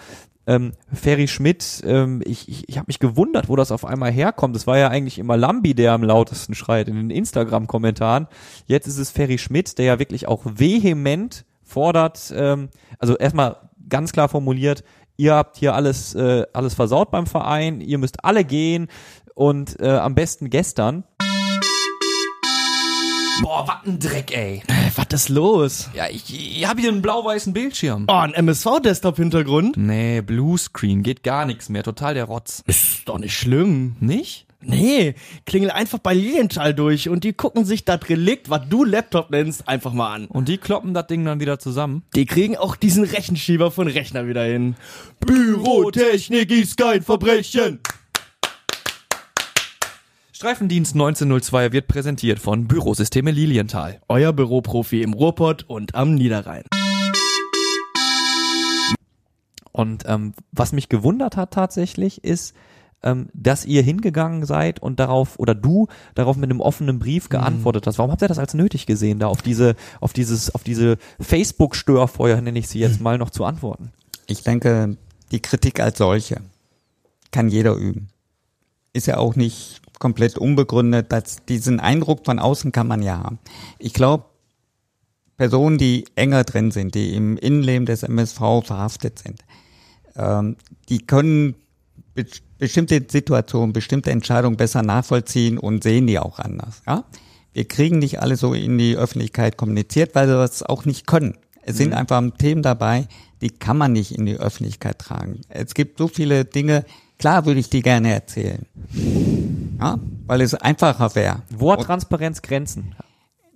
ähm, 0.50 0.74
Ferry 0.92 1.28
Schmidt, 1.28 1.84
ähm, 1.86 2.24
ich, 2.26 2.50
ich, 2.50 2.68
ich 2.68 2.78
habe 2.78 2.88
mich 2.88 2.98
gewundert, 2.98 3.50
wo 3.50 3.56
das 3.56 3.72
auf 3.72 3.86
einmal 3.86 4.12
herkommt. 4.12 4.56
Es 4.56 4.66
war 4.66 4.80
ja 4.80 4.88
eigentlich 4.88 5.20
immer 5.20 5.38
Lambi, 5.38 5.76
der 5.76 5.94
am 5.94 6.02
lautesten 6.04 6.56
schreit 6.56 6.88
in 6.88 6.96
den 6.96 7.12
Instagram-Kommentaren. 7.12 8.28
Jetzt 8.66 8.88
ist 8.88 8.98
es 8.98 9.12
Ferry 9.12 9.38
Schmidt, 9.38 9.78
der 9.78 9.86
ja 9.86 10.00
wirklich 10.00 10.28
auch 10.28 10.42
vehement 10.46 11.46
fordert, 11.64 12.34
ähm, 12.36 12.70
also 12.98 13.16
erstmal 13.16 13.58
ganz 13.88 14.12
klar 14.12 14.28
formuliert, 14.28 14.84
ihr 15.18 15.36
habt 15.36 15.58
hier 15.58 15.76
alles, 15.76 16.16
äh, 16.16 16.48
alles 16.52 16.74
versaut 16.74 17.12
beim 17.12 17.28
Verein, 17.28 17.80
ihr 17.80 18.00
müsst 18.00 18.26
alle 18.26 18.44
gehen 18.44 18.88
und 19.36 19.80
äh, 19.80 19.98
am 19.98 20.16
besten 20.16 20.50
gestern 20.50 21.04
Boah, 23.42 23.66
was 23.68 23.88
ein 23.88 24.00
Dreck, 24.00 24.36
ey. 24.36 24.62
Äh, 24.68 24.92
was 24.96 25.08
ist 25.14 25.30
los? 25.30 25.90
Ja, 25.94 26.08
ich, 26.10 26.24
ich 26.58 26.68
habe 26.68 26.82
hier 26.82 26.90
einen 26.90 27.02
blau-weißen 27.02 27.54
Bildschirm. 27.54 28.06
Oh, 28.10 28.14
ein 28.14 28.34
MSV-Desktop-Hintergrund? 28.34 29.78
Nee, 29.78 30.22
Bluescreen, 30.22 31.04
geht 31.04 31.24
gar 31.24 31.46
nichts 31.46 31.70
mehr, 31.70 31.84
total 31.84 32.16
der 32.16 32.26
Rotz. 32.26 32.64
Ist 32.68 33.04
doch 33.06 33.18
nicht 33.18 33.38
schlimm. 33.38 33.96
Nicht? 34.02 34.46
Nee, 34.62 35.16
klingel 35.46 35.72
einfach 35.72 36.00
bei 36.00 36.14
Lilienthal 36.14 36.74
durch 36.74 37.08
und 37.08 37.24
die 37.24 37.32
gucken 37.32 37.64
sich 37.64 37.86
das 37.86 38.02
Relikt, 38.10 38.50
was 38.50 38.68
du 38.68 38.84
Laptop 38.84 39.30
nennst, 39.32 39.70
einfach 39.70 39.94
mal 39.94 40.14
an. 40.14 40.26
Und 40.26 40.50
die 40.50 40.58
kloppen 40.58 40.94
das 40.94 41.08
Ding 41.08 41.24
dann 41.24 41.40
wieder 41.40 41.60
zusammen? 41.60 42.04
Die 42.16 42.26
kriegen 42.26 42.58
auch 42.58 42.76
diesen 42.76 43.06
Rechenschieber 43.06 43.72
von 43.72 43.88
Rechner 43.88 44.28
wieder 44.28 44.44
hin. 44.44 44.76
Bürotechnik 45.22 46.52
ist 46.52 46.76
kein 46.78 47.04
Verbrechen. 47.04 47.80
Streifendienst 50.40 50.94
1902 50.94 51.74
wird 51.74 51.90
präsentiert 51.90 52.40
von 52.40 52.66
Bürosysteme 52.66 53.32
Lilienthal. 53.32 54.00
Euer 54.08 54.32
Büroprofi 54.32 55.02
im 55.02 55.12
Ruhrpott 55.12 55.66
und 55.68 55.96
am 55.96 56.16
Niederrhein. 56.16 56.64
Und 59.74 60.06
ähm, 60.08 60.32
was 60.54 60.72
mich 60.72 60.88
gewundert 60.88 61.36
hat 61.36 61.52
tatsächlich 61.52 62.24
ist, 62.24 62.56
ähm, 63.04 63.28
dass 63.34 63.66
ihr 63.66 63.82
hingegangen 63.82 64.46
seid 64.46 64.82
und 64.82 65.02
darauf 65.02 65.38
oder 65.40 65.54
du 65.56 65.90
darauf 66.16 66.38
mit 66.38 66.50
einem 66.50 66.62
offenen 66.62 67.00
Brief 67.00 67.26
mhm. 67.26 67.32
geantwortet 67.32 67.86
hast. 67.86 67.98
Warum 67.98 68.12
habt 68.12 68.22
ihr 68.22 68.30
das 68.30 68.40
als 68.40 68.54
nötig 68.54 68.86
gesehen, 68.86 69.20
da 69.20 69.28
auf 69.28 69.42
diese 69.42 69.76
auf 70.00 70.14
dieses 70.14 70.56
auf 70.56 70.64
diese 70.64 71.00
Facebook 71.20 71.76
Störfeuer 71.76 72.40
nenne 72.40 72.60
ich 72.60 72.70
sie 72.70 72.80
jetzt 72.80 73.02
mal 73.02 73.18
noch 73.18 73.32
zu 73.32 73.44
antworten? 73.44 73.92
Ich 74.26 74.42
denke, 74.44 74.96
die 75.34 75.42
Kritik 75.42 75.82
als 75.82 75.98
solche 75.98 76.40
kann 77.30 77.50
jeder 77.50 77.76
üben. 77.76 78.08
Ist 78.94 79.06
ja 79.06 79.18
auch 79.18 79.36
nicht 79.36 79.82
komplett 80.00 80.38
unbegründet. 80.38 81.12
dass 81.12 81.46
diesen 81.46 81.80
Eindruck 81.80 82.26
von 82.26 82.40
außen 82.40 82.72
kann 82.72 82.88
man 82.88 83.02
ja 83.02 83.20
haben. 83.20 83.40
Ich 83.78 83.94
glaube, 83.94 84.26
Personen, 85.38 85.78
die 85.78 86.06
enger 86.16 86.44
drin 86.44 86.72
sind, 86.72 86.96
die 86.96 87.14
im 87.14 87.38
Innenleben 87.38 87.86
des 87.86 88.04
MSV 88.04 88.40
verhaftet 88.64 89.20
sind, 89.20 89.44
ähm, 90.16 90.58
die 90.90 91.00
können 91.06 91.56
be 92.14 92.26
bestimmte 92.58 93.02
Situationen, 93.08 93.72
bestimmte 93.72 94.12
Entscheidungen 94.12 94.58
besser 94.58 94.82
nachvollziehen 94.82 95.58
und 95.58 95.82
sehen 95.82 96.08
die 96.08 96.20
auch 96.20 96.40
anders. 96.40 96.82
Ja? 96.86 97.06
Wir 97.54 97.66
kriegen 97.66 98.00
nicht 98.00 98.22
alle 98.22 98.36
so 98.36 98.54
in 98.54 98.78
die 98.78 98.98
Öffentlichkeit 98.98 99.56
kommuniziert, 99.56 100.14
weil 100.14 100.28
wir 100.28 100.36
das 100.36 100.62
auch 100.62 100.84
nicht 100.84 101.08
können. 101.08 101.38
Es 101.62 101.78
sind 101.78 101.92
mhm. 101.92 101.96
einfach 101.96 102.22
Themen 102.38 102.62
dabei, 102.62 103.08
die 103.42 103.50
kann 103.50 103.78
man 103.78 103.94
nicht 103.94 104.12
in 104.12 104.26
die 104.26 104.36
Öffentlichkeit 104.36 105.00
tragen. 105.00 105.40
Es 105.48 105.74
gibt 105.74 105.98
so 106.00 106.10
viele 106.10 106.44
Dinge, 106.44 106.84
Klar 107.20 107.46
würde 107.46 107.60
ich 107.60 107.70
die 107.70 107.82
gerne 107.82 108.14
erzählen. 108.14 108.66
Ja, 109.80 110.00
weil 110.26 110.42
es 110.42 110.54
einfacher 110.54 111.14
wäre. 111.16 111.42
Wo 111.50 111.74
hat 111.74 111.82
Transparenz 111.82 112.42
Grenzen? 112.42 112.96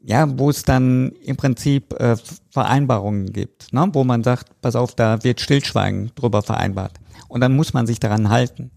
Ja, 0.04 0.28
wo 0.38 0.50
es 0.50 0.64
dann 0.64 1.14
im 1.24 1.38
Prinzip 1.38 1.94
äh, 1.94 2.18
Vereinbarungen 2.52 3.32
gibt, 3.32 3.72
ne? 3.72 3.90
wo 3.94 4.04
man 4.04 4.22
sagt, 4.22 4.62
pass 4.62 4.76
auf, 4.76 4.96
da 4.96 5.24
wird 5.24 5.40
Stillschweigen 5.40 6.12
drüber 6.16 6.42
vereinbart. 6.42 7.00
Und 7.30 7.40
dann 7.40 7.56
muss 7.56 7.74
man 7.74 7.88
sich 7.88 8.02
daran 8.02 8.28
halten. 8.28 8.70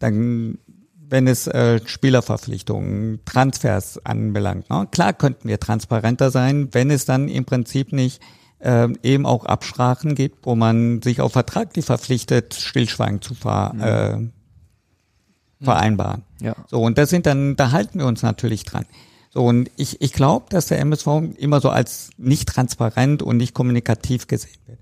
Dann, 0.00 0.58
wenn 0.96 1.28
es 1.28 1.46
äh, 1.46 1.80
Spielerverpflichtungen, 1.86 3.20
Transfers 3.24 4.04
anbelangt, 4.04 4.68
ne? 4.68 4.88
klar 4.90 5.12
könnten 5.12 5.48
wir 5.48 5.60
transparenter 5.60 6.32
sein, 6.32 6.70
wenn 6.72 6.90
es 6.90 7.04
dann 7.04 7.28
im 7.28 7.44
Prinzip 7.44 7.92
nicht 7.92 8.20
äh, 8.58 8.88
eben 9.02 9.26
auch 9.26 9.44
Absprachen 9.44 10.14
gibt, 10.14 10.46
wo 10.46 10.54
man 10.54 11.02
sich 11.02 11.20
auf 11.20 11.32
vertraglich 11.32 11.84
verpflichtet, 11.84 12.54
Stillschweigen 12.54 13.22
zu 13.22 13.34
ver, 13.34 13.72
mhm. 13.74 13.82
äh, 15.60 15.64
vereinbaren. 15.64 16.22
Ja. 16.40 16.54
So, 16.68 16.82
und 16.82 16.98
das 16.98 17.10
sind 17.10 17.26
dann, 17.26 17.56
da 17.56 17.72
halten 17.72 17.98
wir 17.98 18.06
uns 18.06 18.22
natürlich 18.22 18.64
dran. 18.64 18.86
So, 19.30 19.44
und 19.44 19.70
ich, 19.76 20.00
ich 20.00 20.12
glaube, 20.12 20.46
dass 20.50 20.66
der 20.66 20.78
MSV 20.80 21.06
immer 21.36 21.60
so 21.60 21.70
als 21.70 22.10
nicht 22.16 22.48
transparent 22.48 23.22
und 23.22 23.36
nicht 23.36 23.54
kommunikativ 23.54 24.26
gesehen 24.26 24.60
wird. 24.66 24.78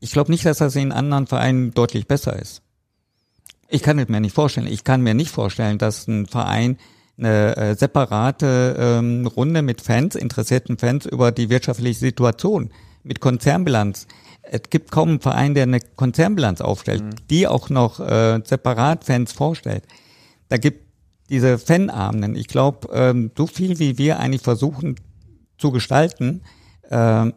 Ich 0.00 0.12
glaube 0.12 0.30
nicht, 0.30 0.44
dass 0.44 0.58
das 0.58 0.74
in 0.74 0.90
anderen 0.90 1.26
Vereinen 1.26 1.72
deutlich 1.72 2.06
besser 2.08 2.38
ist. 2.38 2.62
Ich 3.68 3.82
kann 3.82 3.98
es 3.98 4.08
mir 4.08 4.20
nicht 4.20 4.34
vorstellen. 4.34 4.66
Ich 4.66 4.84
kann 4.84 5.00
mir 5.00 5.14
nicht 5.14 5.30
vorstellen, 5.30 5.78
dass 5.78 6.06
ein 6.06 6.26
Verein 6.26 6.78
eine 7.18 7.56
äh, 7.56 7.74
separate 7.74 8.76
ähm, 8.78 9.26
Runde 9.26 9.62
mit 9.62 9.80
Fans, 9.80 10.14
interessierten 10.14 10.78
Fans 10.78 11.06
über 11.06 11.30
die 11.32 11.50
wirtschaftliche 11.50 11.98
Situation, 11.98 12.70
mit 13.02 13.20
Konzernbilanz. 13.20 14.06
Es 14.42 14.62
gibt 14.70 14.90
kaum 14.90 15.08
einen 15.08 15.20
Verein, 15.20 15.54
der 15.54 15.64
eine 15.64 15.80
Konzernbilanz 15.80 16.60
aufstellt, 16.60 17.02
mhm. 17.02 17.10
die 17.30 17.46
auch 17.46 17.70
noch 17.70 18.00
äh, 18.00 18.40
separat 18.44 19.04
Fans 19.04 19.32
vorstellt. 19.32 19.84
Da 20.48 20.56
gibt 20.56 20.86
diese 21.30 21.58
Fanabenden, 21.58 22.36
ich 22.36 22.48
glaube, 22.48 22.88
ähm, 22.92 23.30
so 23.36 23.46
viel 23.46 23.78
wie 23.78 23.98
wir 23.98 24.18
eigentlich 24.18 24.42
versuchen 24.42 24.96
zu 25.56 25.70
gestalten, 25.70 26.42
äh, 26.90 27.30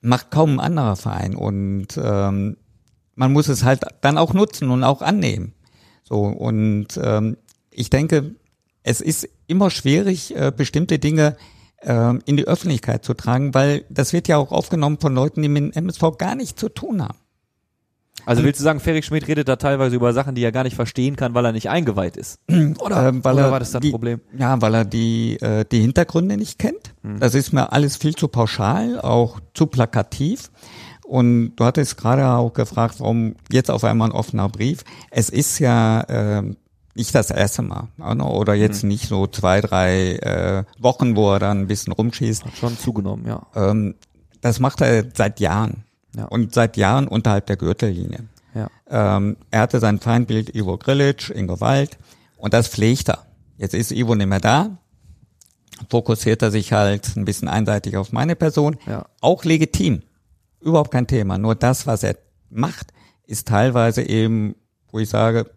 macht 0.00 0.30
kaum 0.30 0.54
ein 0.54 0.60
anderer 0.60 0.96
Verein 0.96 1.34
und 1.34 1.88
ähm, 2.02 2.56
man 3.14 3.32
muss 3.32 3.48
es 3.48 3.62
halt 3.62 3.84
dann 4.00 4.18
auch 4.18 4.32
nutzen 4.32 4.70
und 4.70 4.84
auch 4.84 5.02
annehmen. 5.02 5.52
So 6.02 6.22
und 6.22 6.98
ähm, 7.02 7.36
ich 7.70 7.90
denke, 7.90 8.34
es 8.82 9.00
ist 9.00 9.28
immer 9.46 9.70
schwierig, 9.70 10.34
äh, 10.36 10.52
bestimmte 10.54 10.98
Dinge 10.98 11.36
äh, 11.78 12.14
in 12.24 12.36
die 12.36 12.46
Öffentlichkeit 12.46 13.04
zu 13.04 13.14
tragen, 13.14 13.54
weil 13.54 13.84
das 13.88 14.12
wird 14.12 14.28
ja 14.28 14.36
auch 14.36 14.52
aufgenommen 14.52 14.98
von 15.00 15.14
Leuten, 15.14 15.42
die 15.42 15.48
mit 15.48 15.74
dem 15.74 15.84
MSV 15.84 16.18
gar 16.18 16.34
nichts 16.34 16.60
zu 16.60 16.68
tun 16.68 17.02
haben. 17.02 17.18
Also 18.24 18.44
willst 18.44 18.60
du 18.60 18.64
sagen, 18.64 18.78
Ferry 18.78 19.02
Schmidt 19.02 19.26
redet 19.26 19.48
da 19.48 19.56
teilweise 19.56 19.96
über 19.96 20.12
Sachen, 20.12 20.34
die 20.34 20.44
er 20.44 20.52
gar 20.52 20.62
nicht 20.62 20.76
verstehen 20.76 21.16
kann, 21.16 21.34
weil 21.34 21.44
er 21.44 21.52
nicht 21.52 21.68
eingeweiht 21.68 22.16
ist? 22.16 22.38
Oder, 22.78 23.08
ähm, 23.08 23.24
weil 23.24 23.34
oder 23.34 23.46
er 23.46 23.50
war 23.50 23.58
das 23.58 23.72
das 23.72 23.80
die, 23.80 23.90
Problem? 23.90 24.20
Ja, 24.38 24.60
weil 24.62 24.74
er 24.74 24.84
die, 24.84 25.40
äh, 25.40 25.64
die 25.64 25.80
Hintergründe 25.80 26.36
nicht 26.36 26.58
kennt. 26.58 26.94
Hm. 27.02 27.18
Das 27.18 27.34
ist 27.34 27.52
mir 27.52 27.72
alles 27.72 27.96
viel 27.96 28.14
zu 28.14 28.28
pauschal, 28.28 29.00
auch 29.00 29.40
zu 29.54 29.66
plakativ. 29.66 30.50
Und 31.04 31.56
du 31.56 31.64
hattest 31.64 31.96
gerade 31.96 32.26
auch 32.28 32.52
gefragt, 32.52 32.96
warum 32.98 33.34
jetzt 33.50 33.70
auf 33.70 33.82
einmal 33.82 34.10
ein 34.10 34.12
offener 34.14 34.48
Brief. 34.48 34.84
Es 35.10 35.28
ist 35.28 35.58
ja 35.58 36.00
äh, 36.02 36.54
nicht 36.94 37.14
das 37.14 37.30
erste 37.30 37.62
Mal. 37.62 37.88
Oder 37.98 38.54
jetzt 38.54 38.82
mhm. 38.82 38.88
nicht 38.90 39.08
so 39.08 39.26
zwei, 39.26 39.60
drei 39.60 40.16
äh, 40.16 40.64
Wochen, 40.78 41.16
wo 41.16 41.32
er 41.32 41.38
dann 41.38 41.60
ein 41.60 41.66
bisschen 41.66 41.92
rumschießt. 41.92 42.44
Hat 42.44 42.56
schon 42.56 42.78
zugenommen, 42.78 43.26
ja. 43.26 43.46
Ähm, 43.54 43.94
das 44.40 44.60
macht 44.60 44.80
er 44.80 45.04
seit 45.14 45.40
Jahren. 45.40 45.84
Ja. 46.14 46.26
Und 46.26 46.52
seit 46.52 46.76
Jahren 46.76 47.08
unterhalb 47.08 47.46
der 47.46 47.56
Gürtellinie. 47.56 48.24
Ja. 48.54 48.68
Ähm, 48.90 49.36
er 49.50 49.60
hatte 49.60 49.80
sein 49.80 49.98
Feindbild 49.98 50.54
Ivo 50.54 50.76
Grilic, 50.76 51.30
Ingo 51.30 51.60
Wald. 51.60 51.96
Und 52.36 52.52
das 52.52 52.68
pflegt 52.68 53.08
er. 53.08 53.26
Jetzt 53.56 53.74
ist 53.74 53.92
Ivo 53.92 54.14
nicht 54.14 54.26
mehr 54.26 54.40
da. 54.40 54.76
Fokussiert 55.88 56.42
er 56.42 56.50
sich 56.50 56.72
halt 56.72 57.16
ein 57.16 57.24
bisschen 57.24 57.48
einseitig 57.48 57.96
auf 57.96 58.12
meine 58.12 58.36
Person. 58.36 58.76
Ja. 58.86 59.06
Auch 59.20 59.44
legitim. 59.44 60.02
Überhaupt 60.60 60.90
kein 60.90 61.06
Thema. 61.06 61.38
Nur 61.38 61.54
das, 61.54 61.86
was 61.86 62.02
er 62.02 62.16
macht, 62.50 62.92
ist 63.26 63.48
teilweise 63.48 64.02
eben, 64.02 64.54
wo 64.90 64.98
ich 64.98 65.08
sage, 65.08 65.50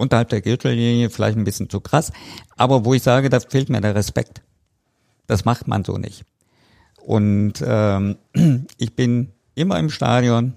unterhalb 0.00 0.30
der 0.30 0.40
Gürtellinie 0.40 1.10
vielleicht 1.10 1.36
ein 1.36 1.44
bisschen 1.44 1.70
zu 1.70 1.80
krass, 1.80 2.12
aber 2.56 2.84
wo 2.84 2.94
ich 2.94 3.02
sage, 3.02 3.30
da 3.30 3.38
fehlt 3.40 3.68
mir 3.68 3.80
der 3.80 3.94
Respekt. 3.94 4.42
Das 5.26 5.44
macht 5.44 5.68
man 5.68 5.84
so 5.84 5.96
nicht. 5.96 6.24
Und 7.00 7.54
ähm, 7.64 8.16
ich 8.78 8.94
bin 8.96 9.32
immer 9.54 9.78
im 9.78 9.90
Stadion. 9.90 10.54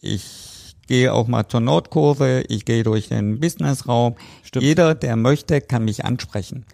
Ich 0.00 0.74
gehe 0.86 1.12
auch 1.12 1.28
mal 1.28 1.46
zur 1.46 1.60
Nordkurve. 1.60 2.44
Ich 2.48 2.64
gehe 2.64 2.82
durch 2.82 3.08
den 3.08 3.40
Businessraum. 3.40 4.16
Stimmt. 4.42 4.64
Jeder, 4.64 4.94
der 4.94 5.16
möchte, 5.16 5.60
kann 5.60 5.84
mich 5.84 6.04
ansprechen. 6.04 6.64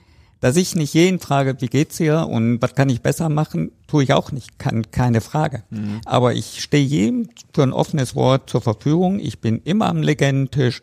Dass 0.40 0.56
ich 0.56 0.76
nicht 0.76 0.94
jeden 0.94 1.18
frage, 1.18 1.56
wie 1.60 1.66
geht's 1.66 1.96
dir 1.96 2.28
und 2.28 2.60
was 2.60 2.74
kann 2.74 2.90
ich 2.90 3.00
besser 3.00 3.28
machen, 3.28 3.72
tue 3.86 4.02
ich 4.04 4.12
auch 4.12 4.32
nicht, 4.32 4.58
kann, 4.58 4.90
keine 4.90 5.20
Frage. 5.20 5.64
Aber 6.04 6.34
ich 6.34 6.62
stehe 6.62 6.84
jedem 6.84 7.30
für 7.54 7.62
ein 7.62 7.72
offenes 7.72 8.14
Wort 8.14 8.50
zur 8.50 8.60
Verfügung. 8.60 9.18
Ich 9.18 9.40
bin 9.40 9.62
immer 9.64 9.86
am 9.86 10.02
Legendentisch. 10.02 10.82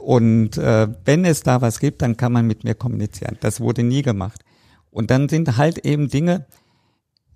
Und 0.00 0.56
äh, 0.56 0.88
wenn 1.04 1.24
es 1.24 1.42
da 1.42 1.60
was 1.60 1.78
gibt, 1.78 2.02
dann 2.02 2.16
kann 2.16 2.32
man 2.32 2.46
mit 2.46 2.64
mir 2.64 2.74
kommunizieren. 2.74 3.36
Das 3.40 3.60
wurde 3.60 3.82
nie 3.82 4.02
gemacht. 4.02 4.42
Und 4.90 5.10
dann 5.10 5.28
sind 5.28 5.56
halt 5.56 5.78
eben 5.78 6.08
Dinge, 6.08 6.46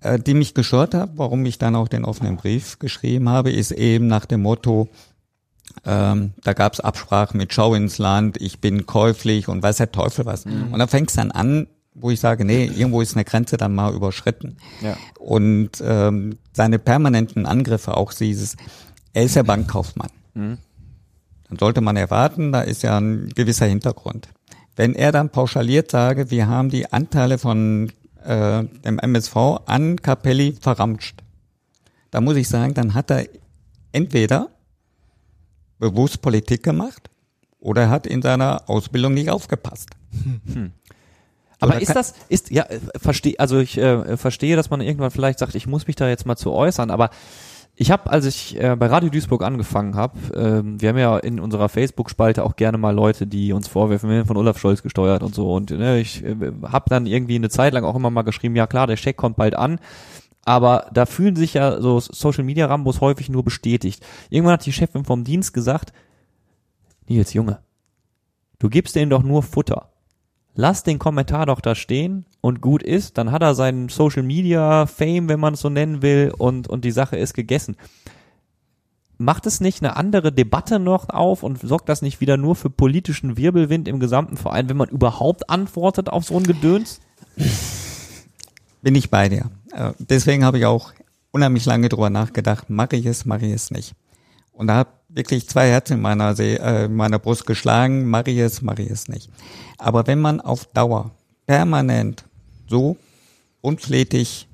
äh, 0.01 0.19
die 0.19 0.33
mich 0.33 0.53
gestört 0.53 0.93
haben, 0.93 1.13
warum 1.15 1.45
ich 1.45 1.57
dann 1.57 1.75
auch 1.75 1.87
den 1.87 2.05
offenen 2.05 2.37
Brief 2.37 2.79
geschrieben 2.79 3.29
habe, 3.29 3.51
ist 3.51 3.71
eben 3.71 4.07
nach 4.07 4.25
dem 4.25 4.41
Motto, 4.41 4.89
ähm, 5.85 6.33
da 6.43 6.53
gab 6.53 6.73
es 6.73 6.79
Absprachen 6.79 7.37
mit 7.37 7.53
Schau 7.53 7.73
ins 7.73 7.97
Land, 7.97 8.41
ich 8.41 8.59
bin 8.59 8.85
käuflich 8.85 9.47
und 9.47 9.63
weiß 9.63 9.77
der 9.77 9.91
Teufel 9.91 10.25
was. 10.25 10.45
Und 10.71 10.79
dann 10.79 10.87
fängt 10.87 11.09
es 11.09 11.15
dann 11.15 11.31
an, 11.31 11.67
wo 11.93 12.11
ich 12.11 12.19
sage, 12.19 12.45
nee, 12.45 12.65
irgendwo 12.65 13.01
ist 13.01 13.15
eine 13.15 13.25
Grenze 13.25 13.57
dann 13.57 13.73
mal 13.73 13.93
überschritten. 13.93 14.57
Ja. 14.81 14.97
Und 15.17 15.71
ähm, 15.81 16.37
seine 16.53 16.77
permanenten 16.77 17.45
Angriffe, 17.45 17.95
auch 17.95 18.13
dieses, 18.13 18.57
er 19.13 19.23
ist 19.23 19.35
ja 19.35 19.43
Bankkaufmann. 19.43 20.09
Dann 21.49 21.59
sollte 21.59 21.81
man 21.81 21.95
erwarten, 21.95 22.51
da 22.51 22.61
ist 22.61 22.83
ja 22.83 22.97
ein 22.97 23.29
gewisser 23.35 23.65
Hintergrund. 23.65 24.29
Wenn 24.75 24.93
er 24.95 25.11
dann 25.11 25.29
pauschaliert 25.29 25.91
sage, 25.91 26.31
wir 26.31 26.47
haben 26.47 26.69
die 26.69 26.91
Anteile 26.91 27.37
von 27.37 27.91
äh, 28.23 28.63
dem 28.63 28.99
MSV 28.99 29.35
an 29.65 30.01
Capelli 30.01 30.55
verramscht, 30.59 31.21
da 32.11 32.21
muss 32.21 32.35
ich 32.35 32.47
sagen, 32.47 32.73
dann 32.73 32.93
hat 32.93 33.11
er 33.11 33.27
entweder 33.91 34.49
bewusst 35.79 36.21
Politik 36.21 36.63
gemacht 36.63 37.09
oder 37.59 37.83
er 37.83 37.89
hat 37.89 38.07
in 38.07 38.21
seiner 38.21 38.69
Ausbildung 38.69 39.13
nicht 39.13 39.29
aufgepasst. 39.29 39.89
Aber 41.59 41.75
Oder 41.75 41.81
ist 41.81 41.95
das, 41.95 42.13
ist, 42.27 42.51
ja, 42.51 42.65
verstehe, 42.97 43.39
also 43.39 43.59
ich 43.59 43.77
äh, 43.77 44.17
verstehe, 44.17 44.55
dass 44.55 44.69
man 44.69 44.81
irgendwann 44.81 45.11
vielleicht 45.11 45.39
sagt, 45.39 45.55
ich 45.55 45.67
muss 45.67 45.87
mich 45.87 45.95
da 45.95 46.07
jetzt 46.07 46.25
mal 46.25 46.35
zu 46.35 46.51
äußern, 46.51 46.91
aber 46.91 47.09
ich 47.77 47.91
habe, 47.91 48.09
als 48.09 48.25
ich 48.25 48.59
äh, 48.61 48.75
bei 48.77 48.87
Radio 48.87 49.09
Duisburg 49.09 49.43
angefangen 49.43 49.95
habe, 49.95 50.17
ähm, 50.33 50.81
wir 50.81 50.89
haben 50.89 50.97
ja 50.97 51.17
in 51.17 51.41
unserer 51.41 51.67
Facebook-Spalte 51.67 52.43
auch 52.43 52.55
gerne 52.55 52.77
mal 52.77 52.95
Leute, 52.95 53.27
die 53.27 53.51
uns 53.51 53.67
vorwerfen, 53.67 54.09
wir 54.09 54.15
werden 54.15 54.27
von 54.27 54.37
Olaf 54.37 54.57
Scholz 54.57 54.81
gesteuert 54.81 55.23
und 55.23 55.35
so. 55.35 55.53
Und 55.53 55.71
ne, 55.71 55.99
ich 55.99 56.23
äh, 56.23 56.35
habe 56.63 56.89
dann 56.89 57.05
irgendwie 57.05 57.35
eine 57.35 57.49
Zeit 57.49 57.73
lang 57.73 57.83
auch 57.83 57.95
immer 57.95 58.09
mal 58.09 58.21
geschrieben, 58.21 58.55
ja 58.55 58.65
klar, 58.65 58.87
der 58.87 58.95
Scheck 58.95 59.17
kommt 59.17 59.35
bald 59.35 59.55
an. 59.55 59.79
Aber 60.45 60.89
da 60.93 61.05
fühlen 61.05 61.35
sich 61.35 61.55
ja 61.55 61.81
so 61.81 61.99
Social 61.99 62.43
Media 62.43 62.67
Rambos 62.67 63.01
häufig 63.01 63.29
nur 63.29 63.43
bestätigt. 63.43 64.05
Irgendwann 64.29 64.53
hat 64.53 64.65
die 64.65 64.71
Chefin 64.71 65.03
vom 65.03 65.23
Dienst 65.23 65.53
gesagt, 65.53 65.91
Nils 67.07 67.33
Junge, 67.33 67.59
du 68.59 68.69
gibst 68.69 68.95
denen 68.95 69.09
doch 69.09 69.23
nur 69.23 69.43
Futter 69.43 69.89
lass 70.55 70.83
den 70.83 70.99
Kommentar 70.99 71.45
doch 71.45 71.61
da 71.61 71.75
stehen 71.75 72.25
und 72.41 72.61
gut 72.61 72.81
ist, 72.81 73.17
dann 73.17 73.31
hat 73.31 73.43
er 73.43 73.55
seinen 73.55 73.89
Social 73.89 74.23
Media 74.23 74.85
Fame, 74.85 75.29
wenn 75.29 75.39
man 75.39 75.53
es 75.53 75.59
so 75.59 75.69
nennen 75.69 76.01
will, 76.01 76.33
und, 76.37 76.67
und 76.67 76.85
die 76.85 76.91
Sache 76.91 77.17
ist 77.17 77.33
gegessen. 77.33 77.75
Macht 79.17 79.45
es 79.45 79.61
nicht 79.61 79.81
eine 79.81 79.95
andere 79.95 80.31
Debatte 80.31 80.79
noch 80.79 81.09
auf 81.09 81.43
und 81.43 81.61
sorgt 81.61 81.87
das 81.87 82.01
nicht 82.01 82.19
wieder 82.19 82.35
nur 82.35 82.55
für 82.55 82.69
politischen 82.69 83.37
Wirbelwind 83.37 83.87
im 83.87 83.99
gesamten 83.99 84.35
Verein, 84.35 84.67
wenn 84.67 84.77
man 84.77 84.89
überhaupt 84.89 85.49
antwortet 85.49 86.09
auf 86.09 86.25
so 86.25 86.37
ein 86.37 86.43
Gedöns? 86.43 86.99
Bin 88.81 88.95
ich 88.95 89.09
bei 89.09 89.29
dir. 89.29 89.49
Äh, 89.71 89.93
Deswegen 89.99 90.43
habe 90.43 90.57
ich 90.57 90.65
auch 90.65 90.91
unheimlich 91.31 91.65
lange 91.65 91.89
drüber 91.89 92.09
nachgedacht, 92.09 92.69
mache 92.69 92.95
ich 92.95 93.05
es, 93.05 93.25
mache 93.25 93.45
ich 93.45 93.53
es 93.53 93.71
nicht. 93.71 93.93
Und 94.55 94.67
da 94.67 94.77
hat 94.77 94.87
wirklich 95.09 95.47
zwei 95.47 95.69
Herzen 95.69 95.93
in 95.93 96.01
meiner, 96.01 96.35
See, 96.35 96.55
äh, 96.55 96.85
in 96.85 96.95
meiner 96.95 97.19
Brust 97.19 97.45
geschlagen, 97.45 98.05
mache 98.05 98.31
ich 98.31 98.37
es, 98.39 98.61
mache 98.61 98.81
ich 98.81 98.89
es 98.89 99.07
nicht. 99.07 99.29
Aber 99.77 100.07
wenn 100.07 100.19
man 100.19 100.41
auf 100.41 100.65
Dauer 100.65 101.11
permanent 101.45 102.25
so 102.67 102.97
unflätig 103.61 104.47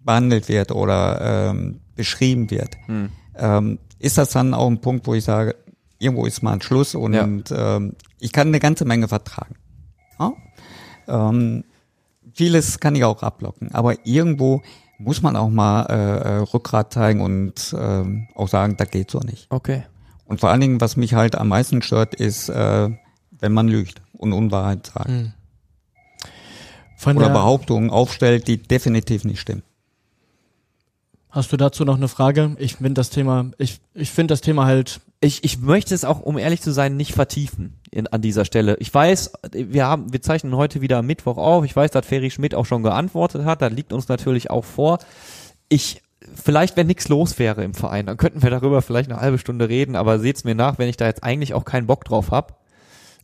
behandelt 0.00 0.48
wird 0.48 0.72
oder 0.72 1.50
ähm, 1.50 1.80
beschrieben 1.94 2.50
wird, 2.50 2.76
ähm, 3.36 3.78
ist 3.98 4.18
das 4.18 4.30
dann 4.30 4.54
auch 4.54 4.68
ein 4.68 4.80
Punkt, 4.80 5.06
wo 5.06 5.14
ich 5.14 5.24
sage, 5.24 5.56
irgendwo 5.98 6.26
ist 6.26 6.42
mal 6.42 6.52
ein 6.52 6.62
Schluss 6.62 6.94
und 6.94 7.14
ähm, 7.56 7.94
ich 8.20 8.32
kann 8.32 8.48
eine 8.48 8.60
ganze 8.60 8.84
Menge 8.84 9.08
vertragen. 9.08 9.56
Ja? 10.18 10.32
Ähm, 11.08 11.64
vieles 12.32 12.80
kann 12.80 12.96
ich 12.96 13.04
auch 13.04 13.22
ablocken, 13.22 13.72
aber 13.72 14.06
irgendwo 14.06 14.62
muss 15.04 15.22
man 15.22 15.36
auch 15.36 15.50
mal 15.50 15.86
äh, 15.86 15.94
äh, 15.94 16.36
Rückgrat 16.38 16.92
zeigen 16.92 17.20
und 17.20 17.74
ähm, 17.78 18.28
auch 18.34 18.48
sagen, 18.48 18.76
da 18.76 18.84
geht 18.84 19.10
so 19.10 19.20
nicht. 19.20 19.46
Okay. 19.50 19.84
Und 20.24 20.40
vor 20.40 20.50
allen 20.50 20.60
Dingen, 20.60 20.80
was 20.80 20.96
mich 20.96 21.14
halt 21.14 21.36
am 21.36 21.48
meisten 21.48 21.82
stört, 21.82 22.14
ist, 22.14 22.48
äh, 22.48 22.90
wenn 23.30 23.52
man 23.52 23.68
lügt 23.68 24.00
und 24.14 24.32
Unwahrheit 24.32 24.86
sagt 24.86 25.10
Von 26.96 27.16
oder 27.16 27.26
der, 27.26 27.34
Behauptungen 27.34 27.90
aufstellt, 27.90 28.48
die 28.48 28.56
definitiv 28.56 29.24
nicht 29.24 29.40
stimmen. 29.40 29.62
hast 31.28 31.52
du 31.52 31.58
dazu 31.58 31.84
noch 31.84 31.96
eine 31.96 32.08
Frage? 32.08 32.56
Ich 32.58 32.76
finde 32.76 32.94
das 32.94 33.10
Thema, 33.10 33.50
ich, 33.58 33.80
ich 33.92 34.10
finde 34.10 34.32
das 34.32 34.40
Thema 34.40 34.64
halt, 34.64 35.00
Ich, 35.24 35.42
ich 35.42 35.58
möchte 35.58 35.94
es 35.94 36.04
auch, 36.04 36.20
um 36.20 36.36
ehrlich 36.36 36.60
zu 36.60 36.70
sein, 36.70 36.98
nicht 36.98 37.14
vertiefen 37.14 37.80
in, 37.90 38.06
an 38.06 38.20
dieser 38.20 38.44
Stelle. 38.44 38.76
Ich 38.78 38.92
weiß, 38.92 39.32
wir 39.52 39.86
haben, 39.86 40.12
wir 40.12 40.20
zeichnen 40.20 40.54
heute 40.54 40.82
wieder 40.82 41.00
Mittwoch 41.00 41.38
auf. 41.38 41.64
Ich 41.64 41.74
weiß, 41.74 41.92
dass 41.92 42.04
Ferry 42.04 42.30
Schmidt 42.30 42.54
auch 42.54 42.66
schon 42.66 42.82
geantwortet 42.82 43.46
hat. 43.46 43.62
Das 43.62 43.72
liegt 43.72 43.94
uns 43.94 44.08
natürlich 44.08 44.50
auch 44.50 44.66
vor. 44.66 44.98
Ich, 45.70 46.02
vielleicht, 46.34 46.76
wenn 46.76 46.88
nichts 46.88 47.08
los 47.08 47.38
wäre 47.38 47.64
im 47.64 47.72
Verein, 47.72 48.04
dann 48.04 48.18
könnten 48.18 48.42
wir 48.42 48.50
darüber 48.50 48.82
vielleicht 48.82 49.10
eine 49.10 49.18
halbe 49.18 49.38
Stunde 49.38 49.66
reden, 49.66 49.96
aber 49.96 50.18
seht's 50.18 50.44
mir 50.44 50.54
nach, 50.54 50.78
wenn 50.78 50.90
ich 50.90 50.98
da 50.98 51.06
jetzt 51.06 51.24
eigentlich 51.24 51.54
auch 51.54 51.64
keinen 51.64 51.86
Bock 51.86 52.04
drauf 52.04 52.30
hab. 52.30 52.60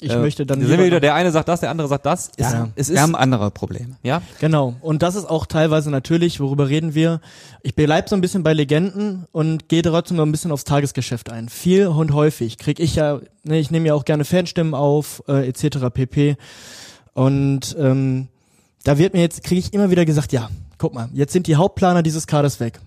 Ich 0.02 0.10
Äh, 0.10 0.18
möchte 0.18 0.46
dann 0.46 0.60
sind 0.60 0.78
wir 0.78 0.84
wieder, 0.86 1.00
der 1.00 1.14
eine 1.14 1.30
sagt 1.30 1.48
das, 1.48 1.60
der 1.60 1.70
andere 1.70 1.88
sagt 1.88 2.06
das. 2.06 2.28
Ist, 2.36 2.40
Ja. 2.52 2.68
es 2.74 2.88
Wir 2.88 2.94
ist, 2.96 3.00
haben 3.00 3.14
andere 3.14 3.50
Probleme. 3.50 3.96
ja, 4.02 4.22
Genau. 4.40 4.74
Und 4.80 5.02
das 5.02 5.14
ist 5.14 5.28
auch 5.28 5.46
teilweise 5.46 5.90
natürlich, 5.90 6.40
worüber 6.40 6.68
reden 6.68 6.94
wir? 6.94 7.20
Ich 7.62 7.74
bleib 7.74 8.08
so 8.08 8.14
ein 8.16 8.20
bisschen 8.20 8.42
bei 8.42 8.52
Legenden 8.52 9.26
und 9.32 9.68
gehe 9.68 9.82
trotzdem 9.82 10.16
noch 10.16 10.24
ein 10.26 10.32
bisschen 10.32 10.52
aufs 10.52 10.64
Tagesgeschäft 10.64 11.30
ein. 11.30 11.48
Viel 11.48 11.86
und 11.88 12.12
häufig 12.14 12.58
krieg 12.58 12.80
ich 12.80 12.94
ja, 12.96 13.20
ne, 13.44 13.58
ich 13.58 13.70
nehme 13.70 13.88
ja 13.88 13.94
auch 13.94 14.04
gerne 14.04 14.24
Fanstimmen 14.24 14.74
auf, 14.74 15.22
äh, 15.28 15.48
etc. 15.48 15.88
pp. 15.92 16.36
Und 17.12 17.76
ähm, 17.78 18.28
da 18.84 18.98
wird 18.98 19.14
mir 19.14 19.20
jetzt, 19.20 19.42
kriege 19.44 19.58
ich 19.60 19.72
immer 19.74 19.90
wieder 19.90 20.04
gesagt, 20.04 20.32
ja, 20.32 20.48
guck 20.78 20.94
mal, 20.94 21.08
jetzt 21.12 21.32
sind 21.32 21.46
die 21.46 21.56
Hauptplaner 21.56 22.02
dieses 22.02 22.26
Kaders 22.26 22.60
weg. 22.60 22.80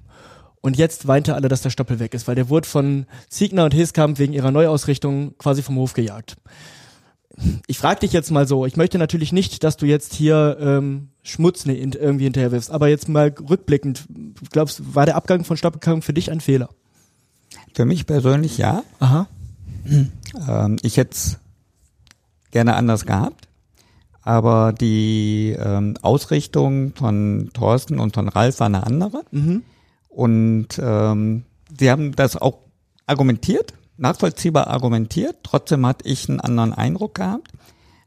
Und 0.61 0.77
jetzt 0.77 1.07
weint 1.07 1.27
er 1.27 1.35
alle, 1.35 1.49
dass 1.49 1.61
der 1.61 1.71
Stoppel 1.71 1.99
weg 1.99 2.13
ist, 2.13 2.25
weil 2.27 2.35
der 2.35 2.47
wurde 2.47 2.67
von 2.67 3.05
Ziegner 3.27 3.65
und 3.65 3.73
Hiskamp 3.73 4.17
wegen 4.17 4.31
ihrer 4.31 4.49
Neuausrichtung 4.49 5.37
quasi 5.37 5.61
vom 5.61 5.75
Hof 5.75 5.93
gejagt 5.93 6.37
ich 7.67 7.77
frage 7.77 8.01
dich 8.01 8.13
jetzt 8.13 8.31
mal 8.31 8.47
so, 8.47 8.65
ich 8.65 8.77
möchte 8.77 8.97
natürlich 8.97 9.31
nicht, 9.31 9.63
dass 9.63 9.77
du 9.77 9.85
jetzt 9.85 10.13
hier 10.13 10.57
ähm, 10.59 11.09
Schmutz 11.23 11.65
ne, 11.65 11.75
irgendwie 11.75 12.25
hinterherwirfst, 12.25 12.71
aber 12.71 12.87
jetzt 12.89 13.09
mal 13.09 13.33
rückblickend, 13.49 14.05
glaubst 14.51 14.79
du, 14.79 14.95
war 14.95 15.05
der 15.05 15.15
Abgang 15.15 15.43
von 15.43 15.57
Stoppelkamp 15.57 16.03
für 16.03 16.13
dich 16.13 16.31
ein 16.31 16.41
Fehler? 16.41 16.69
Für 17.73 17.85
mich 17.85 18.05
persönlich 18.05 18.57
ja. 18.57 18.83
Aha. 18.99 19.27
Ähm, 20.47 20.77
ich 20.81 20.97
hätte 20.97 21.11
es 21.11 21.39
gerne 22.51 22.75
anders 22.75 23.05
gehabt. 23.05 23.47
Aber 24.21 24.71
die 24.71 25.53
ähm, 25.59 25.95
Ausrichtung 26.01 26.93
von 26.95 27.49
Thorsten 27.53 27.99
und 27.99 28.13
von 28.13 28.29
Ralf 28.29 28.59
war 28.61 28.67
eine 28.67 28.85
andere. 28.85 29.23
Mhm. 29.31 29.63
Und 30.07 30.67
ähm, 30.79 31.43
sie 31.77 31.91
haben 31.91 32.15
das 32.15 32.37
auch 32.37 32.59
argumentiert, 33.05 33.73
nachvollziehbar 33.97 34.67
argumentiert. 34.67 35.37
Trotzdem 35.43 35.85
hatte 35.85 36.07
ich 36.07 36.29
einen 36.29 36.39
anderen 36.39 36.73
Eindruck 36.73 37.15
gehabt. 37.15 37.51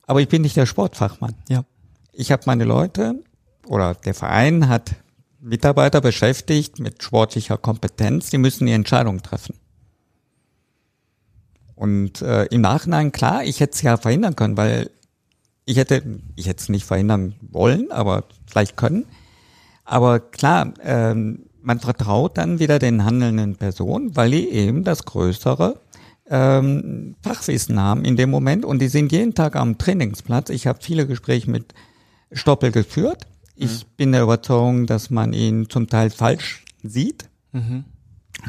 Aber 0.06 0.20
ich 0.20 0.28
bin 0.28 0.42
nicht 0.42 0.56
der 0.56 0.66
Sportfachmann. 0.66 1.34
Ja. 1.48 1.64
Ich 2.12 2.32
habe 2.32 2.42
meine 2.46 2.64
Leute 2.64 3.22
oder 3.66 3.94
der 3.94 4.14
Verein 4.14 4.68
hat 4.68 4.94
Mitarbeiter 5.40 6.00
beschäftigt 6.00 6.78
mit 6.78 7.02
sportlicher 7.02 7.58
Kompetenz, 7.58 8.30
die 8.30 8.38
müssen 8.38 8.66
die 8.66 8.72
Entscheidung 8.72 9.22
treffen. 9.22 9.54
Und 11.74 12.22
äh, 12.22 12.46
im 12.46 12.62
Nachhinein, 12.62 13.12
klar, 13.12 13.44
ich 13.44 13.60
hätte 13.60 13.74
es 13.74 13.82
ja 13.82 13.96
verhindern 13.96 14.34
können, 14.34 14.56
weil 14.56 14.90
ich 15.66 15.76
hätte, 15.76 16.02
ich 16.34 16.46
hätte 16.48 16.62
es 16.62 16.68
nicht 16.68 16.86
verhindern 16.86 17.34
wollen, 17.40 17.92
aber 17.92 18.24
vielleicht 18.46 18.76
können. 18.76 19.04
Aber 19.84 20.20
klar, 20.20 20.72
ähm, 20.82 21.46
man 21.66 21.80
vertraut 21.80 22.38
dann 22.38 22.60
wieder 22.60 22.78
den 22.78 23.04
handelnden 23.04 23.56
Personen, 23.56 24.14
weil 24.14 24.30
die 24.30 24.48
eben 24.50 24.84
das 24.84 25.04
größere 25.04 25.80
ähm, 26.30 27.16
Fachwissen 27.22 27.80
haben 27.80 28.04
in 28.04 28.16
dem 28.16 28.30
Moment 28.30 28.64
und 28.64 28.78
die 28.78 28.86
sind 28.86 29.10
jeden 29.10 29.34
Tag 29.34 29.56
am 29.56 29.76
Trainingsplatz. 29.76 30.50
Ich 30.50 30.68
habe 30.68 30.78
viele 30.80 31.08
Gespräche 31.08 31.50
mit 31.50 31.74
Stoppel 32.30 32.70
geführt. 32.70 33.26
Ich 33.56 33.84
bin 33.96 34.12
der 34.12 34.22
Überzeugung, 34.22 34.86
dass 34.86 35.10
man 35.10 35.32
ihn 35.32 35.68
zum 35.68 35.88
Teil 35.88 36.10
falsch 36.10 36.64
sieht. 36.84 37.28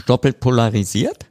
Stoppel 0.02 0.34
polarisiert. 0.34 1.26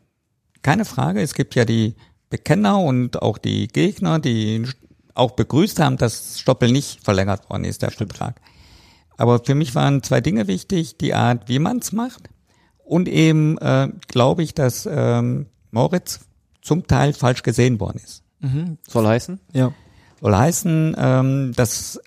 Keine 0.62 0.84
Frage. 0.84 1.20
Es 1.20 1.34
gibt 1.34 1.55
ja 1.55 1.64
die 1.64 1.95
Bekenner 2.30 2.80
und 2.80 3.22
auch 3.22 3.39
die 3.39 3.68
Gegner, 3.68 4.18
die 4.18 4.66
auch 5.14 5.32
begrüßt 5.32 5.78
haben, 5.78 5.99
dass 5.99 6.41
Stoppel 6.41 6.72
nicht 6.72 7.05
verlängert 7.05 7.49
worden 7.49 7.64
ist, 7.64 7.82
der 7.82 7.93
Vertrag. 7.93 8.41
Aber 9.17 9.43
für 9.45 9.55
mich 9.55 9.75
waren 9.75 10.03
zwei 10.03 10.21
Dinge 10.21 10.47
wichtig, 10.47 10.99
die 10.99 11.14
Art, 11.14 11.49
wie 11.49 11.59
man 11.59 11.79
es 11.79 11.93
macht 11.93 12.29
und 12.85 13.09
eben 13.09 13.59
äh, 13.59 13.89
glaube 14.09 14.43
ich, 14.43 14.55
dass 14.55 14.89
ähm, 14.91 15.47
Moritz 15.71 16.21
zum 16.62 16.87
Teil 16.87 17.12
falsch 17.12 17.43
gesehen 17.43 17.81
worden 17.81 18.01
ist. 18.03 18.23
Mhm. 18.41 18.79
Soll 18.87 19.07
heißen? 19.07 19.41
Ja. 19.53 19.73
Soll 20.21 20.35
heißen, 20.35 20.97
ähm, 20.99 21.53
dass 21.57 22.01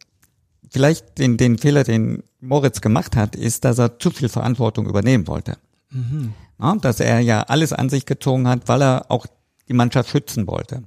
vielleicht 0.70 1.18
den, 1.18 1.38
den 1.38 1.57
Fehler, 1.57 1.84
den 1.84 2.24
Moritz 2.39 2.82
gemacht 2.82 3.16
hat, 3.16 3.36
ist, 3.36 3.66
dass 3.66 3.78
er 3.80 3.99
zu 3.99 4.12
viel 4.12 4.30
Verantwortung 4.30 4.88
übernehmen 4.88 5.28
wollte. 5.28 5.57
Ja, 6.60 6.76
dass 6.76 6.99
er 6.99 7.20
ja 7.20 7.43
alles 7.43 7.74
an 7.74 7.89
sich 7.89 8.05
gezogen 8.05 8.47
hat, 8.47 8.68
weil 8.68 8.82
er 8.82 9.10
auch 9.10 9.26
die 9.68 9.74
Mannschaft 9.74 10.10
schützen 10.10 10.47
wollte. 10.47 10.84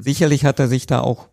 Sicherlich 0.00 0.44
hat 0.44 0.58
er 0.58 0.68
sich 0.68 0.86
da 0.86 1.00
auch 1.00 1.28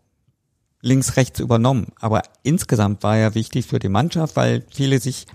links, 0.81 1.17
rechts 1.17 1.39
übernommen. 1.39 1.87
Aber 1.99 2.23
insgesamt 2.43 3.03
war 3.03 3.17
er 3.17 3.35
wichtig 3.35 3.65
für 3.65 3.79
die 3.79 3.89
Mannschaft, 3.89 4.35
weil 4.35 4.63
viele 4.71 4.99
sich 4.99 5.27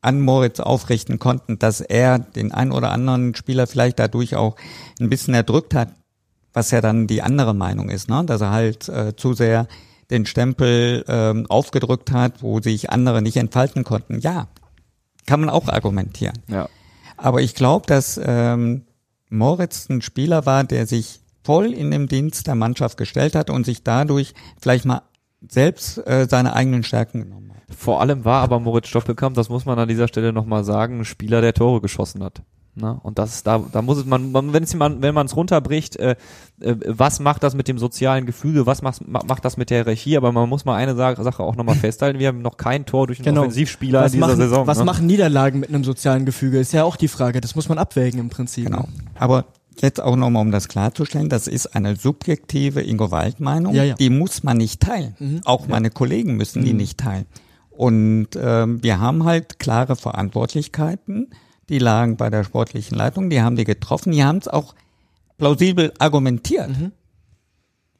an 0.00 0.20
Moritz 0.20 0.60
aufrichten 0.60 1.18
konnten, 1.18 1.58
dass 1.58 1.80
er 1.80 2.18
den 2.18 2.52
ein 2.52 2.70
oder 2.70 2.92
anderen 2.92 3.34
Spieler 3.34 3.66
vielleicht 3.66 3.98
dadurch 3.98 4.36
auch 4.36 4.56
ein 5.00 5.10
bisschen 5.10 5.34
erdrückt 5.34 5.74
hat, 5.74 5.88
was 6.52 6.70
ja 6.70 6.80
dann 6.80 7.06
die 7.06 7.22
andere 7.22 7.54
Meinung 7.54 7.90
ist, 7.90 8.08
ne? 8.08 8.24
dass 8.24 8.40
er 8.40 8.50
halt 8.50 8.88
äh, 8.88 9.16
zu 9.16 9.34
sehr 9.34 9.66
den 10.10 10.24
Stempel 10.24 11.04
ähm, 11.08 11.46
aufgedrückt 11.48 12.12
hat, 12.12 12.42
wo 12.42 12.60
sich 12.60 12.90
andere 12.90 13.22
nicht 13.22 13.36
entfalten 13.36 13.82
konnten. 13.82 14.20
Ja, 14.20 14.46
kann 15.26 15.40
man 15.40 15.50
auch 15.50 15.68
argumentieren. 15.68 16.38
Ja. 16.46 16.68
Aber 17.16 17.40
ich 17.40 17.54
glaube, 17.54 17.86
dass 17.86 18.20
ähm, 18.22 18.84
Moritz 19.28 19.88
ein 19.88 20.02
Spieler 20.02 20.46
war, 20.46 20.62
der 20.62 20.86
sich 20.86 21.20
voll 21.46 21.72
in 21.72 21.90
dem 21.90 22.08
Dienst 22.08 22.46
der 22.46 22.54
Mannschaft 22.56 22.96
gestellt 22.98 23.34
hat 23.34 23.48
und 23.50 23.64
sich 23.64 23.82
dadurch 23.84 24.34
vielleicht 24.60 24.84
mal 24.84 25.02
selbst 25.48 25.98
äh, 26.06 26.26
seine 26.28 26.54
eigenen 26.54 26.82
Stärken 26.82 27.22
genommen 27.22 27.52
hat. 27.54 27.62
Vor 27.76 28.00
allem 28.00 28.24
war 28.24 28.42
aber 28.42 28.58
Moritz 28.60 28.88
Stoppelkamp, 28.88 29.34
das 29.36 29.48
muss 29.48 29.64
man 29.64 29.78
an 29.78 29.88
dieser 29.88 30.08
Stelle 30.08 30.32
nochmal 30.32 30.64
sagen, 30.64 31.00
ein 31.00 31.04
Spieler, 31.04 31.40
der 31.40 31.54
Tore 31.54 31.80
geschossen 31.80 32.22
hat. 32.22 32.42
Ne? 32.78 32.98
Und 33.02 33.18
das 33.18 33.36
ist 33.36 33.46
da, 33.46 33.64
da 33.72 33.80
muss 33.80 33.96
es 33.96 34.04
man, 34.04 34.32
man 34.32 34.52
wenn 34.52 34.62
es 34.62 34.74
man, 34.74 35.00
wenn 35.00 35.14
man 35.14 35.24
es 35.24 35.34
runterbricht, 35.34 35.96
äh, 35.96 36.14
äh, 36.60 36.76
was 36.86 37.20
macht 37.20 37.42
das 37.42 37.54
mit 37.54 37.68
dem 37.68 37.78
sozialen 37.78 38.26
Gefüge, 38.26 38.66
was 38.66 38.82
macht, 38.82 39.06
ma- 39.08 39.22
macht 39.26 39.46
das 39.46 39.56
mit 39.56 39.70
der 39.70 39.78
Hierarchie? 39.84 40.16
Aber 40.18 40.30
man 40.30 40.46
muss 40.48 40.66
mal 40.66 40.74
eine 40.76 40.94
Sache, 40.94 41.22
Sache 41.22 41.42
auch 41.42 41.56
nochmal 41.56 41.74
festhalten: 41.76 42.18
Wir 42.18 42.28
haben 42.28 42.42
noch 42.42 42.58
kein 42.58 42.84
Tor 42.84 43.06
durch 43.06 43.18
einen 43.20 43.24
Genau. 43.26 43.40
Offensivspieler 43.42 44.02
Was, 44.02 44.12
in 44.12 44.18
dieser 44.18 44.26
machen, 44.26 44.36
Saison. 44.40 44.66
was 44.66 44.78
ne? 44.78 44.84
machen 44.84 45.06
Niederlagen 45.06 45.58
mit 45.60 45.70
einem 45.70 45.84
sozialen 45.84 46.26
Gefüge? 46.26 46.58
Ist 46.58 46.72
ja 46.74 46.84
auch 46.84 46.96
die 46.96 47.08
Frage. 47.08 47.40
Das 47.40 47.54
muss 47.54 47.68
man 47.70 47.78
abwägen 47.78 48.20
im 48.20 48.28
Prinzip. 48.28 48.66
Genau. 48.66 48.88
Aber 49.14 49.46
jetzt 49.82 50.00
auch 50.00 50.16
nochmal, 50.16 50.42
um 50.42 50.50
das 50.50 50.68
klarzustellen, 50.68 51.28
das 51.28 51.48
ist 51.48 51.74
eine 51.74 51.96
subjektive 51.96 52.82
Ingo-Wald-Meinung. 52.82 53.74
Ja, 53.74 53.84
ja. 53.84 53.94
Die 53.94 54.10
muss 54.10 54.42
man 54.42 54.56
nicht 54.56 54.80
teilen. 54.80 55.40
Auch 55.44 55.66
meine 55.68 55.90
Kollegen 55.90 56.36
müssen 56.36 56.64
die 56.64 56.72
nicht 56.72 56.98
teilen. 56.98 57.26
Und 57.70 58.28
ähm, 58.36 58.82
wir 58.82 59.00
haben 59.00 59.24
halt 59.24 59.58
klare 59.58 59.96
Verantwortlichkeiten. 59.96 61.30
Die 61.68 61.78
lagen 61.78 62.16
bei 62.16 62.30
der 62.30 62.44
sportlichen 62.44 62.96
Leitung, 62.96 63.28
die 63.28 63.42
haben 63.42 63.56
die 63.56 63.64
getroffen, 63.64 64.12
die 64.12 64.24
haben 64.24 64.38
es 64.38 64.48
auch 64.48 64.74
plausibel 65.36 65.92
argumentiert 65.98 66.70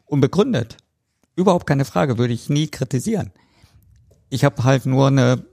und 0.06 0.20
begründet. 0.20 0.76
Überhaupt 1.34 1.66
keine 1.66 1.84
Frage, 1.84 2.16
würde 2.16 2.32
ich 2.32 2.48
nie 2.48 2.68
kritisieren. 2.68 3.32
Ich 4.30 4.44
habe 4.44 4.64
halt 4.64 4.86
nur 4.86 5.08
eine 5.08 5.44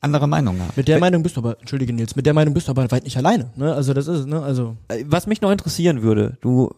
andere 0.00 0.26
Meinung 0.26 0.56
gehabt. 0.56 0.76
Mit 0.76 0.88
der 0.88 0.98
Meinung 0.98 1.22
bist 1.22 1.36
du 1.36 1.40
aber, 1.40 1.58
entschuldige 1.60 1.92
Nils, 1.92 2.16
mit 2.16 2.26
der 2.26 2.34
Meinung 2.34 2.54
bist 2.54 2.68
du 2.68 2.72
aber 2.72 2.90
weit 2.90 3.04
nicht 3.04 3.16
alleine. 3.16 3.50
Ne? 3.56 3.74
Also 3.74 3.92
das 3.94 4.06
ist, 4.08 4.26
ne, 4.26 4.42
also 4.42 4.76
Äh, 4.88 5.04
Was 5.06 5.26
mich 5.26 5.40
noch 5.40 5.50
interessieren 5.50 6.02
würde, 6.02 6.38
du 6.40 6.70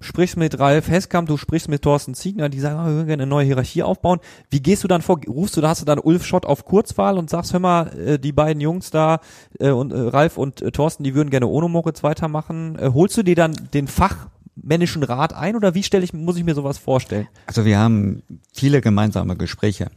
sprichst 0.00 0.36
mit 0.36 0.58
Ralf 0.58 0.88
Heskamp, 0.88 1.28
du 1.28 1.36
sprichst 1.36 1.68
mit 1.68 1.82
Thorsten 1.82 2.14
Ziegner, 2.14 2.48
die 2.48 2.58
sagen, 2.60 2.76
ah, 2.76 2.86
wir 2.86 2.94
würden 2.94 3.06
gerne 3.06 3.22
eine 3.22 3.30
neue 3.30 3.46
Hierarchie 3.46 3.82
aufbauen. 3.82 4.18
Wie 4.50 4.60
gehst 4.60 4.82
du 4.82 4.88
dann 4.88 5.00
vor? 5.02 5.20
Rufst 5.28 5.56
du, 5.56 5.60
da 5.60 5.68
hast 5.68 5.80
du 5.80 5.84
dann 5.84 6.00
Ulf 6.00 6.24
Schott 6.26 6.44
auf 6.44 6.64
Kurzwahl 6.64 7.18
und 7.18 7.30
sagst, 7.30 7.52
hör 7.52 7.60
mal, 7.60 7.86
äh, 7.98 8.18
die 8.18 8.32
beiden 8.32 8.60
Jungs 8.60 8.90
da 8.90 9.20
äh, 9.60 9.70
und 9.70 9.92
äh, 9.92 9.96
Ralf 9.96 10.38
und 10.38 10.60
äh, 10.60 10.72
Thorsten, 10.72 11.04
die 11.04 11.14
würden 11.14 11.30
gerne 11.30 11.46
ohne 11.46 11.68
Moritz 11.68 12.02
weitermachen. 12.02 12.76
Äh, 12.80 12.90
holst 12.92 13.16
du 13.16 13.22
dir 13.22 13.36
dann 13.36 13.54
den 13.74 13.86
fachmännischen 13.86 15.04
Rat 15.04 15.34
ein 15.34 15.54
oder 15.54 15.74
wie 15.74 15.84
stelle 15.84 16.04
ich, 16.04 16.12
muss 16.12 16.36
ich 16.36 16.44
mir 16.44 16.54
sowas 16.54 16.78
vorstellen? 16.78 17.28
Also 17.46 17.64
wir 17.64 17.78
haben 17.78 18.22
viele 18.52 18.80
gemeinsame 18.80 19.36
Gespräche. 19.36 19.88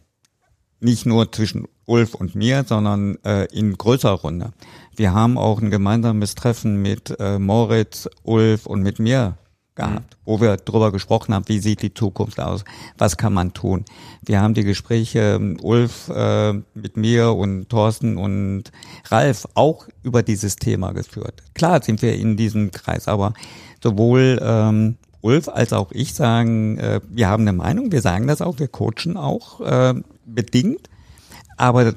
Nicht 0.79 1.05
nur 1.05 1.31
zwischen 1.31 1.67
Ulf 1.85 2.15
und 2.15 2.35
mir, 2.35 2.63
sondern 2.67 3.17
äh, 3.23 3.45
in 3.45 3.77
größerer 3.77 4.19
Runde. 4.19 4.53
Wir 4.95 5.13
haben 5.13 5.37
auch 5.37 5.61
ein 5.61 5.71
gemeinsames 5.71 6.35
Treffen 6.35 6.81
mit 6.81 7.15
äh, 7.19 7.39
Moritz, 7.39 8.09
Ulf 8.23 8.65
und 8.65 8.81
mit 8.81 8.99
mir 8.99 9.37
gehabt, 9.75 10.17
wo 10.23 10.39
wir 10.39 10.55
drüber 10.57 10.91
gesprochen 10.91 11.33
haben, 11.33 11.47
wie 11.47 11.59
sieht 11.59 11.81
die 11.81 11.93
Zukunft 11.93 12.39
aus, 12.39 12.63
was 12.97 13.17
kann 13.17 13.33
man 13.33 13.53
tun. 13.53 13.83
Wir 14.25 14.41
haben 14.41 14.53
die 14.53 14.63
Gespräche 14.63 15.35
ähm, 15.35 15.57
Ulf 15.61 16.09
äh, 16.09 16.53
mit 16.73 16.95
mir 16.95 17.33
und 17.33 17.69
Thorsten 17.69 18.17
und 18.17 18.71
Ralf 19.09 19.47
auch 19.53 19.87
über 20.01 20.23
dieses 20.23 20.55
Thema 20.55 20.93
geführt. 20.93 21.43
Klar 21.53 21.83
sind 21.83 22.01
wir 22.01 22.15
in 22.15 22.37
diesem 22.37 22.71
Kreis, 22.71 23.07
aber 23.07 23.33
sowohl 23.83 24.39
ähm, 24.41 24.95
Ulf 25.21 25.49
als 25.49 25.73
auch 25.73 25.91
ich 25.91 26.13
sagen, 26.13 26.77
äh, 26.77 27.01
wir 27.09 27.27
haben 27.27 27.41
eine 27.41 27.53
Meinung, 27.53 27.91
wir 27.91 28.01
sagen 28.01 28.27
das 28.27 28.41
auch, 28.41 28.59
wir 28.59 28.69
coachen 28.69 29.17
auch 29.17 29.59
äh, 29.59 29.95
bedingt, 30.25 30.89
aber 31.57 31.93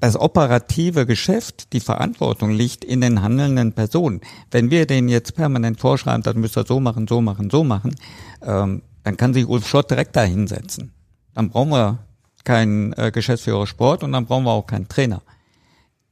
das 0.00 0.16
operative 0.18 1.06
Geschäft, 1.06 1.72
die 1.72 1.80
Verantwortung 1.80 2.50
liegt 2.50 2.84
in 2.84 3.00
den 3.00 3.22
handelnden 3.22 3.72
Personen. 3.72 4.20
Wenn 4.50 4.70
wir 4.70 4.86
denen 4.86 5.08
jetzt 5.08 5.34
permanent 5.34 5.80
vorschreiben, 5.80 6.22
das 6.22 6.34
müsst 6.34 6.56
ihr 6.56 6.66
so 6.66 6.80
machen, 6.80 7.08
so 7.08 7.20
machen, 7.20 7.50
so 7.50 7.64
machen, 7.64 7.94
ähm, 8.42 8.82
dann 9.04 9.16
kann 9.16 9.32
sich 9.32 9.46
Ulf 9.46 9.66
Schott 9.66 9.90
direkt 9.90 10.16
da 10.16 10.22
hinsetzen. 10.22 10.92
Dann 11.34 11.50
brauchen 11.50 11.70
wir 11.70 11.98
keinen 12.44 12.92
äh, 12.94 13.10
Geschäftsführer 13.12 13.66
Sport 13.66 14.02
und 14.02 14.12
dann 14.12 14.26
brauchen 14.26 14.44
wir 14.44 14.52
auch 14.52 14.66
keinen 14.66 14.88
Trainer. 14.88 15.22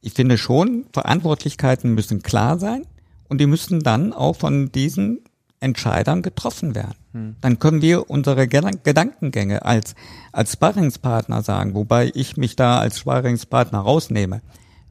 Ich 0.00 0.12
finde 0.12 0.38
schon, 0.38 0.86
Verantwortlichkeiten 0.92 1.94
müssen 1.94 2.22
klar 2.22 2.58
sein 2.58 2.86
und 3.28 3.40
die 3.40 3.46
müssen 3.46 3.80
dann 3.80 4.12
auch 4.12 4.36
von 4.36 4.70
diesen 4.70 5.23
Entscheidern 5.64 6.22
getroffen 6.22 6.74
werden. 6.74 7.36
Dann 7.40 7.58
können 7.58 7.80
wir 7.82 8.10
unsere 8.10 8.44
Gedan- 8.46 8.82
Gedankengänge 8.82 9.64
als, 9.64 9.94
als 10.32 10.52
Sparringspartner 10.52 11.42
sagen, 11.42 11.74
wobei 11.74 12.10
ich 12.14 12.36
mich 12.36 12.54
da 12.56 12.78
als 12.78 12.98
Sparringspartner 12.98 13.78
rausnehme. 13.78 14.42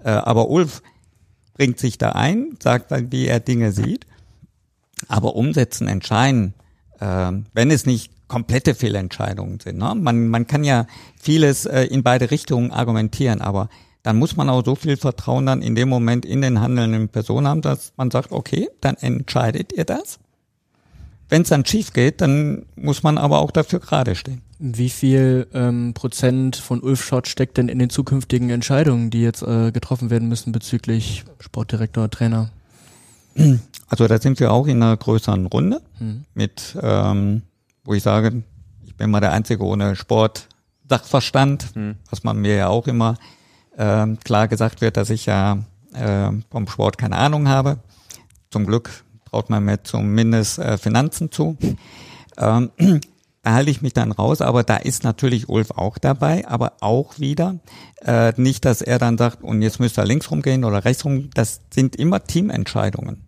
Äh, 0.04 0.10
aber 0.10 0.50
Ulf 0.50 0.82
bringt 1.54 1.80
sich 1.80 1.98
da 1.98 2.14
ein, 2.14 2.58
sagt 2.62 2.92
dann, 2.92 3.12
wie 3.12 3.28
er 3.28 3.40
Dinge 3.40 3.72
sieht. 3.72 4.06
Aber 5.08 5.36
umsetzen, 5.36 5.88
entscheiden, 5.88 6.54
äh, 7.00 7.32
wenn 7.54 7.72
es 7.72 7.86
nicht 7.86 8.12
komplette 8.28 8.74
Fehlentscheidungen 8.74 9.60
sind. 9.60 9.78
Ne? 9.78 9.94
Man, 9.96 10.28
man 10.30 10.48
kann 10.48 10.64
ja 10.64 10.88
vieles 11.22 11.66
äh, 11.66 11.84
in 11.84 12.04
beide 12.04 12.32
Richtungen 12.32 12.72
argumentieren, 12.72 13.42
aber 13.42 13.70
dann 14.02 14.18
muss 14.18 14.36
man 14.36 14.50
auch 14.50 14.66
so 14.66 14.76
viel 14.76 14.98
Vertrauen 14.98 15.46
dann 15.46 15.62
in 15.62 15.76
dem 15.76 15.88
Moment 15.90 16.26
in 16.26 16.42
den 16.42 16.60
handelnden 16.60 17.10
Personen 17.10 17.48
haben, 17.48 17.62
dass 17.62 17.94
man 17.96 18.12
sagt, 18.12 18.32
okay, 18.32 18.70
dann 18.82 18.96
entscheidet 18.96 19.72
ihr 19.74 19.86
das. 19.86 20.20
Wenn 21.34 21.42
es 21.42 21.50
dann 21.50 21.66
schief 21.66 21.94
geht, 21.94 22.22
dann 22.22 22.68
muss 22.76 23.02
man 23.02 23.18
aber 23.18 23.40
auch 23.40 23.50
dafür 23.50 23.80
gerade 23.80 24.14
stehen. 24.14 24.44
wie 24.60 24.92
viel 24.92 25.48
ähm, 25.56 25.96
Prozent 25.96 26.56
von 26.56 26.80
Ulf 26.80 27.04
Schott 27.04 27.28
steckt 27.28 27.58
denn 27.58 27.70
in 27.70 27.80
den 27.80 27.90
zukünftigen 27.90 28.52
Entscheidungen, 28.52 29.10
die 29.10 29.24
jetzt 29.24 29.42
äh, 29.42 29.72
getroffen 29.72 30.12
werden 30.12 30.28
müssen 30.30 30.52
bezüglich 30.52 31.24
Sportdirektor, 31.40 32.12
Trainer? 32.12 32.52
Also 33.88 34.08
da 34.08 34.20
sind 34.20 34.40
wir 34.40 34.52
auch 34.52 34.68
in 34.68 34.84
einer 34.84 34.96
größeren 34.96 35.48
Runde 35.48 35.82
Hm. 35.98 36.26
mit, 36.36 36.78
ähm, 36.80 37.42
wo 37.84 37.96
ich 37.96 38.04
sage, 38.04 38.44
ich 38.86 38.96
bin 38.96 39.10
mal 39.10 39.20
der 39.20 39.32
Einzige 39.32 39.64
ohne 39.64 39.96
Sport 39.96 40.48
Sachverstand, 40.88 41.72
was 42.12 42.24
man 42.24 42.38
mir 42.38 42.56
ja 42.58 42.68
auch 42.68 42.86
immer 42.86 43.18
ähm, 43.76 44.20
klar 44.24 44.48
gesagt 44.48 44.82
wird, 44.82 44.98
dass 44.98 45.10
ich 45.10 45.26
ja 45.26 45.58
äh, 45.96 46.30
vom 46.52 46.68
Sport 46.68 47.00
keine 47.00 47.16
Ahnung 47.18 47.48
habe. 47.48 47.80
Zum 48.52 48.68
Glück 48.68 49.03
traut 49.34 49.50
man 49.50 49.66
mir 49.66 49.84
zumindest 49.84 50.60
äh, 50.60 50.78
Finanzen 50.78 51.32
zu. 51.32 51.58
Ähm, 52.38 52.70
da 53.42 53.54
halte 53.54 53.72
ich 53.72 53.82
mich 53.82 53.94
dann 53.94 54.12
raus, 54.12 54.42
aber 54.42 54.64
da 54.64 54.78
ist 54.78 55.04
natürlich 55.04 55.50
Ulf 55.50 55.72
auch 55.72 55.98
dabei, 55.98 56.48
aber 56.48 56.74
auch 56.82 57.20
wieder 57.20 57.60
äh, 58.06 58.32
nicht, 58.40 58.64
dass 58.64 58.82
er 58.82 59.00
dann 59.00 59.18
sagt, 59.18 59.44
und 59.44 59.64
jetzt 59.64 59.80
müsst 59.80 59.98
ihr 59.98 60.06
links 60.06 60.30
rumgehen 60.30 60.64
oder 60.64 60.86
rechts 60.86 61.04
rum, 61.04 61.32
das 61.34 61.62
sind 61.74 61.96
immer 61.96 62.24
Teamentscheidungen. 62.24 63.26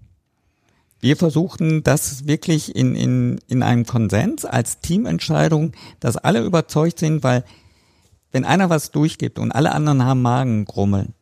Wir 1.01 1.18
versuchen 1.18 1.84
das 1.84 2.28
wirklich 2.28 2.76
in, 2.76 2.95
in, 2.95 3.39
in 3.47 3.64
einem 3.64 3.86
Konsens 3.86 4.45
als 4.45 4.80
Teamentscheidung, 4.80 5.72
dass 5.99 6.18
alle 6.18 6.43
überzeugt 6.43 6.99
sind, 6.99 7.24
weil 7.24 7.43
wenn 8.32 8.45
einer 8.45 8.70
was 8.70 8.91
durchgibt 8.91 9.39
und 9.39 9.51
alle 9.51 9.72
anderen 9.72 10.06
haben 10.06 10.22
Magengrummeln, 10.22 11.14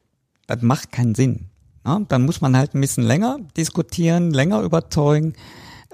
das 0.46 0.62
macht 0.62 0.92
keinen 0.92 1.16
Sinn. 1.16 1.50
Ja, 1.86 2.02
dann 2.08 2.26
muss 2.26 2.42
man 2.42 2.56
halt 2.56 2.74
ein 2.74 2.82
bisschen 2.82 3.04
länger 3.04 3.40
diskutieren, 3.58 4.32
länger 4.32 4.62
überzeugen, 4.62 5.34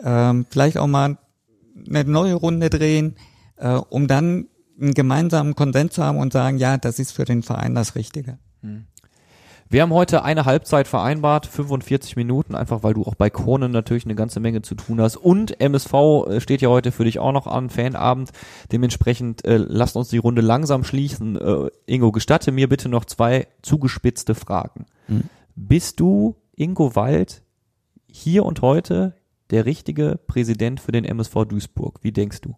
ähm, 0.04 0.46
vielleicht 0.50 0.78
auch 0.78 0.88
mal 0.88 1.18
eine 1.88 2.04
neue 2.04 2.36
Runde 2.36 2.70
drehen, 2.70 3.16
äh, 3.58 3.74
um 3.74 4.08
dann 4.08 4.48
einen 4.80 4.94
gemeinsamen 4.94 5.56
Konsens 5.56 5.94
zu 5.94 6.04
haben 6.04 6.18
und 6.18 6.32
sagen, 6.34 6.58
ja, 6.58 6.78
das 6.78 7.00
ist 7.00 7.12
für 7.12 7.26
den 7.26 7.44
Verein 7.44 7.76
das 7.76 7.96
Richtige. 7.96 8.38
Wir 9.72 9.84
haben 9.84 9.94
heute 9.94 10.24
eine 10.24 10.46
Halbzeit 10.46 10.88
vereinbart, 10.88 11.46
45 11.46 12.16
Minuten, 12.16 12.56
einfach 12.56 12.82
weil 12.82 12.96
du 12.96 13.04
auch 13.04 13.14
bei 13.14 13.30
Kronen 13.30 13.72
natürlich 13.72 14.06
eine 14.06 14.16
ganze 14.16 14.40
Menge 14.40 14.64
zu 14.64 14.74
tun 14.74 15.00
hast. 15.00 15.16
Und 15.16 15.62
MSV 15.62 15.94
äh, 15.94 16.42
steht 16.42 16.62
ja 16.62 16.70
heute 16.70 16.92
für 16.92 17.04
dich 17.04 17.20
auch 17.20 17.32
noch 17.32 17.46
an, 17.46 17.70
Fanabend. 17.70 18.32
Dementsprechend 18.72 19.46
äh, 19.46 19.58
lasst 19.58 19.96
uns 19.96 20.10
die 20.10 20.18
Runde 20.18 20.42
langsam 20.42 20.84
schließen. 20.84 21.36
Äh, 21.36 21.70
Ingo, 21.86 22.12
gestatte 22.12 22.52
mir 22.52 22.68
bitte 22.68 22.90
noch 22.90 23.06
zwei 23.06 23.46
zugespitzte 23.62 24.34
Fragen. 24.34 24.88
Hm. 25.06 25.26
Bist 25.62 26.00
du, 26.00 26.38
Ingo 26.56 26.96
Wald, 26.96 27.44
hier 28.08 28.46
und 28.46 28.62
heute 28.62 29.14
der 29.50 29.66
richtige 29.66 30.18
Präsident 30.26 30.80
für 30.80 30.94
den 30.94 31.04
MSV 31.04 31.44
Duisburg? 31.50 32.00
Wie 32.02 32.14
denkst 32.14 32.40
du? 32.40 32.56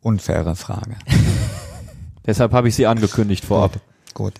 Unfaire 0.00 0.54
Frage. 0.54 0.96
Deshalb 2.24 2.52
habe 2.52 2.68
ich 2.68 2.76
sie 2.76 2.86
angekündigt 2.86 3.44
vorab. 3.44 3.80
Gut. 4.14 4.34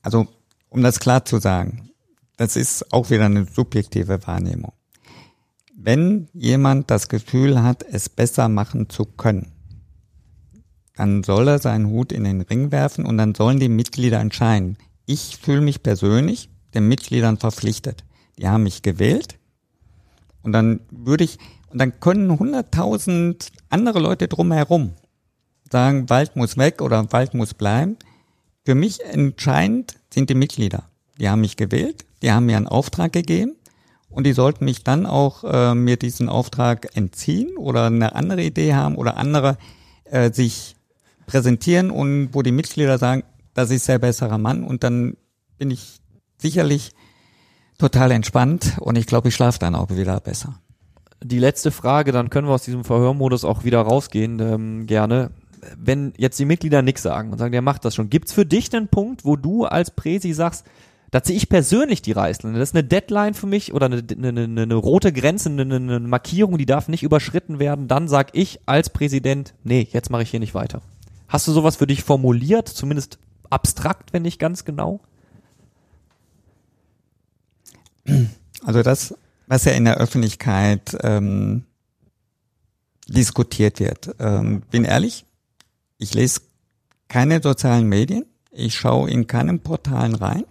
Also, 0.00 0.26
um 0.70 0.82
das 0.82 0.98
klar 0.98 1.26
zu 1.26 1.38
sagen, 1.38 1.90
das 2.38 2.56
ist 2.56 2.90
auch 2.90 3.10
wieder 3.10 3.26
eine 3.26 3.44
subjektive 3.44 4.26
Wahrnehmung. 4.26 4.72
Wenn 5.74 6.28
jemand 6.32 6.90
das 6.90 7.08
Gefühl 7.08 7.62
hat, 7.62 7.82
es 7.82 8.08
besser 8.08 8.48
machen 8.48 8.88
zu 8.88 9.04
können, 9.04 9.52
dann 10.96 11.22
soll 11.22 11.48
er 11.48 11.58
seinen 11.58 11.86
Hut 11.86 12.10
in 12.10 12.24
den 12.24 12.40
Ring 12.40 12.72
werfen 12.72 13.06
und 13.06 13.18
dann 13.18 13.34
sollen 13.34 13.60
die 13.60 13.68
Mitglieder 13.68 14.18
entscheiden. 14.18 14.76
Ich 15.04 15.38
fühle 15.40 15.60
mich 15.60 15.82
persönlich 15.82 16.48
den 16.74 16.88
Mitgliedern 16.88 17.36
verpflichtet. 17.36 18.04
Die 18.38 18.48
haben 18.48 18.64
mich 18.64 18.82
gewählt 18.82 19.38
und 20.42 20.52
dann 20.52 20.80
würde 20.90 21.24
ich, 21.24 21.38
und 21.70 21.80
dann 21.80 22.00
können 22.00 22.38
hunderttausend 22.38 23.50
andere 23.68 23.98
Leute 23.98 24.28
drumherum 24.28 24.92
sagen, 25.70 26.08
Wald 26.08 26.36
muss 26.36 26.56
weg 26.56 26.80
oder 26.80 27.12
Wald 27.12 27.34
muss 27.34 27.54
bleiben. 27.54 27.96
Für 28.64 28.74
mich 28.74 29.04
entscheidend 29.04 29.96
sind 30.12 30.30
die 30.30 30.34
Mitglieder. 30.34 30.84
Die 31.18 31.28
haben 31.28 31.40
mich 31.40 31.56
gewählt, 31.56 32.04
die 32.22 32.30
haben 32.30 32.46
mir 32.46 32.56
einen 32.56 32.68
Auftrag 32.68 33.12
gegeben 33.12 33.56
und 34.08 34.24
die 34.24 34.32
sollten 34.32 34.64
mich 34.64 34.84
dann 34.84 35.06
auch 35.06 35.44
äh, 35.44 35.74
mir 35.74 35.96
diesen 35.96 36.28
Auftrag 36.28 36.96
entziehen 36.96 37.56
oder 37.56 37.86
eine 37.86 38.14
andere 38.14 38.42
Idee 38.42 38.74
haben 38.74 38.96
oder 38.96 39.16
andere 39.16 39.58
äh, 40.04 40.32
sich 40.32 40.75
präsentieren 41.26 41.90
und 41.90 42.30
wo 42.32 42.42
die 42.42 42.52
Mitglieder 42.52 42.98
sagen, 42.98 43.24
das 43.54 43.70
ist 43.70 43.88
der 43.88 43.98
bessere 43.98 44.38
Mann 44.38 44.64
und 44.64 44.84
dann 44.84 45.16
bin 45.58 45.70
ich 45.70 46.00
sicherlich 46.38 46.92
total 47.78 48.10
entspannt 48.10 48.76
und 48.80 48.96
ich 48.96 49.06
glaube, 49.06 49.28
ich 49.28 49.34
schlafe 49.34 49.58
dann 49.58 49.74
auch 49.74 49.90
wieder 49.90 50.20
besser. 50.20 50.60
Die 51.22 51.38
letzte 51.38 51.70
Frage, 51.70 52.12
dann 52.12 52.30
können 52.30 52.46
wir 52.46 52.54
aus 52.54 52.64
diesem 52.64 52.84
Verhörmodus 52.84 53.44
auch 53.44 53.64
wieder 53.64 53.80
rausgehen, 53.80 54.38
ähm, 54.40 54.86
gerne. 54.86 55.30
Wenn 55.76 56.12
jetzt 56.16 56.38
die 56.38 56.44
Mitglieder 56.44 56.82
nichts 56.82 57.02
sagen 57.02 57.32
und 57.32 57.38
sagen, 57.38 57.52
der 57.52 57.62
macht 57.62 57.84
das 57.84 57.94
schon, 57.94 58.10
gibt's 58.10 58.32
für 58.32 58.46
dich 58.46 58.74
einen 58.74 58.88
Punkt, 58.88 59.24
wo 59.24 59.36
du 59.36 59.64
als 59.64 59.90
Präsi 59.90 60.32
sagst, 60.32 60.66
da 61.10 61.22
ziehe 61.22 61.36
ich 61.36 61.48
persönlich 61.48 62.02
die 62.02 62.12
Reißleine. 62.12 62.58
Das 62.58 62.70
ist 62.70 62.74
eine 62.74 62.84
Deadline 62.84 63.34
für 63.34 63.46
mich 63.46 63.72
oder 63.72 63.86
eine, 63.86 64.02
eine, 64.10 64.28
eine, 64.28 64.62
eine 64.62 64.74
rote 64.74 65.12
Grenze, 65.12 65.48
eine, 65.48 65.62
eine 65.62 66.00
Markierung, 66.00 66.58
die 66.58 66.66
darf 66.66 66.88
nicht 66.88 67.02
überschritten 67.02 67.58
werden. 67.58 67.88
Dann 67.88 68.08
sag 68.08 68.36
ich 68.36 68.60
als 68.66 68.90
Präsident, 68.90 69.54
nee, 69.64 69.88
jetzt 69.90 70.10
mache 70.10 70.22
ich 70.22 70.30
hier 70.30 70.40
nicht 70.40 70.54
weiter. 70.54 70.82
Hast 71.28 71.46
du 71.48 71.52
sowas 71.52 71.76
für 71.76 71.86
dich 71.86 72.02
formuliert, 72.02 72.68
zumindest 72.68 73.18
abstrakt, 73.50 74.12
wenn 74.12 74.22
nicht 74.22 74.38
ganz 74.38 74.64
genau? 74.64 75.00
Also 78.64 78.82
das, 78.82 79.14
was 79.46 79.64
ja 79.64 79.72
in 79.72 79.84
der 79.84 79.96
Öffentlichkeit 79.96 80.96
ähm, 81.02 81.64
diskutiert 83.08 83.80
wird. 83.80 84.14
Ähm, 84.18 84.62
bin 84.70 84.84
ehrlich, 84.84 85.24
ich 85.98 86.14
lese 86.14 86.40
keine 87.08 87.40
sozialen 87.42 87.88
Medien, 87.88 88.24
ich 88.50 88.74
schaue 88.74 89.10
in 89.10 89.26
keinen 89.26 89.60
Portalen 89.60 90.14
rein. 90.14 90.44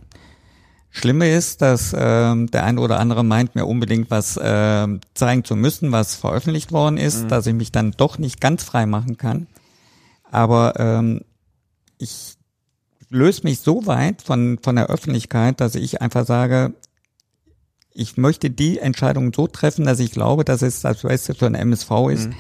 Schlimme 0.90 1.30
ist, 1.30 1.62
dass 1.62 1.94
ähm, 1.98 2.50
der 2.52 2.64
eine 2.64 2.80
oder 2.80 3.00
andere 3.00 3.26
meint, 3.26 3.56
mir 3.56 3.66
unbedingt 3.66 4.10
was 4.10 4.40
ähm, 4.42 5.02
zeigen 5.14 5.44
zu 5.44 5.58
müssen, 5.58 5.92
was 5.92 6.16
veröffentlicht 6.16 6.72
worden 6.72 6.98
ist, 6.98 7.24
Mhm. 7.24 7.28
dass 7.28 7.48
ich 7.48 7.54
mich 7.54 7.72
dann 7.74 7.92
doch 7.92 8.18
nicht 8.18 8.40
ganz 8.40 8.64
frei 8.64 8.86
machen 8.86 9.18
kann. 9.18 9.48
Aber 10.32 10.74
ähm, 10.80 11.22
ich 11.98 12.36
löse 13.10 13.44
mich 13.44 13.60
so 13.60 13.86
weit 13.86 14.22
von, 14.22 14.60
von 14.62 14.76
der 14.76 14.88
Öffentlichkeit, 14.88 15.62
dass 15.62 15.76
ich 15.76 16.02
einfach 16.02 16.26
sage, 16.26 16.74
ich 17.92 18.18
möchte 18.18 18.50
die 18.50 18.80
Entscheidung 18.80 19.32
so 19.34 19.48
treffen, 19.48 19.86
dass 19.86 20.00
ich 20.00 20.12
glaube, 20.12 20.44
dass 20.44 20.62
es 20.62 20.82
das 20.82 21.04
Beste 21.04 21.34
für 21.34 21.46
den 21.46 21.56
MSV 21.56 21.92
ist 22.12 22.28
Mhm. 22.28 22.36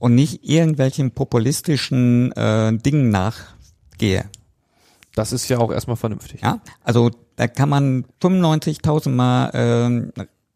und 0.00 0.14
nicht 0.14 0.44
irgendwelchen 0.44 1.12
populistischen 1.12 2.32
äh, 2.32 2.76
Dingen 2.76 3.08
nachgehe. 3.10 4.28
Das 5.14 5.32
ist 5.32 5.48
ja 5.48 5.58
auch 5.58 5.72
erstmal 5.72 5.96
vernünftig. 5.96 6.42
Ja, 6.42 6.60
also 6.84 7.10
da 7.36 7.48
kann 7.48 7.68
man 7.70 8.04
95.000 8.20 9.08
Mal 9.10 9.50
ähm, 9.54 10.12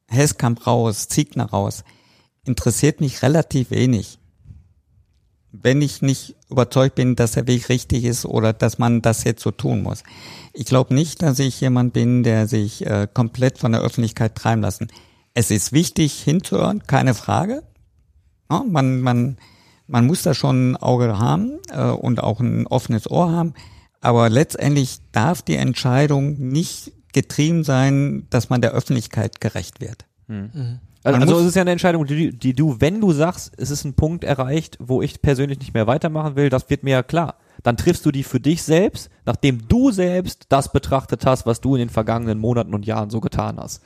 Heskamp 0.09 0.66
raus, 0.66 1.09
Ziegner 1.09 1.47
raus. 1.47 1.83
Interessiert 2.45 3.01
mich 3.01 3.22
relativ 3.22 3.70
wenig. 3.70 4.18
Wenn 5.53 5.83
ich 5.83 6.01
nicht 6.01 6.35
überzeugt 6.51 6.95
bin, 6.95 7.15
dass 7.15 7.33
der 7.33 7.47
Weg 7.47 7.69
richtig 7.69 8.05
ist 8.05 8.25
oder 8.25 8.53
dass 8.53 8.79
man 8.79 9.03
das 9.03 9.25
jetzt 9.25 9.43
so 9.43 9.51
tun 9.51 9.83
muss. 9.83 10.03
Ich 10.53 10.65
glaube 10.65 10.95
nicht, 10.95 11.23
dass 11.23 11.39
ich 11.39 11.61
jemand 11.61 11.93
bin, 11.93 12.23
der 12.23 12.49
sich 12.49 12.87
äh, 12.87 13.07
komplett 13.13 13.59
von 13.59 13.73
der 13.73 13.83
Öffentlichkeit 13.83 14.35
treiben 14.35 14.63
lassen. 14.63 14.89
Es 15.35 15.51
ist 15.51 15.73
wichtig 15.73 16.23
hinzuhören, 16.23 16.83
keine 16.87 17.15
Frage. 17.15 17.63
Ja, 18.51 18.65
man, 18.67 19.01
man, 19.01 19.39
man 19.87 20.07
muss 20.07 20.23
da 20.23 20.35
schon 20.35 20.73
ein 20.73 20.77
Auge 20.77 21.19
haben 21.19 21.59
äh, 21.71 21.85
und 21.85 22.23
auch 22.23 22.41
ein 22.41 22.67
offenes 22.67 23.11
Ohr 23.11 23.31
haben. 23.31 23.55
Aber 24.01 24.29
letztendlich 24.29 24.99
darf 25.13 25.43
die 25.43 25.57
Entscheidung 25.57 26.39
nicht 26.39 26.93
getrieben 27.13 27.63
sein, 27.63 28.27
dass 28.31 28.51
man 28.51 28.61
der 28.61 28.73
Öffentlichkeit 28.73 29.41
gerecht 29.41 29.81
wird. 29.81 30.07
Also, 31.05 31.18
Man 31.18 31.22
also 31.22 31.35
muss- 31.35 31.43
es 31.43 31.49
ist 31.49 31.55
ja 31.57 31.62
eine 31.62 31.72
Entscheidung, 31.72 32.07
die, 32.07 32.30
die 32.37 32.55
du, 32.55 32.80
wenn 32.80 33.01
du 33.01 33.12
sagst, 33.12 33.53
es 33.57 33.70
ist 33.70 33.85
ein 33.85 33.95
Punkt 33.95 34.24
erreicht, 34.24 34.78
wo 34.80 35.03
ich 35.03 35.20
persönlich 35.20 35.59
nicht 35.59 35.74
mehr 35.74 35.87
weitermachen 35.87 36.37
will, 36.37 36.49
das 36.49 36.70
wird 36.70 36.85
mir 36.85 36.91
ja 36.93 37.03
klar. 37.03 37.35
Dann 37.62 37.76
triffst 37.76 38.07
du 38.07 38.11
die 38.12 38.22
für 38.22 38.41
dich 38.41 38.62
selbst, 38.62 39.11
nachdem 39.24 39.68
du 39.68 39.91
selbst 39.91 40.47
das 40.49 40.72
betrachtet 40.72 41.26
hast, 41.26 41.45
was 41.47 41.61
du 41.61 41.74
in 41.74 41.80
den 41.80 41.89
vergangenen 41.91 42.39
Monaten 42.39 42.74
und 42.74 42.87
Jahren 42.87 43.11
so 43.11 43.20
getan 43.20 43.59
hast. 43.59 43.83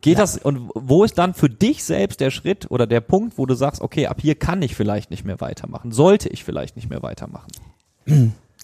Geht 0.00 0.18
das, 0.18 0.36
und 0.36 0.70
wo 0.74 1.02
ist 1.02 1.16
dann 1.16 1.32
für 1.32 1.48
dich 1.48 1.82
selbst 1.82 2.20
der 2.20 2.30
Schritt 2.30 2.70
oder 2.70 2.86
der 2.86 3.00
Punkt, 3.00 3.38
wo 3.38 3.46
du 3.46 3.54
sagst, 3.54 3.80
okay, 3.80 4.06
ab 4.06 4.18
hier 4.20 4.34
kann 4.34 4.60
ich 4.60 4.74
vielleicht 4.74 5.10
nicht 5.10 5.24
mehr 5.24 5.40
weitermachen, 5.40 5.92
sollte 5.92 6.28
ich 6.28 6.44
vielleicht 6.44 6.76
nicht 6.76 6.90
mehr 6.90 7.02
weitermachen? 7.02 7.48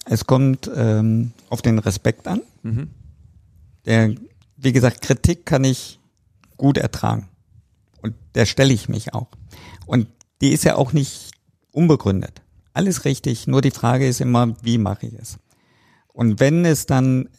Es 0.05 0.27
kommt 0.27 0.69
ähm, 0.75 1.31
auf 1.49 1.63
den 1.63 1.79
Respekt 1.79 2.27
an. 2.27 2.41
Mhm. 2.61 2.89
Der, 3.87 4.13
wie 4.61 4.71
gesagt, 4.71 5.01
Kritik 5.01 5.45
kann 5.45 5.63
ich 5.63 5.99
gut 6.55 6.77
ertragen. 6.77 7.29
Und 8.01 8.15
der 8.35 8.45
stelle 8.45 8.73
ich 8.73 8.87
mich 8.89 9.13
auch. 9.13 9.27
Und 9.85 10.07
die 10.41 10.49
ist 10.51 10.63
ja 10.63 10.75
auch 10.75 10.93
nicht 10.93 11.31
unbegründet. 11.71 12.41
Alles 12.73 13.05
richtig, 13.05 13.47
nur 13.47 13.61
die 13.61 13.71
Frage 13.71 14.07
ist 14.07 14.21
immer, 14.21 14.55
wie 14.63 14.77
mache 14.77 15.07
ich 15.07 15.13
es? 15.13 15.39
Und 16.13 16.39
wenn 16.39 16.63
es 16.63 16.85
dann 16.85 17.29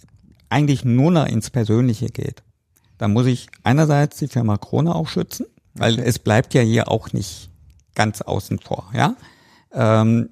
eigentlich 0.49 0.85
nur 0.85 1.11
noch 1.11 1.27
ins 1.27 1.51
Persönliche 1.51 2.07
geht, 2.07 2.43
dann 2.99 3.13
muss 3.13 3.27
ich 3.27 3.49
einerseits 3.63 4.19
die 4.19 4.29
Firma 4.29 4.59
Krone 4.59 4.95
auch 4.95 5.09
schützen, 5.09 5.47
weil 5.75 5.99
es 5.99 6.19
bleibt 6.19 6.55
ja 6.55 6.61
hier 6.61 6.89
auch 6.91 7.13
nicht 7.13 7.51
ganz 7.95 8.21
außen 8.21 8.59
vor, 8.59 8.91
ja. 8.95 9.17
Ähm, 9.73 10.29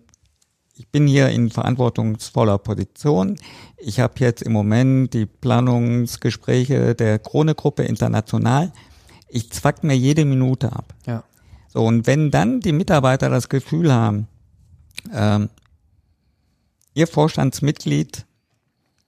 ich 0.81 0.89
bin 0.89 1.07
hier 1.07 1.29
in 1.29 1.51
verantwortungsvoller 1.51 2.57
Position. 2.57 3.37
Ich 3.77 4.01
habe 4.01 4.15
jetzt 4.17 4.41
im 4.41 4.53
Moment 4.53 5.13
die 5.13 5.27
Planungsgespräche 5.27 6.95
der 6.95 7.19
Krone-Gruppe 7.19 7.83
international. 7.83 8.73
Ich 9.29 9.53
zwack 9.53 9.85
mir 9.85 9.95
jede 9.95 10.25
Minute 10.25 10.73
ab. 10.73 10.95
Ja. 11.07 11.23
So, 11.69 11.85
und 11.85 12.07
wenn 12.07 12.31
dann 12.31 12.61
die 12.61 12.73
Mitarbeiter 12.73 13.29
das 13.29 13.51
Gefühl 13.51 13.93
haben, 13.93 14.27
ähm, 15.13 15.51
ihr 16.95 17.07
Vorstandsmitglied 17.07 18.25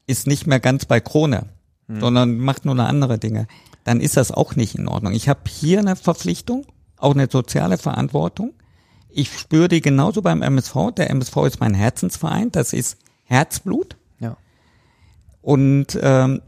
ist 0.07 0.27
nicht 0.27 0.47
mehr 0.47 0.61
ganz 0.61 0.85
bei 0.85 1.01
Krone, 1.01 1.47
sondern 1.89 2.37
macht 2.37 2.67
nur 2.67 2.75
eine 2.75 2.85
andere 2.85 3.19
Dinge, 3.19 3.47
dann 3.85 4.03
ist 4.03 4.19
das 4.19 4.31
auch 4.31 4.57
nicht 4.57 4.75
in 4.75 4.89
Ordnung. 4.89 5.15
Ich 5.15 5.31
habe 5.31 5.41
hier 5.49 5.79
eine 5.79 5.97
Verpflichtung, 5.97 6.67
auch 6.99 7.15
eine 7.15 7.29
soziale 7.31 7.79
Verantwortung. 7.79 8.53
Ich 9.15 9.39
spüre 9.39 9.69
die 9.69 9.81
genauso 9.81 10.23
beim 10.23 10.43
MSV. 10.43 10.93
Der 10.97 11.11
MSV 11.11 11.37
ist 11.47 11.61
mein 11.61 11.75
Herzensverein, 11.75 12.51
das 12.51 12.73
ist 12.73 12.99
Herzblut. 13.25 13.97
Ja. 14.21 14.37
Und 15.41 15.99
ähm, 16.01 16.43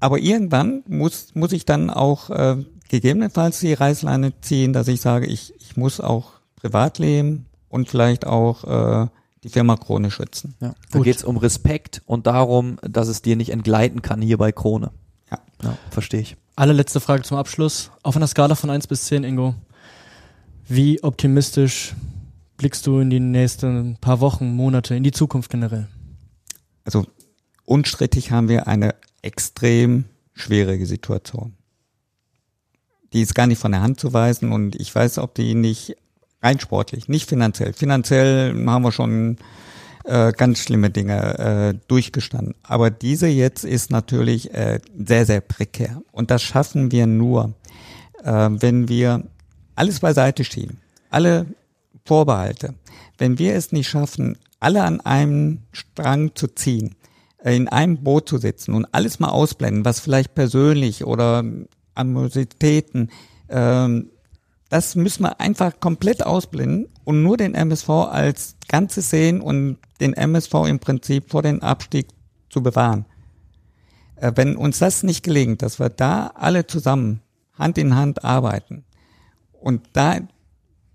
aber 0.00 0.18
irgendwann 0.18 0.82
muss 0.86 1.34
muss 1.34 1.52
ich 1.52 1.64
dann 1.64 1.90
auch 1.90 2.30
äh, 2.30 2.64
gegebenenfalls 2.88 3.60
die 3.60 3.72
Reißleine 3.72 4.40
ziehen, 4.40 4.72
dass 4.72 4.88
ich 4.88 5.00
sage, 5.00 5.26
ich 5.26 5.54
ich 5.58 5.76
muss 5.76 6.00
auch 6.00 6.32
Privatleben 6.56 7.46
und 7.68 7.88
vielleicht 7.88 8.26
auch 8.26 9.04
äh, 9.04 9.08
die 9.42 9.50
Firma 9.50 9.76
Krone 9.76 10.10
schützen. 10.10 10.54
Ja. 10.60 10.74
Da 10.90 10.98
geht 11.00 11.16
es 11.16 11.24
um 11.24 11.36
Respekt 11.36 12.02
und 12.06 12.26
darum, 12.26 12.78
dass 12.82 13.08
es 13.08 13.22
dir 13.22 13.36
nicht 13.36 13.50
entgleiten 13.50 14.02
kann 14.02 14.22
hier 14.22 14.38
bei 14.38 14.52
Krone. 14.52 14.90
Ja. 15.30 15.38
Ja, 15.62 15.78
verstehe 15.90 16.20
ich. 16.20 16.36
Allerletzte 16.56 17.00
Frage 17.00 17.22
zum 17.22 17.36
Abschluss. 17.36 17.90
Auf 18.02 18.16
einer 18.16 18.26
Skala 18.26 18.54
von 18.54 18.70
1 18.70 18.86
bis 18.86 19.04
10, 19.06 19.24
Ingo. 19.24 19.54
Wie 20.66 21.02
optimistisch 21.02 21.94
blickst 22.56 22.86
du 22.86 22.98
in 23.00 23.10
die 23.10 23.20
nächsten 23.20 23.96
paar 24.00 24.20
Wochen, 24.20 24.54
Monate, 24.54 24.94
in 24.94 25.02
die 25.02 25.12
Zukunft 25.12 25.50
generell? 25.50 25.88
Also 26.84 27.06
unstrittig 27.64 28.30
haben 28.30 28.48
wir 28.48 28.66
eine 28.66 28.94
extrem 29.22 30.04
schwierige 30.32 30.86
Situation. 30.86 31.54
Die 33.12 33.22
ist 33.22 33.34
gar 33.34 33.46
nicht 33.46 33.58
von 33.58 33.72
der 33.72 33.82
Hand 33.82 34.00
zu 34.00 34.12
weisen 34.12 34.52
und 34.52 34.74
ich 34.76 34.94
weiß, 34.94 35.18
ob 35.18 35.34
die 35.34 35.54
nicht 35.54 35.96
rein 36.42 36.58
sportlich, 36.58 37.08
nicht 37.08 37.28
finanziell. 37.28 37.72
Finanziell 37.72 38.54
haben 38.66 38.84
wir 38.84 38.92
schon 38.92 39.36
äh, 40.04 40.32
ganz 40.32 40.58
schlimme 40.60 40.90
Dinge 40.90 41.38
äh, 41.38 41.78
durchgestanden. 41.88 42.54
Aber 42.62 42.90
diese 42.90 43.26
jetzt 43.26 43.64
ist 43.64 43.90
natürlich 43.90 44.52
äh, 44.52 44.80
sehr, 44.96 45.26
sehr 45.26 45.40
prekär. 45.40 46.02
Und 46.12 46.30
das 46.30 46.42
schaffen 46.42 46.90
wir 46.90 47.06
nur, 47.06 47.54
äh, 48.22 48.50
wenn 48.50 48.88
wir 48.88 49.24
alles 49.74 50.00
beiseite 50.00 50.44
schieben, 50.44 50.78
alle 51.10 51.46
Vorbehalte. 52.04 52.74
Wenn 53.18 53.38
wir 53.38 53.54
es 53.54 53.72
nicht 53.72 53.88
schaffen, 53.88 54.38
alle 54.60 54.82
an 54.82 55.00
einem 55.00 55.60
Strang 55.72 56.34
zu 56.34 56.48
ziehen, 56.48 56.94
in 57.42 57.68
einem 57.68 58.02
Boot 58.02 58.28
zu 58.28 58.38
sitzen 58.38 58.74
und 58.74 58.86
alles 58.92 59.20
mal 59.20 59.28
ausblenden, 59.28 59.84
was 59.84 60.00
vielleicht 60.00 60.34
persönlich 60.34 61.04
oder 61.04 61.44
Animositäten, 61.94 63.10
ähm, 63.48 64.10
das 64.70 64.96
müssen 64.96 65.22
wir 65.22 65.40
einfach 65.40 65.78
komplett 65.78 66.24
ausblenden 66.24 66.88
und 67.04 67.22
nur 67.22 67.36
den 67.36 67.54
MSV 67.54 67.88
als 67.90 68.56
Ganzes 68.66 69.10
sehen 69.10 69.40
und 69.40 69.78
den 70.00 70.14
MSV 70.14 70.54
im 70.66 70.78
Prinzip 70.78 71.30
vor 71.30 71.42
den 71.42 71.62
Abstieg 71.62 72.08
zu 72.48 72.62
bewahren. 72.62 73.04
Äh, 74.16 74.32
wenn 74.34 74.56
uns 74.56 74.78
das 74.78 75.02
nicht 75.02 75.22
gelingt, 75.22 75.62
dass 75.62 75.78
wir 75.78 75.90
da 75.90 76.32
alle 76.34 76.66
zusammen 76.66 77.20
Hand 77.52 77.78
in 77.78 77.94
Hand 77.94 78.24
arbeiten 78.24 78.84
und 79.64 79.80
da 79.94 80.18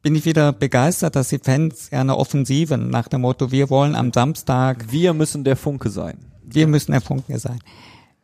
bin 0.03 0.13
ich 0.13 0.25
wieder 0.25 0.53
begeistert, 0.53 1.15
dass 1.15 1.29
die 1.29 1.39
Fans 1.39 1.89
ja 1.89 2.01
eine 2.01 2.15
Offensive 2.15 2.77
nach 2.77 3.07
dem 3.07 3.21
Motto, 3.21 3.51
wir 3.51 3.71
wollen 3.71 3.95
am 3.95 4.13
Samstag, 4.13 4.85
Wir 4.91 5.13
müssen 5.15 5.43
der 5.43 5.55
Funke 5.55 5.89
sein. 5.89 6.19
wir 6.43 6.67
müssen 6.67 6.91
der 6.91 7.01
Funke 7.01 7.39
sein. 7.39 7.59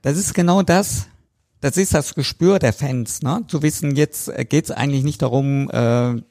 Das 0.03 0.17
ist 0.17 0.35
genau 0.35 0.61
das, 0.61 1.07
das 1.61 1.77
ist 1.77 1.95
das 1.95 2.13
Gespür 2.13 2.59
der 2.59 2.73
Fans, 2.73 3.23
ne? 3.23 3.43
zu 3.47 3.63
wissen, 3.63 3.95
jetzt 3.95 4.29
äh, 4.29 4.45
geht's 4.45 4.69
eigentlich 4.69 5.03
nicht 5.03 5.23
darum, 5.23 5.67
äh, 5.71 6.21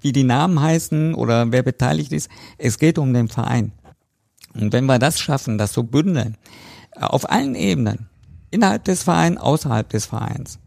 wie 0.00 0.12
die 0.12 0.24
Namen 0.24 0.58
heißen 0.58 1.14
oder 1.14 1.52
wer 1.52 1.62
beteiligt 1.62 2.12
ist, 2.12 2.30
es 2.56 2.78
geht 2.78 2.98
um 2.98 3.12
den 3.12 3.28
Verein. 3.28 3.72
Und 4.54 4.72
wenn 4.72 4.86
wir 4.86 4.98
das 4.98 5.20
schaffen, 5.20 5.58
das 5.58 5.74
so 5.74 5.82
bündeln, 5.82 6.38
äh, 6.92 7.00
auf 7.00 7.30
allen 7.30 7.54
Ebenen, 7.54 8.08
innerhalb 8.50 8.84
des 8.84 9.02
Vereins, 9.02 9.38
außerhalb 9.38 9.90
des 9.90 10.06
Vereins, 10.06 10.58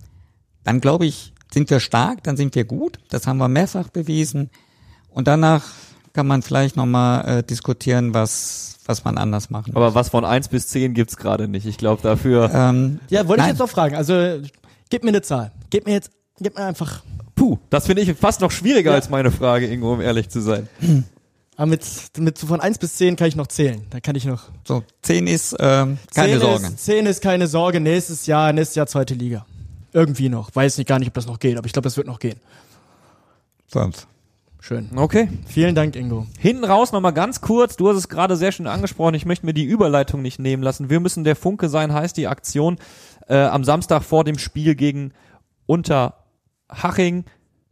dann 0.64 0.82
glaube 0.82 1.08
ich, 1.08 1.34
sind 1.54 1.70
wir 1.70 1.80
stark, 1.80 2.24
dann 2.24 2.38
sind 2.38 2.56
wir 2.56 2.64
gut, 2.66 3.00
das 3.10 3.28
haben 3.28 3.38
wir 3.38 3.48
mehrfach 3.48 3.90
bewiesen. 3.90 4.50
Und 5.10 5.28
danach 5.28 5.64
kann 6.14 6.28
man 6.28 6.42
vielleicht 6.42 6.76
nochmal 6.76 7.40
äh, 7.40 7.44
diskutieren, 7.44 8.14
was, 8.14 8.78
was 8.86 9.04
man 9.06 9.18
anders 9.18 9.50
machen 9.50 9.76
Aber 9.76 9.96
was 9.96 10.10
von 10.10 10.26
1 10.26 10.48
bis 10.50 10.68
10 10.70 10.94
gibt's 10.94 11.18
gerade 11.18 11.48
nicht. 11.48 11.66
Ich 11.66 11.78
glaube 11.78 12.02
dafür. 12.02 12.52
Ähm, 12.54 13.00
Ja, 13.10 13.28
wollte 13.28 13.44
ich 13.44 13.50
jetzt 13.50 13.60
noch 13.60 13.70
fragen. 13.70 13.96
Also, 13.96 14.40
gib 14.90 15.04
mir 15.04 15.10
eine 15.10 15.22
Zahl. 15.22 15.52
Gib 15.70 15.86
mir 15.86 15.94
jetzt, 15.94 16.12
gib 16.40 16.56
mir 16.58 16.66
einfach. 16.66 17.04
Puh, 17.36 17.58
das 17.70 17.86
finde 17.88 18.02
ich 18.02 18.14
fast 18.16 18.42
noch 18.42 18.52
schwieriger 18.52 18.92
Ja. 18.92 18.96
als 18.96 19.10
meine 19.10 19.32
Frage, 19.32 19.68
Ingo, 19.68 19.94
um 19.94 20.02
ehrlich 20.02 20.30
zu 20.30 20.42
sein. 20.42 20.68
Aber 21.56 21.66
mit, 21.68 21.84
mit 22.18 22.38
so 22.38 22.48
von 22.48 22.62
1 22.62 22.78
bis 22.78 22.96
10 22.96 23.16
kann 23.16 23.28
ich 23.28 23.36
noch 23.36 23.48
zählen. 23.48 23.86
Da 23.90 24.00
kann 24.00 24.16
ich 24.16 24.26
noch. 24.26 24.44
so, 24.66 24.84
10 25.02 25.28
ist 25.28 25.56
ähm, 25.60 25.98
keine 26.14 26.34
10 26.34 26.40
Sorge. 26.40 26.66
Ist, 26.68 26.86
10 26.86 27.06
ist 27.06 27.22
keine 27.22 27.48
Sorge. 27.48 27.80
Nächstes 27.82 28.26
Jahr, 28.28 28.54
nächstes 28.54 28.76
Jahr 28.76 28.88
zweite 28.88 29.14
Liga. 29.14 29.46
Irgendwie 29.94 30.30
noch. 30.30 30.56
Weiß 30.56 30.78
nicht 30.78 30.88
gar 30.88 31.00
nicht, 31.00 31.08
ob 31.08 31.14
das 31.14 31.28
noch 31.28 31.40
geht, 31.40 31.58
aber 31.58 31.66
ich 31.66 31.74
glaube, 31.74 31.86
das 31.86 31.98
wird 31.98 32.08
noch 32.08 32.20
gehen. 32.20 32.40
5. 33.68 34.08
Schön. 34.62 34.90
Okay. 34.96 35.30
Vielen 35.48 35.74
Dank, 35.74 35.96
Ingo. 35.96 36.28
Hinten 36.38 36.66
raus 36.66 36.92
nochmal 36.92 37.14
ganz 37.14 37.40
kurz, 37.40 37.78
du 37.78 37.90
hast 37.90 37.98
es 37.98 38.10
gerade 38.10 38.36
sehr 38.36 38.52
schön 38.52 38.68
angesprochen, 38.68 39.14
ich 39.14 39.26
möchte 39.26 39.46
mir 39.46 39.54
die 39.54 39.64
Überleitung 39.64 40.22
nicht 40.22 40.38
nehmen 40.38 40.64
lassen. 40.64 40.90
Wir 40.90 41.00
müssen 41.00 41.24
der 41.24 41.38
Funke 41.38 41.70
sein, 41.70 41.94
heißt 41.94 42.18
die 42.18 42.28
Aktion 42.28 42.78
äh, 43.28 43.38
am 43.38 43.64
Samstag 43.64 44.04
vor 44.04 44.26
dem 44.26 44.38
Spiel 44.38 44.76
gegen 44.76 45.14
Unterhaching. 45.66 47.24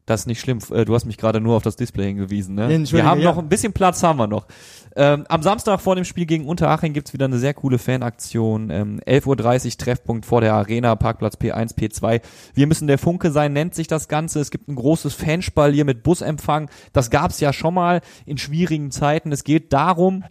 Das 0.08 0.22
ist 0.22 0.26
nicht 0.28 0.40
schlimm, 0.40 0.60
äh, 0.72 0.86
du 0.86 0.96
hast 0.96 1.06
mich 1.06 1.18
gerade 1.18 1.42
nur 1.42 1.58
auf 1.58 1.64
das 1.64 1.76
Display 1.76 2.06
hingewiesen. 2.06 2.56
Ne? 2.56 2.68
Nee, 2.70 2.92
Wir 2.92 3.06
haben 3.06 3.20
ja. 3.20 3.30
noch 3.30 3.38
ein 3.38 3.50
bisschen 3.50 3.74
Platz, 3.74 4.02
haben 4.04 4.18
wir 4.18 4.26
noch. 4.26 4.48
Ähm, 4.96 5.26
am 5.28 5.44
Samstag 5.44 5.82
vor 5.82 5.96
dem 5.96 6.06
Spiel 6.06 6.26
gegen 6.26 6.48
Unterhaching 6.48 6.94
gibt's 6.94 7.12
wieder 7.12 7.26
eine 7.26 7.38
sehr 7.38 7.54
coole 7.54 7.78
Fanaktion. 7.78 8.70
Ähm, 8.70 9.02
11.30 9.06 9.66
Uhr 9.66 9.78
Treffpunkt 9.78 10.26
vor 10.26 10.40
der 10.40 10.54
Arena, 10.54 10.96
Parkplatz 10.96 11.36
P1, 11.36 11.78
P2. 11.78 12.22
Wir 12.54 12.68
müssen 12.68 12.88
der 12.88 12.98
Funke 12.98 13.32
sein, 13.32 13.52
nennt 13.52 13.76
sich 13.76 13.88
das 13.88 14.08
Ganze. 14.08 14.40
Es 14.40 14.50
gibt 14.50 14.70
ein 14.70 14.76
großes 14.76 15.14
Fanspalier 15.14 15.84
mit 15.84 16.04
Busempfang. 16.04 16.70
Das 16.94 17.10
gab's 17.10 17.42
ja 17.42 17.52
schon 17.52 17.74
mal 17.74 18.00
in 18.26 18.38
schwierigen 18.38 18.92
Zeiten. 18.92 19.34
Es 19.34 19.44
geht 19.44 19.74
darum, 19.74 20.24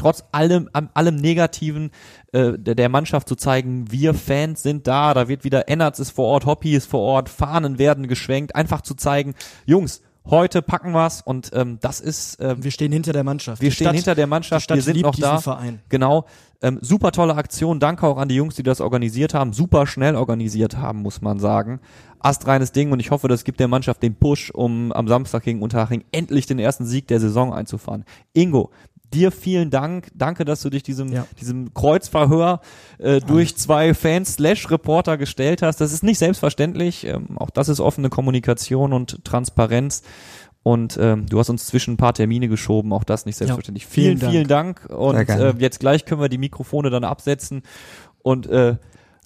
trotz 0.00 0.24
allem, 0.32 0.68
allem 0.72 1.16
Negativen 1.16 1.90
äh, 2.32 2.52
der, 2.58 2.88
Mannschaft 2.88 3.28
zu 3.28 3.36
zeigen, 3.36 3.90
wir 3.92 4.14
Fans 4.14 4.62
sind 4.62 4.86
da, 4.86 5.14
da 5.14 5.28
wird 5.28 5.44
wieder 5.44 5.68
Ennerts 5.68 6.00
ist 6.00 6.10
vor 6.10 6.26
Ort, 6.26 6.46
Hoppy 6.46 6.74
ist 6.74 6.86
vor 6.90 7.00
Ort, 7.00 7.28
Fahnen 7.28 7.78
werden 7.78 8.08
geschwenkt, 8.08 8.56
einfach 8.56 8.80
zu 8.80 8.94
zeigen, 8.94 9.34
Jungs, 9.66 10.02
heute 10.24 10.62
packen 10.62 10.92
wir's 10.92 11.22
und 11.22 11.50
ähm, 11.54 11.78
das 11.80 12.00
ist, 12.00 12.38
ähm, 12.40 12.62
Wir 12.62 12.70
stehen 12.70 12.92
hinter 12.92 13.12
der 13.12 13.24
Mannschaft. 13.24 13.60
wir 13.62 13.70
stehen 13.70 13.86
Stadt- 13.86 13.94
hinter 13.96 14.14
der 14.14 14.26
Mannschaft, 14.26 14.70
wir 14.70 14.82
sind 14.82 15.00
noch 15.00 15.16
da. 15.16 15.38
Verein. 15.38 15.80
Genau. 15.88 16.26
Ähm, 16.62 16.78
super 16.82 17.10
tolle 17.10 17.36
Aktion. 17.36 17.80
Danke 17.80 18.06
auch 18.06 18.18
an 18.18 18.28
die 18.28 18.34
Jungs, 18.34 18.54
die 18.54 18.62
das 18.62 18.82
organisiert 18.82 19.32
haben. 19.32 19.54
Super 19.54 19.86
schnell 19.86 20.14
organisiert 20.14 20.76
haben, 20.76 21.00
muss 21.00 21.22
man 21.22 21.38
sagen. 21.38 21.80
Astreines 22.18 22.72
Ding 22.72 22.92
und 22.92 23.00
ich 23.00 23.10
hoffe, 23.10 23.28
das 23.28 23.44
gibt 23.44 23.60
der 23.60 23.68
Mannschaft 23.68 24.02
den 24.02 24.14
Push, 24.14 24.50
um 24.50 24.92
am 24.92 25.08
Samstag 25.08 25.42
gegen 25.44 25.62
Unterhaching 25.62 26.04
endlich 26.12 26.44
den 26.44 26.58
ersten 26.58 26.84
Sieg 26.84 27.08
der 27.08 27.18
Saison 27.18 27.54
einzufahren. 27.54 28.04
Ingo, 28.34 28.70
dir 29.12 29.32
vielen 29.32 29.70
Dank. 29.70 30.08
Danke, 30.14 30.44
dass 30.44 30.62
du 30.62 30.70
dich 30.70 30.82
diesem, 30.82 31.12
Ja. 31.12 31.26
diesem 31.40 31.74
Kreuzverhör 31.74 32.60
äh, 32.98 33.20
durch 33.20 33.56
zwei 33.56 33.94
Fans 33.94 34.34
slash 34.34 34.70
Reporter 34.70 35.16
gestellt 35.18 35.62
hast. 35.62 35.80
Das 35.80 35.92
ist 35.92 36.02
nicht 36.02 36.18
selbstverständlich. 36.18 37.06
Ähm, 37.06 37.36
auch 37.38 37.50
das 37.50 37.68
ist 37.68 37.80
offene 37.80 38.08
Kommunikation 38.08 38.92
und 38.92 39.24
Transparenz. 39.24 40.02
Und 40.62 40.98
ähm, 41.00 41.24
du 41.26 41.38
hast 41.38 41.48
uns 41.48 41.66
zwischen 41.66 41.94
ein 41.94 41.96
paar 41.96 42.12
Termine 42.12 42.46
geschoben, 42.48 42.92
auch 42.92 43.04
das 43.04 43.24
nicht 43.24 43.36
selbstverständlich. 43.36 43.86
vielen 43.86 44.18
vielen, 44.18 44.30
vielen 44.30 44.46
Dank. 44.48 44.86
Und 44.90 45.16
Sehr 45.16 45.24
gerne. 45.24 45.44
äh, 45.44 45.54
jetzt 45.58 45.80
gleich 45.80 46.04
können 46.04 46.20
wir 46.20 46.28
die 46.28 46.36
Mikrofone 46.38 46.90
dann 46.90 47.02
absetzen 47.02 47.62
und 48.22 48.46
äh, 48.46 48.76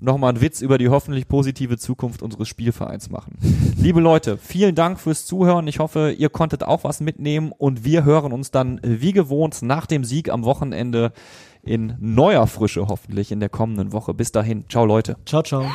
nochmal 0.05 0.31
einen 0.31 0.41
Witz 0.41 0.61
über 0.61 0.79
die 0.79 0.89
hoffentlich 0.89 1.29
positive 1.29 1.79
Zukunft 1.79 2.23
unseres 2.23 2.49
Spielvereins 2.49 3.11
machen. 3.11 3.39
Liebe 3.77 4.01
Leute, 4.01 4.39
vielen 4.39 4.75
Dank 4.75 5.01
fürs 5.01 5.27
Zuhören. 5.27 5.67
Ich 5.67 5.79
hoffe, 5.79 6.15
ihr 6.17 6.29
konntet 6.29 6.63
auch 6.63 6.85
was 6.85 7.01
mitnehmen 7.01 7.53
und 7.57 7.85
wir 7.85 8.05
hören 8.05 8.33
uns 8.33 8.51
dann 8.51 8.81
wie 8.83 9.13
gewohnt 9.13 9.63
nach 9.63 9.87
dem 9.87 10.05
Sieg 10.05 10.31
am 10.31 10.45
Wochenende 10.45 11.13
in 11.63 11.95
neuer 11.99 12.47
Frische 12.47 12.89
hoffentlich 12.89 13.33
in 13.33 13.41
der 13.41 13.49
kommenden 13.49 13.93
Woche. 13.93 14.15
Bis 14.15 14.33
dahin, 14.33 14.65
ciao 14.69 14.85
Leute. 14.85 15.17
Ciao, 15.25 15.43
ciao. 15.43 15.67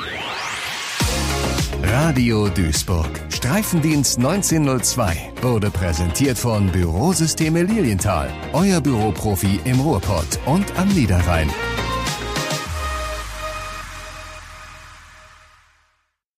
Radio 1.84 2.50
Duisburg. 2.50 3.10
Streifendienst 3.30 4.18
1902 4.18 5.18
wurde 5.42 5.72
präsentiert 5.72 6.38
von 6.38 6.68
Bürosysteme 6.72 7.64
Lilienthal. 7.64 8.30
Euer 8.54 8.82
Büroprofi 8.82 9.60
im 9.64 9.80
Ruhrpott 9.80 10.40
und 10.46 10.66
am 10.78 10.90
Niederrhein. 10.90 11.50